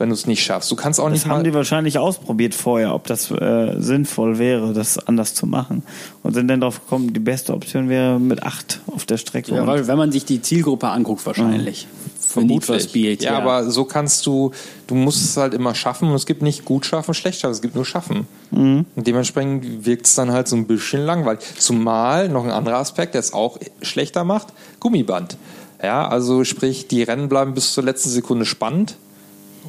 [0.00, 0.70] wenn du es nicht schaffst.
[0.70, 4.38] Du kannst auch Das nicht haben mal die wahrscheinlich ausprobiert vorher, ob das äh, sinnvoll
[4.38, 5.82] wäre, das anders zu machen.
[6.22, 9.54] Und sind dann drauf gekommen, die beste Option wäre mit acht auf der Strecke.
[9.54, 11.86] Ja, weil, wenn man sich die Zielgruppe anguckt, wahrscheinlich.
[12.18, 14.52] Für Need for Speed, ja, aber so kannst du,
[14.86, 17.62] du musst es halt immer schaffen und es gibt nicht gut schaffen, schlecht schaffen, es
[17.62, 18.26] gibt nur schaffen.
[18.50, 18.86] Mhm.
[18.94, 21.40] Und dementsprechend wirkt es dann halt so ein bisschen langweilig.
[21.58, 24.48] Zumal noch ein anderer Aspekt, der es auch schlechter macht,
[24.78, 25.36] Gummiband.
[25.82, 28.96] Ja, also sprich, die Rennen bleiben bis zur letzten Sekunde spannend.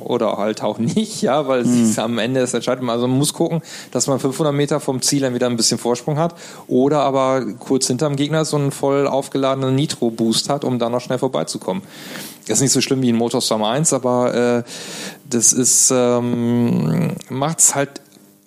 [0.01, 2.87] Oder halt auch nicht, ja, weil es ist am Ende das entscheidet.
[2.87, 3.61] Also man muss gucken,
[3.91, 6.35] dass man 500 Meter vom Ziel dann wieder ein bisschen Vorsprung hat.
[6.67, 11.19] Oder aber kurz hinterm Gegner so einen voll aufgeladenen Nitro-Boost hat, um da noch schnell
[11.19, 11.83] vorbeizukommen.
[12.47, 14.63] Das ist nicht so schlimm wie in Motorstorm 1, aber äh,
[15.29, 18.01] das ist ähm, macht es halt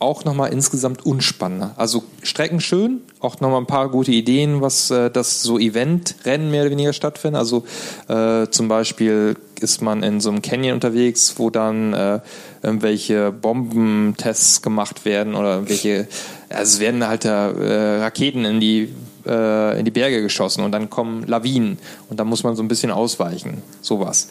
[0.05, 1.73] auch nochmal insgesamt unspannender.
[1.77, 6.63] Also Strecken schön, auch nochmal ein paar gute Ideen, was äh, das so Event-Rennen mehr
[6.63, 7.37] oder weniger stattfinden.
[7.37, 7.65] Also
[8.09, 12.21] äh, zum Beispiel ist man in so einem Canyon unterwegs, wo dann äh,
[12.63, 16.07] irgendwelche Bombentests gemacht werden oder irgendwelche,
[16.51, 18.93] also es werden halt äh, Raketen in die
[19.27, 21.79] äh, in die Berge geschossen und dann kommen Lawinen
[22.11, 24.29] und da muss man so ein bisschen ausweichen, sowas.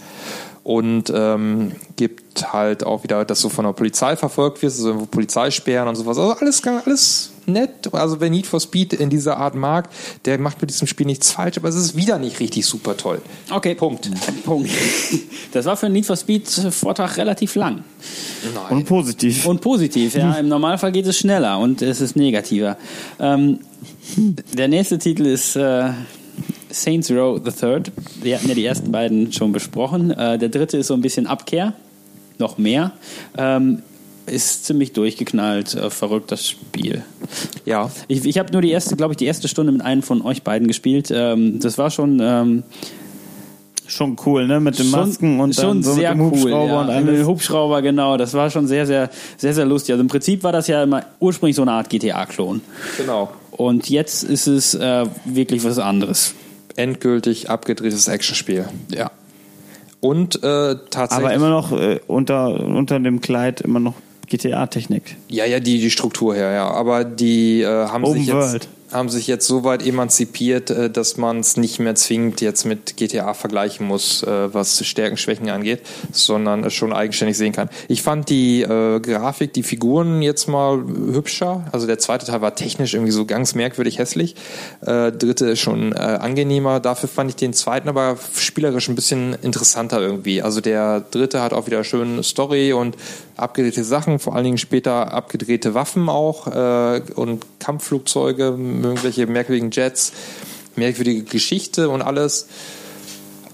[0.64, 5.06] Und ähm, gibt halt auch wieder, dass du von der Polizei verfolgt wirst, also irgendwo
[5.06, 6.18] Polizeisperren und sowas.
[6.18, 7.94] Also alles, alles nett.
[7.94, 9.90] Also wer Need for Speed in dieser Art mag,
[10.26, 13.22] der macht mit diesem Spiel nichts falsch, aber es ist wieder nicht richtig super toll.
[13.50, 13.76] Okay.
[13.76, 14.10] Punkt.
[14.46, 14.70] Punkt.
[15.52, 17.84] Das war für einen Need for Speed Vortrag relativ lang.
[18.70, 19.46] Und positiv.
[19.46, 20.34] Und positiv, ja.
[20.34, 22.78] Im Normalfall geht es schneller und es ist negativer.
[23.20, 23.60] Ähm,
[24.54, 25.92] der nächste Titel ist äh,
[26.70, 27.92] Saints Row the Third.
[28.22, 30.12] Wir hatten ja die ersten beiden schon besprochen.
[30.12, 31.74] Äh, der dritte ist so ein bisschen Abkehr,
[32.40, 32.92] noch mehr.
[33.38, 33.82] Ähm,
[34.26, 37.04] ist ziemlich durchgeknallt, äh, verrückt das Spiel.
[37.66, 37.92] Ja.
[38.08, 40.44] Ich, ich habe nur die erste, glaube ich, die erste Stunde mit einem von euch
[40.44, 41.12] beiden gespielt.
[41.14, 42.64] Ähm, das war schon ähm,
[43.86, 44.60] schon cool, ne?
[44.60, 46.80] Mit den Schon- Masken und schon dann so sehr mit dem Hubschrauber cool, ja.
[46.82, 47.20] und Mit alles.
[47.20, 48.18] dem Hubschrauber, genau.
[48.18, 49.92] Das war schon sehr, sehr, sehr, sehr lustig.
[49.94, 52.62] Also im Prinzip war das ja immer ursprünglich so eine Art GTA-Klon.
[52.98, 53.30] Genau.
[53.52, 56.34] Und jetzt ist es äh, wirklich was anderes.
[56.76, 58.66] Endgültig abgedrehtes Actionspiel.
[58.90, 59.12] Ja.
[60.04, 61.12] Und äh, tatsächlich.
[61.12, 63.94] Aber immer noch äh, unter, unter dem Kleid immer noch
[64.28, 65.16] GTA-Technik.
[65.30, 66.70] Ja, ja, die, die Struktur her, ja.
[66.70, 68.68] Aber die äh, haben, Open sich jetzt, World.
[68.94, 72.98] Haben sich jetzt so weit emanzipiert, äh, dass man es nicht mehr zwingend jetzt mit
[72.98, 77.70] GTA vergleichen muss, äh, was Stärken, Schwächen angeht, sondern es schon eigenständig sehen kann.
[77.88, 81.66] Ich fand die äh, Grafik, die Figuren jetzt mal hübscher.
[81.72, 84.36] Also der zweite Teil war technisch irgendwie so ganz merkwürdig hässlich.
[84.82, 86.80] Äh, dritte ist schon äh, angenehmer.
[86.80, 90.42] Dafür fand ich den zweiten aber spielerisch ein bisschen interessanter irgendwie.
[90.42, 92.96] Also der dritte hat auch wieder schöne Story und
[93.36, 100.12] abgedrehte Sachen, vor allen Dingen später abgedrehte Waffen auch äh, und Kampfflugzeuge, irgendwelche merkwürdigen Jets,
[100.76, 102.48] merkwürdige Geschichte und alles.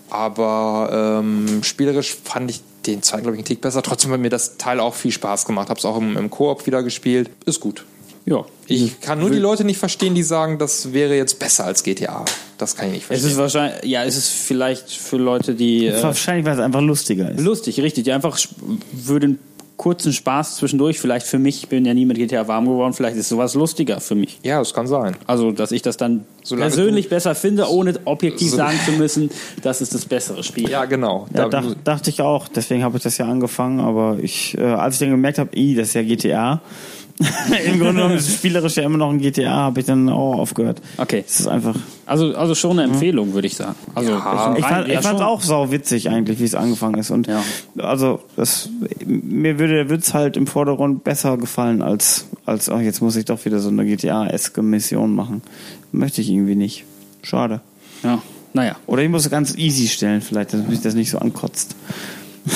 [0.09, 3.83] Aber ähm, spielerisch fand ich den zweiten, glaube ich, einen Tick besser.
[3.83, 5.69] Trotzdem hat mir das Teil auch viel Spaß gemacht.
[5.69, 7.29] Habe es auch im, im Koop wieder gespielt.
[7.45, 7.85] Ist gut.
[8.25, 8.45] Ja.
[8.67, 12.25] Ich kann nur die Leute nicht verstehen, die sagen, das wäre jetzt besser als GTA.
[12.57, 13.31] Das kann ich nicht Es verstehen.
[13.31, 15.87] ist wahrscheinlich, ja, es ist vielleicht für Leute, die.
[15.87, 17.39] Äh, Wahrscheinlich, weil es einfach lustiger ist.
[17.39, 18.03] lustig, richtig.
[18.03, 18.37] Die einfach
[18.97, 19.39] den
[19.79, 23.15] kurzen Spaß zwischendurch, vielleicht für mich, ich bin ja nie mit GTA warm geworden, vielleicht
[23.15, 24.37] ist sowas lustiger für mich.
[24.43, 25.15] Ja, das kann sein.
[25.25, 29.29] Also, dass ich das dann Solange persönlich besser finde, ohne objektiv So- sagen zu müssen,
[29.63, 30.69] das ist das bessere Spiel.
[30.69, 31.27] Ja, genau.
[31.33, 32.49] Ja, Da- dach, dachte ich auch.
[32.49, 33.79] Deswegen habe ich das ja angefangen.
[33.79, 36.61] Aber ich, äh, als ich dann gemerkt habe, i, das ist ja GTA.
[37.65, 40.39] Im Grunde genommen ist es spielerisch ja immer noch ein GTA, habe ich dann auch
[40.39, 40.81] aufgehört.
[40.97, 41.23] Okay.
[41.27, 41.75] Es ist einfach.
[42.05, 43.75] Also, also schon eine Empfehlung, würde ich sagen.
[43.93, 44.55] Also, Ja.
[44.57, 47.11] Ich fand es auch sau witzig eigentlich, wie es angefangen ist.
[47.11, 47.43] Und Ja.
[47.77, 48.69] also das,
[49.05, 53.25] mir würde der Witz halt im Vordergrund besser gefallen als als oh, jetzt muss ich
[53.25, 55.41] doch wieder so eine GTA-eske Mission machen.
[55.91, 56.85] Möchte ich irgendwie nicht.
[57.21, 57.61] Schade.
[58.03, 58.21] Ja,
[58.53, 58.75] naja.
[58.87, 61.75] Oder ich muss es ganz easy stellen, vielleicht, dass mich das nicht so ankotzt.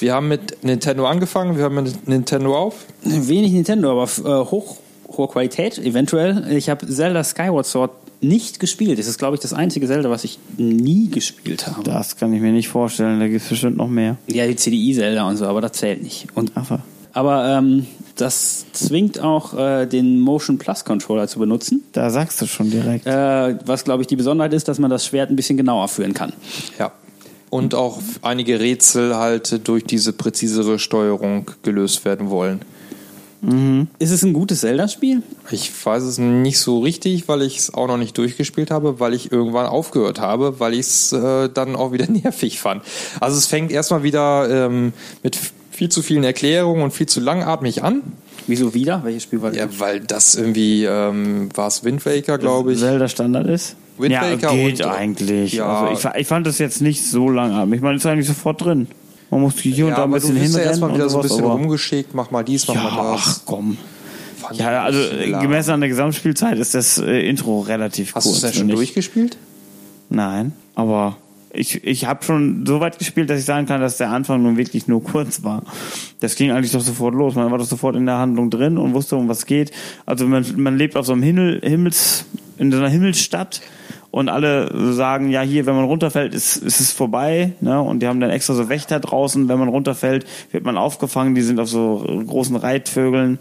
[0.00, 2.86] Wir haben mit Nintendo angefangen, wir hören mit Nintendo auf.
[3.02, 4.76] Wenig Nintendo, aber äh, hoch,
[5.08, 6.50] hohe Qualität, eventuell.
[6.52, 7.90] Ich habe Zelda Skyward Sword
[8.20, 8.98] nicht gespielt.
[8.98, 11.82] Das ist, glaube ich, das einzige Zelda, was ich nie gespielt habe.
[11.82, 14.16] Das kann ich mir nicht vorstellen, da gibt es bestimmt noch mehr.
[14.26, 16.28] Ja, die CDI-Zelda und so, aber das zählt nicht.
[16.34, 16.80] Und, Aber
[17.12, 17.86] aber ähm,
[18.16, 21.82] das zwingt auch äh, den Motion Plus Controller zu benutzen.
[21.92, 23.06] da sagst du schon direkt.
[23.06, 26.12] Äh, was, glaube ich, die Besonderheit ist, dass man das Schwert ein bisschen genauer führen
[26.12, 26.34] kann.
[26.78, 26.92] Ja.
[27.50, 32.60] Und auch einige Rätsel halt durch diese präzisere Steuerung gelöst werden wollen.
[33.98, 35.22] Ist es ein gutes Zelda-Spiel?
[35.50, 39.14] Ich weiß es nicht so richtig, weil ich es auch noch nicht durchgespielt habe, weil
[39.14, 42.82] ich irgendwann aufgehört habe, weil ich es äh, dann auch wieder nervig fand.
[43.20, 44.92] Also es fängt erstmal wieder ähm,
[45.22, 45.38] mit
[45.70, 48.02] viel zu vielen Erklärungen und viel zu langatmig an.
[48.48, 49.02] Wieso wieder?
[49.04, 49.58] Welches Spiel war das?
[49.58, 52.80] Ja, weil das irgendwie ähm, war es Wind Waker, glaube ich.
[52.80, 53.76] Zelda Standard ist?
[53.98, 55.54] Wind ja, geht und- eigentlich.
[55.54, 55.66] Ja.
[55.86, 57.78] Also ich, ich fand das jetzt nicht so langatmig.
[57.78, 58.86] Ich meine, es ist eigentlich sofort drin.
[59.30, 61.18] Man muss hier und Ja, da ein bisschen bist ja hinrennen erstmal wieder und so
[61.18, 63.22] ein bisschen rumgeschickt, mach mal dies, mach Ja, mal das.
[63.24, 63.76] ach komm.
[64.36, 68.40] Fand Ja, also äh, gemessen an der Gesamtspielzeit ist das äh, Intro relativ Hast kurz.
[68.40, 68.74] du es denn schon ich.
[68.76, 69.36] durchgespielt?
[70.10, 71.16] Nein, aber
[71.52, 74.56] ich, ich habe schon so weit gespielt, dass ich sagen kann, dass der Anfang nun
[74.58, 75.62] wirklich nur kurz war.
[76.20, 77.34] Das ging eigentlich doch sofort los.
[77.34, 79.72] Man war doch sofort in der Handlung drin und wusste, um was es geht.
[80.04, 82.26] Also man, man lebt auf so einem Himmel, Himmels,
[82.58, 83.62] in so einer Himmelsstadt
[84.16, 87.52] und alle sagen, ja hier, wenn man runterfällt, ist, ist es vorbei.
[87.60, 87.78] Ne?
[87.82, 89.46] Und die haben dann extra so Wächter draußen.
[89.46, 91.34] Wenn man runterfällt, wird man aufgefangen.
[91.34, 93.38] Die sind auf so großen Reitvögeln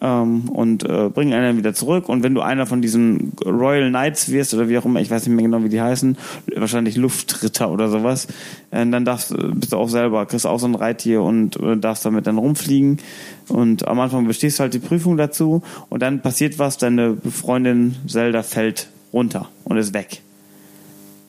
[0.00, 2.08] ähm, und äh, bringen einen dann wieder zurück.
[2.08, 5.26] Und wenn du einer von diesen Royal Knights wirst oder wie auch immer, ich weiß
[5.26, 6.16] nicht mehr genau, wie die heißen,
[6.56, 8.26] wahrscheinlich Luftritter oder sowas,
[8.70, 11.76] äh, dann darfst, du- bist du auch selber, kriegst auch so ein Reittier und äh,
[11.76, 13.00] darfst damit dann rumfliegen.
[13.48, 15.60] Und am Anfang bestehst du halt die Prüfung dazu
[15.90, 20.22] und dann passiert was, deine Freundin Zelda fällt runter und ist weg.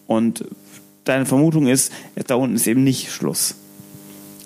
[0.08, 0.46] Und
[1.04, 1.92] deine Vermutung ist,
[2.28, 3.56] da unten ist eben nicht Schluss.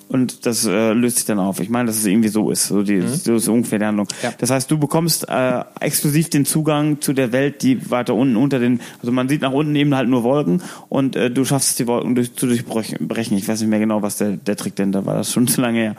[0.07, 1.59] Und das äh, löst sich dann auf.
[1.59, 2.67] Ich meine, dass es irgendwie so ist.
[2.67, 4.07] So, die, so ist ungefähr die Handlung.
[4.37, 8.59] Das heißt, du bekommst äh, exklusiv den Zugang zu der Welt, die weiter unten unter
[8.59, 11.75] den, also man sieht nach unten eben halt nur Wolken und äh, du schaffst es,
[11.77, 13.37] die Wolken durch, zu durchbrechen.
[13.37, 15.15] Ich weiß nicht mehr genau, was der, der Trick denn da war.
[15.15, 15.95] Das ist schon zu lange her.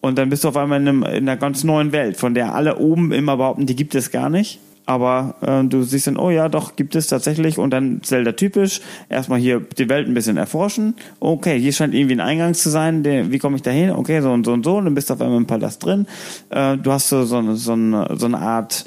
[0.00, 2.54] Und dann bist du auf einmal in, einem, in einer ganz neuen Welt, von der
[2.54, 4.58] alle oben immer behaupten, die gibt es gar nicht.
[4.86, 7.58] Aber äh, du siehst dann, oh ja, doch, gibt es tatsächlich.
[7.58, 10.94] Und dann Zelda typisch, erstmal hier die Welt ein bisschen erforschen.
[11.18, 13.02] Okay, hier scheint irgendwie ein Eingang zu sein.
[13.02, 13.90] Der, wie komme ich da hin?
[13.90, 14.76] Okay, so und so und so.
[14.76, 16.06] Und dann bist du auf einmal im Palast drin.
[16.50, 18.86] Äh, du hast so, so, so, eine, so eine Art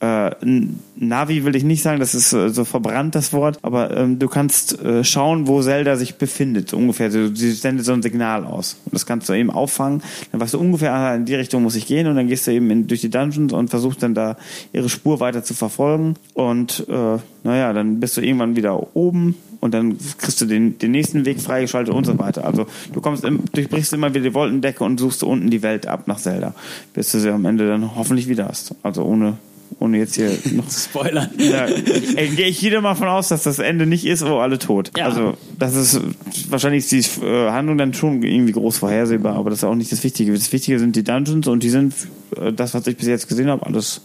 [0.00, 0.30] äh,
[0.96, 4.28] Navi will ich nicht sagen, das ist äh, so verbrannt das Wort, aber ähm, du
[4.28, 7.10] kannst äh, schauen, wo Zelda sich befindet, ungefähr.
[7.10, 8.76] Sie, sie sendet so ein Signal aus.
[8.84, 10.02] Und das kannst du eben auffangen.
[10.30, 12.52] Dann weißt du ungefähr, ah, in die Richtung muss ich gehen und dann gehst du
[12.52, 14.36] eben in, durch die Dungeons und versuchst dann da
[14.72, 16.14] ihre Spur weiter zu verfolgen.
[16.34, 20.92] Und äh, naja, dann bist du irgendwann wieder oben und dann kriegst du den, den
[20.92, 22.44] nächsten Weg freigeschaltet und so weiter.
[22.44, 26.06] Also du kommst im, durchbrichst immer wieder die Wolkendecke und suchst unten die Welt ab
[26.06, 26.54] nach Zelda,
[26.94, 28.74] bis du sie am Ende dann hoffentlich wieder hast.
[28.82, 29.38] Also ohne
[29.78, 31.30] ohne jetzt hier noch zu spoilern.
[31.38, 34.92] Ja, gehe ich wieder mal von aus, dass das Ende nicht ist, oh, alle tot.
[34.96, 35.06] Ja.
[35.06, 36.00] Also das ist
[36.50, 39.92] wahrscheinlich ist die äh, Handlung dann schon irgendwie groß vorhersehbar, aber das ist auch nicht
[39.92, 40.32] das Wichtige.
[40.32, 41.94] Das Wichtige sind die Dungeons und die sind
[42.36, 44.02] äh, das, was ich bis jetzt gesehen habe, alles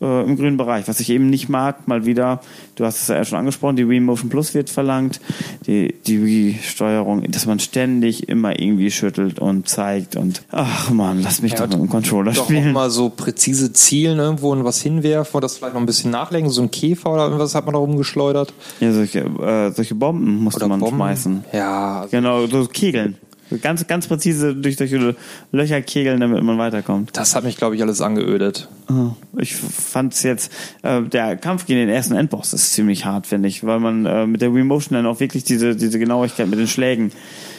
[0.00, 0.88] äh, im grünen Bereich.
[0.88, 2.40] Was ich eben nicht mag, mal wieder,
[2.76, 5.20] du hast es ja schon angesprochen, die Wii Motion Plus wird verlangt,
[5.66, 11.42] die, die Wii-Steuerung, dass man ständig immer irgendwie schüttelt und zeigt und ach man, lass
[11.42, 12.72] mich Ja, doch mit dem Controller Doch spielen.
[12.72, 16.50] mal so präzise zielen irgendwo und was hinwerfen und das vielleicht noch ein bisschen nachlenken.
[16.50, 18.52] So ein Käfer oder irgendwas hat man da rumgeschleudert.
[18.80, 20.96] Ja, solche, äh, solche Bomben musste Oder man Bomben.
[20.96, 21.44] schmeißen.
[21.52, 22.06] Ja.
[22.10, 23.16] Genau, so Kegeln.
[23.62, 25.16] Ganz, ganz präzise durch solche
[25.52, 27.10] Löcher kegeln, damit man weiterkommt.
[27.14, 28.68] Das hat mich, glaube ich, alles angeödet.
[28.88, 30.52] Ah, Ich fand's jetzt,
[30.82, 34.26] äh, der Kampf gegen den ersten Endboss ist ziemlich hart, finde ich, weil man äh,
[34.26, 37.12] mit der Wii Motion dann auch wirklich diese, diese Genauigkeit mit den Schlägen,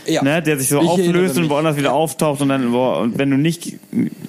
[0.08, 0.24] Ja.
[0.24, 3.30] ne, der sich so Ich auflöst und woanders wieder auftaucht und dann, boah, und wenn
[3.30, 3.74] du nicht,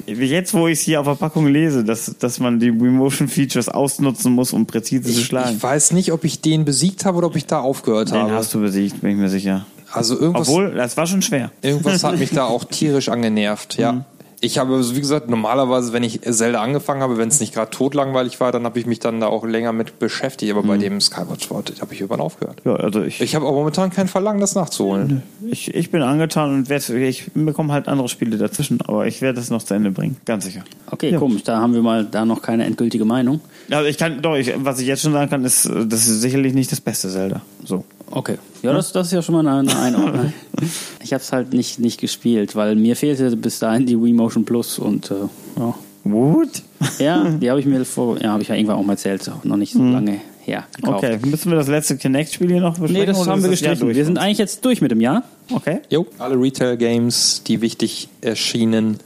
[0.06, 2.90] wie jetzt, wo ich es hier auf der Packung lese, dass, dass man die Wii
[2.90, 5.56] Motion Features ausnutzen muss, um präzise zu Ich, schlagen.
[5.56, 8.32] ich weiß nicht, ob ich den besiegt habe oder ob ich da aufgehört Den habe.
[8.32, 9.66] hast du besiegt, bin ich mir sicher.
[9.92, 11.50] Also irgendwas, Obwohl, das war schon schwer.
[11.62, 13.82] irgendwas hat mich da auch tierisch angenervt, Mhm.
[13.82, 14.04] ja.
[14.44, 18.40] Ich habe, wie gesagt, normalerweise, wenn ich Zelda angefangen habe, wenn es nicht gerade totlangweilig
[18.40, 20.50] war, dann habe ich mich dann da auch länger mit beschäftigt.
[20.50, 20.66] Aber Mhm.
[20.66, 22.60] bei dem Skyward Sword habe ich irgendwann aufgehört.
[22.64, 25.22] Ja, also ich, Ich habe auch momentan kein Verlangen, das nachzuholen.
[25.48, 29.38] ich, ich bin angetan und werd, ich bekomme halt andere Spiele dazwischen, aber ich werde
[29.38, 30.64] es noch zu Ende bringen, ganz sicher.
[30.90, 31.20] Okay, Ja.
[31.20, 31.44] komisch.
[31.44, 33.40] Da haben wir mal da noch keine endgültige Meinung.
[33.70, 36.52] Also ich kann, doch, ich, was ich jetzt schon sagen kann, ist, das ist sicherlich
[36.52, 37.42] nicht das beste Zelda.
[37.64, 37.84] So.
[38.10, 38.38] Okay.
[38.62, 40.32] Ja, das, das ist ja schon mal eine, Einordnung.
[41.02, 44.44] ich habe es halt nicht, nicht gespielt, weil mir fehlte bis dahin die Wii Motion
[44.44, 45.14] Plus und äh,
[45.58, 45.74] ja.
[46.04, 46.62] What?
[46.98, 49.44] Ja, die habe ich mir vor, ja, habe ich ja irgendwann auch mal erzählt, auch
[49.44, 51.04] noch nicht so lange her gekauft.
[51.04, 52.94] Okay, müssen wir das letzte Kinect-Spiel hier noch besprechen?
[52.94, 53.80] Nee, das haben wir gestrichen.
[53.80, 53.96] durch?
[53.96, 55.22] Wir sind eigentlich jetzt durch mit dem Jahr.
[55.52, 55.80] Okay.
[55.90, 58.98] Jo, alle Retail-Games, die wichtig erschienen,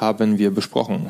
[0.00, 1.06] haben wir besprochen.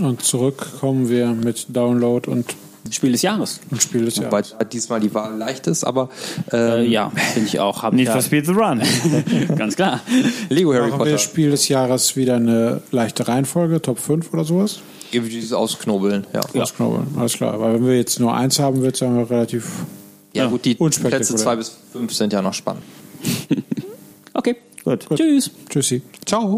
[0.00, 2.54] Und zurück kommen wir mit Download und,
[2.92, 3.60] Spiel des Jahres.
[3.70, 4.54] und Spiel des Wobei Jahres.
[4.72, 6.08] diesmal die Wahl leicht ist, aber
[6.52, 7.82] Äh, ähm, ja, finde ich auch.
[7.82, 8.82] Hab Need ich for ja, Speed the Run.
[9.56, 10.00] ganz klar.
[10.48, 11.18] Lego Harry Machen wir Potter.
[11.18, 14.80] Spiel des Jahres wieder eine leichte Reihenfolge, Top 5 oder sowas?
[15.10, 16.40] Irgendwie dieses Ausknobeln, ja.
[16.52, 16.64] Ja.
[17.16, 17.54] Alles klar.
[17.54, 19.66] Aber wenn wir jetzt nur eins haben, wird es wir relativ.
[20.34, 21.18] Ja, gut, die unspektakulär.
[21.26, 22.82] Plätze zwei bis fünf sind ja noch spannend.
[24.34, 24.54] Okay.
[24.84, 25.06] Gut.
[25.16, 25.50] Tschüss.
[25.68, 26.00] Tschüssi.
[26.24, 26.56] Ciao.